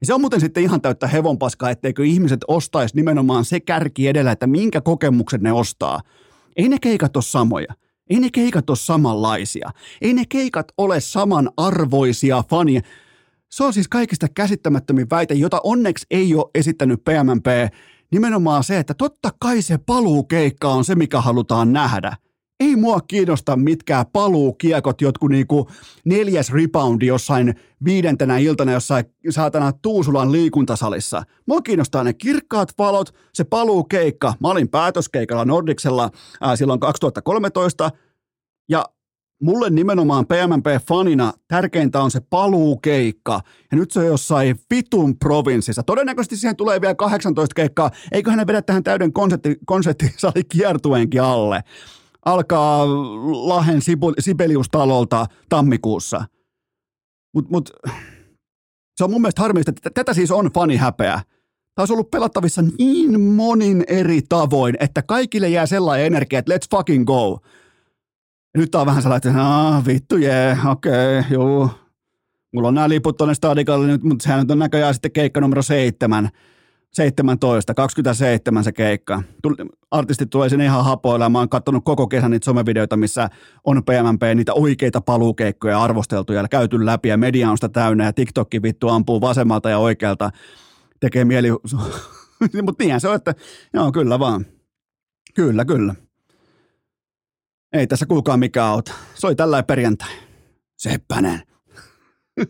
Ja 0.00 0.06
se 0.06 0.14
on 0.14 0.20
muuten 0.20 0.40
sitten 0.40 0.62
ihan 0.62 0.80
täyttä 0.80 1.06
hevonpaskaa, 1.06 1.70
etteikö 1.70 2.04
ihmiset 2.04 2.40
ostaisi 2.48 2.96
nimenomaan 2.96 3.44
se 3.44 3.60
kärki 3.60 4.08
edellä, 4.08 4.32
että 4.32 4.46
minkä 4.46 4.80
kokemukset 4.80 5.40
ne 5.40 5.52
ostaa. 5.52 6.00
Ei 6.56 6.68
ne 6.68 6.76
keikat 6.80 7.16
ole 7.16 7.24
samoja. 7.24 7.74
Ei 8.10 8.20
ne 8.20 8.28
keikat 8.32 8.70
ole 8.70 8.76
samanlaisia. 8.76 9.70
Ei 10.00 10.14
ne 10.14 10.24
keikat 10.28 10.72
ole 10.78 11.00
samanarvoisia 11.00 12.44
fania. 12.50 12.80
Se 13.50 13.64
on 13.64 13.72
siis 13.72 13.88
kaikista 13.88 14.26
käsittämättömin 14.34 15.10
väite, 15.10 15.34
jota 15.34 15.60
onneksi 15.64 16.06
ei 16.10 16.34
ole 16.34 16.50
esittänyt 16.54 17.04
PMMP. 17.04 17.46
Nimenomaan 18.12 18.64
se, 18.64 18.78
että 18.78 18.94
totta 18.94 19.30
kai 19.38 19.62
se 19.62 19.78
paluukeikka 19.78 20.68
on 20.68 20.84
se, 20.84 20.94
mikä 20.94 21.20
halutaan 21.20 21.72
nähdä. 21.72 22.16
Ei 22.60 22.76
mua 22.76 23.00
kiinnosta 23.00 23.56
mitkään 23.56 24.06
paluukiekot, 24.12 25.00
jotkut 25.00 25.30
niinku 25.30 25.68
neljäs 26.04 26.52
reboundi 26.52 27.06
jossain 27.06 27.54
viidentenä 27.84 28.38
iltana 28.38 28.72
jossain 28.72 29.04
saatana 29.30 29.72
Tuusulan 29.72 30.32
liikuntasalissa. 30.32 31.22
Mua 31.46 31.60
kiinnostaa 31.60 32.04
ne 32.04 32.12
kirkkaat 32.12 32.72
valot, 32.78 33.14
se 33.34 33.44
paluukeikka. 33.44 34.34
Mä 34.40 34.48
olin 34.48 34.68
päätöskeikalla 34.68 35.44
Nordiksella 35.44 36.10
ää, 36.40 36.56
silloin 36.56 36.80
2013 36.80 37.90
ja 38.68 38.84
mulle 39.42 39.70
nimenomaan 39.70 40.26
PMMP-fanina 40.26 41.32
tärkeintä 41.48 42.00
on 42.02 42.10
se 42.10 42.20
paluukeikka. 42.20 43.40
Ja 43.70 43.76
nyt 43.76 43.90
se 43.90 44.00
on 44.00 44.06
jossain 44.06 44.60
vitun 44.74 45.18
provinssissa. 45.18 45.82
Todennäköisesti 45.82 46.36
siihen 46.36 46.56
tulee 46.56 46.80
vielä 46.80 46.94
18 46.94 47.54
keikkaa. 47.54 47.90
Eiköhän 48.12 48.38
ne 48.38 48.46
vedä 48.46 48.62
tähän 48.62 48.84
täyden 48.84 49.12
konsertti, 49.12 49.56
konserttisali 49.66 50.44
kiertueenkin 50.44 51.22
alle. 51.22 51.64
Alkaa 52.24 52.86
Lahen 53.48 53.80
Sibeliustalolta 54.18 55.26
tammikuussa. 55.48 56.24
Mutta 57.34 57.50
mut, 57.50 57.70
se 58.96 59.04
on 59.04 59.10
mun 59.10 59.20
mielestä 59.20 59.42
harmillista, 59.42 59.70
että 59.70 59.90
tätä 59.94 60.14
siis 60.14 60.30
on 60.30 60.50
fani 60.54 60.76
häpeä. 60.76 61.20
Tämä 61.74 61.82
olisi 61.82 61.92
ollut 61.92 62.10
pelattavissa 62.10 62.62
niin 62.78 63.20
monin 63.20 63.84
eri 63.88 64.22
tavoin, 64.28 64.76
että 64.80 65.02
kaikille 65.02 65.48
jää 65.48 65.66
sellainen 65.66 66.06
energia, 66.06 66.38
että 66.38 66.54
let's 66.54 66.76
fucking 66.76 67.04
go. 67.04 67.38
Ja 68.54 68.60
nyt 68.60 68.74
on 68.74 68.86
vähän 68.86 69.02
sellainen, 69.02 69.30
että 69.30 69.42
ah, 69.42 69.86
vittu 69.86 70.16
jee, 70.16 70.58
okei, 70.70 71.18
okay, 71.18 71.32
juu. 71.32 71.70
Mulla 72.54 72.68
on 72.68 72.74
nämä 72.74 72.88
liput 72.88 73.16
tuonne 73.16 73.34
stadikalle 73.34 73.86
nyt, 73.86 74.02
mutta 74.02 74.22
sehän 74.22 74.40
nyt 74.40 74.50
on 74.50 74.58
näköjään 74.58 74.94
sitten 74.94 75.12
keikka 75.12 75.40
numero 75.40 75.62
seitsemän. 75.62 76.28
17, 76.92 77.74
27 77.74 78.64
se 78.64 78.72
keikka. 78.72 79.22
Artistit 79.90 80.30
tulee 80.30 80.48
sinne 80.48 80.64
ihan 80.64 80.84
hapoilla. 80.84 81.28
Mä 81.28 81.38
oon 81.38 81.48
katsonut 81.48 81.84
koko 81.84 82.08
kesän 82.08 82.30
niitä 82.30 82.44
somevideoita, 82.44 82.96
missä 82.96 83.28
on 83.64 83.82
PMP 83.84 84.22
niitä 84.34 84.54
oikeita 84.54 85.00
paluukeikkoja 85.00 85.82
arvosteltu 85.82 86.32
ja 86.32 86.48
käyty 86.48 86.86
läpi 86.86 87.08
ja 87.08 87.16
media 87.16 87.50
on 87.50 87.56
sitä 87.56 87.68
täynnä 87.68 88.04
ja 88.04 88.12
TikTokki 88.12 88.62
vittu 88.62 88.88
ampuu 88.88 89.20
vasemmalta 89.20 89.70
ja 89.70 89.78
oikealta. 89.78 90.30
Tekee 91.00 91.24
mieli, 91.24 91.48
mutta 92.64 92.84
niinhän 92.84 93.00
se 93.00 93.08
on, 93.08 93.14
että 93.14 93.34
joo 93.74 93.92
kyllä 93.92 94.18
vaan. 94.18 94.46
Kyllä, 95.34 95.64
kyllä. 95.64 95.94
Ei 97.72 97.86
tässä 97.86 98.06
kuulkaa 98.06 98.36
mikä 98.36 98.66
auta. 98.66 98.92
Se 99.14 99.26
oli 99.26 99.34
tällä 99.34 99.62
perjantai. 99.62 100.08
Seppänen. 100.78 101.42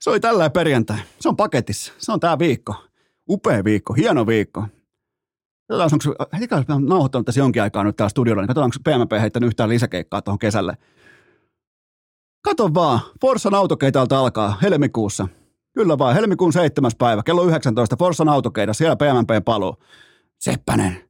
se 0.00 0.10
oli 0.10 0.20
tällä 0.20 0.50
perjantai. 0.50 0.98
Se 1.20 1.28
on 1.28 1.36
paketissa. 1.36 1.92
Se 1.98 2.12
on 2.12 2.20
tää 2.20 2.38
viikko. 2.38 2.74
Upea 3.30 3.64
viikko, 3.64 3.92
hieno 3.94 4.26
viikko. 4.26 4.66
Katsotaan, 5.68 5.90
onko 5.92 6.24
heti 6.38 6.54
nauhoittanut 6.86 7.26
tässä 7.26 7.40
jonkin 7.40 7.62
aikaa 7.62 7.84
nyt 7.84 7.96
täällä 7.96 8.08
studiolla, 8.08 8.42
niin 8.42 8.48
katsotaan, 8.48 8.70
onko 8.86 9.04
PMP 9.04 9.20
heittänyt 9.20 9.46
yhtään 9.46 9.68
lisäkeikkaa 9.68 10.22
tuohon 10.22 10.38
kesälle. 10.38 10.76
Kato 12.44 12.74
vaan, 12.74 13.00
Forssan 13.20 13.54
autokeita 13.54 14.06
alkaa 14.10 14.58
helmikuussa. 14.62 15.28
Kyllä 15.74 15.98
vaan, 15.98 16.14
helmikuun 16.14 16.52
7. 16.52 16.90
päivä, 16.98 17.22
kello 17.22 17.44
19, 17.44 17.96
Forssan 17.96 18.28
autokeita, 18.28 18.72
siellä 18.72 18.96
PMP 18.96 19.44
paluu. 19.44 19.76
Seppänen, 20.38 21.08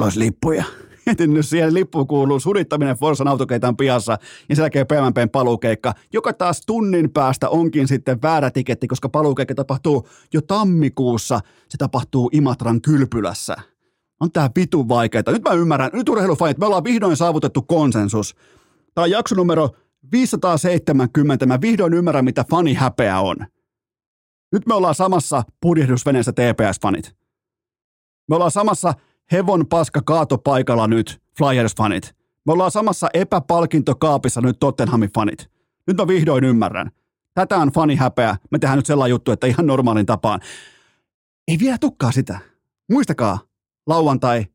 olisi 0.00 0.18
lippuja 0.18 0.64
miettinyt 1.06 1.46
siihen 1.46 1.74
lippu 1.74 2.06
kuuluu 2.06 2.40
surittaminen 2.40 2.96
Forsan 2.96 3.28
autokeitan 3.28 3.76
piassa 3.76 4.18
ja 4.48 4.56
sen 4.56 4.62
jälkeen 4.62 4.86
PMPn 4.86 5.30
paluukeikka, 5.32 5.94
joka 6.12 6.32
taas 6.32 6.62
tunnin 6.66 7.10
päästä 7.10 7.48
onkin 7.48 7.88
sitten 7.88 8.22
väärä 8.22 8.50
tiketti, 8.50 8.88
koska 8.88 9.08
paluukeikka 9.08 9.54
tapahtuu 9.54 10.08
jo 10.32 10.40
tammikuussa. 10.40 11.40
Se 11.68 11.78
tapahtuu 11.78 12.30
Imatran 12.32 12.80
kylpylässä. 12.80 13.56
On 14.20 14.32
tää 14.32 14.50
vitu 14.56 14.88
vaikeeta. 14.88 15.32
Nyt 15.32 15.42
mä 15.42 15.54
ymmärrän, 15.54 15.90
nyt 15.92 16.08
urheilufajat, 16.08 16.58
me 16.58 16.66
ollaan 16.66 16.84
vihdoin 16.84 17.16
saavutettu 17.16 17.62
konsensus. 17.62 18.34
Tää 18.94 19.04
on 19.04 19.10
jakso 19.10 19.34
numero 19.34 19.70
570. 20.12 21.46
Mä 21.46 21.60
vihdoin 21.60 21.94
ymmärrän, 21.94 22.24
mitä 22.24 22.44
fani 22.50 22.74
häpeä 22.74 23.20
on. 23.20 23.36
Nyt 24.52 24.66
me 24.66 24.74
ollaan 24.74 24.94
samassa 24.94 25.42
purjehdusveneessä 25.60 26.32
TPS-fanit. 26.32 27.12
Me 28.28 28.34
ollaan 28.34 28.50
samassa 28.50 28.94
hevon 29.32 29.66
paska 29.66 30.00
kaatopaikalla 30.02 30.86
nyt, 30.86 31.22
Flyers-fanit. 31.40 32.14
Me 32.46 32.52
ollaan 32.52 32.70
samassa 32.70 33.08
epäpalkintokaapissa 33.14 34.40
nyt 34.40 34.56
Tottenhamin 34.60 35.10
fanit. 35.14 35.50
Nyt 35.86 35.96
mä 35.96 36.08
vihdoin 36.08 36.44
ymmärrän. 36.44 36.90
Tätä 37.34 37.56
on 37.56 37.72
fani 37.72 37.96
häpeä. 37.96 38.36
Me 38.50 38.58
tehdään 38.58 38.78
nyt 38.78 38.86
sellainen 38.86 39.10
juttu, 39.10 39.32
että 39.32 39.46
ihan 39.46 39.66
normaalin 39.66 40.06
tapaan. 40.06 40.40
Ei 41.48 41.58
vielä 41.58 41.78
tukkaa 41.78 42.12
sitä. 42.12 42.38
Muistakaa, 42.90 43.38
lauantai, 43.86 44.46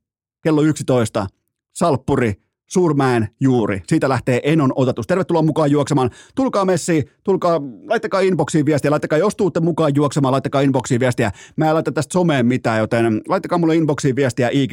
kello 0.41 0.61
11, 0.61 1.27
Salppuri, 1.73 2.41
Suurmäen 2.69 3.27
juuri. 3.39 3.81
Siitä 3.87 4.09
lähtee 4.09 4.41
Enon 4.43 4.73
otatus. 4.75 5.07
Tervetuloa 5.07 5.41
mukaan 5.41 5.71
juoksemaan. 5.71 6.09
Tulkaa 6.35 6.65
messi, 6.65 7.09
tulkaa, 7.23 7.61
laittakaa 7.87 8.21
inboxiin 8.21 8.65
viestiä, 8.65 8.91
laittakaa, 8.91 9.17
jos 9.17 9.35
tuutte 9.35 9.59
mukaan 9.59 9.95
juoksemaan, 9.95 10.31
laittakaa 10.31 10.61
inboxiin 10.61 10.99
viestiä. 10.99 11.31
Mä 11.55 11.67
en 11.67 11.73
laita 11.73 11.91
tästä 11.91 12.13
someen 12.13 12.45
mitään, 12.45 12.79
joten 12.79 13.21
laittakaa 13.27 13.57
mulle 13.57 13.75
inboxiin 13.75 14.15
viestiä 14.15 14.49
ig 14.51 14.71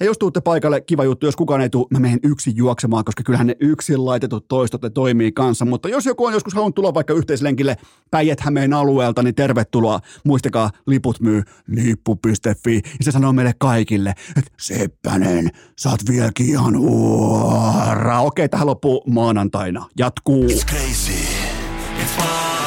Ja 0.00 0.06
jos 0.06 0.18
tuutte 0.18 0.40
paikalle, 0.40 0.80
kiva 0.80 1.04
juttu, 1.04 1.26
jos 1.26 1.36
kukaan 1.36 1.60
ei 1.60 1.70
tule, 1.70 1.86
mä 1.90 1.98
menen 1.98 2.18
yksin 2.22 2.56
juoksemaan, 2.56 3.04
koska 3.04 3.22
kyllähän 3.22 3.46
ne 3.46 3.56
yksin 3.60 4.04
laitetut 4.04 4.48
toistot 4.48 4.82
ne 4.82 4.90
toimii 4.90 5.32
kanssa. 5.32 5.64
Mutta 5.64 5.88
jos 5.88 6.06
joku 6.06 6.24
on 6.24 6.32
joskus 6.32 6.54
halunnut 6.54 6.74
tulla 6.74 6.94
vaikka 6.94 7.14
yhteislenkille 7.14 7.76
päijät 8.10 8.38
alueelta, 8.76 9.22
niin 9.22 9.34
tervetuloa. 9.34 10.00
Muistakaa, 10.24 10.70
liput 10.86 11.20
myy 11.20 11.42
lippu.fi. 11.66 12.74
Ja 12.74 13.04
se 13.04 13.10
sanoo 13.10 13.32
meille 13.32 13.52
kaikille, 13.58 14.14
että 14.36 14.50
Seppänen, 14.60 15.50
sä 15.78 15.90
oot 15.90 16.00
vieläkin 16.08 16.46
ihan 16.46 16.78
huu 16.78 17.13
suoraan. 17.14 18.24
Okei, 18.24 18.48
tähän 18.48 18.66
loppuu 18.66 19.02
maanantaina. 19.06 19.86
Jatkuu. 19.98 20.44
It's 20.44 20.66
crazy. 20.66 21.28
It's. 22.02 22.63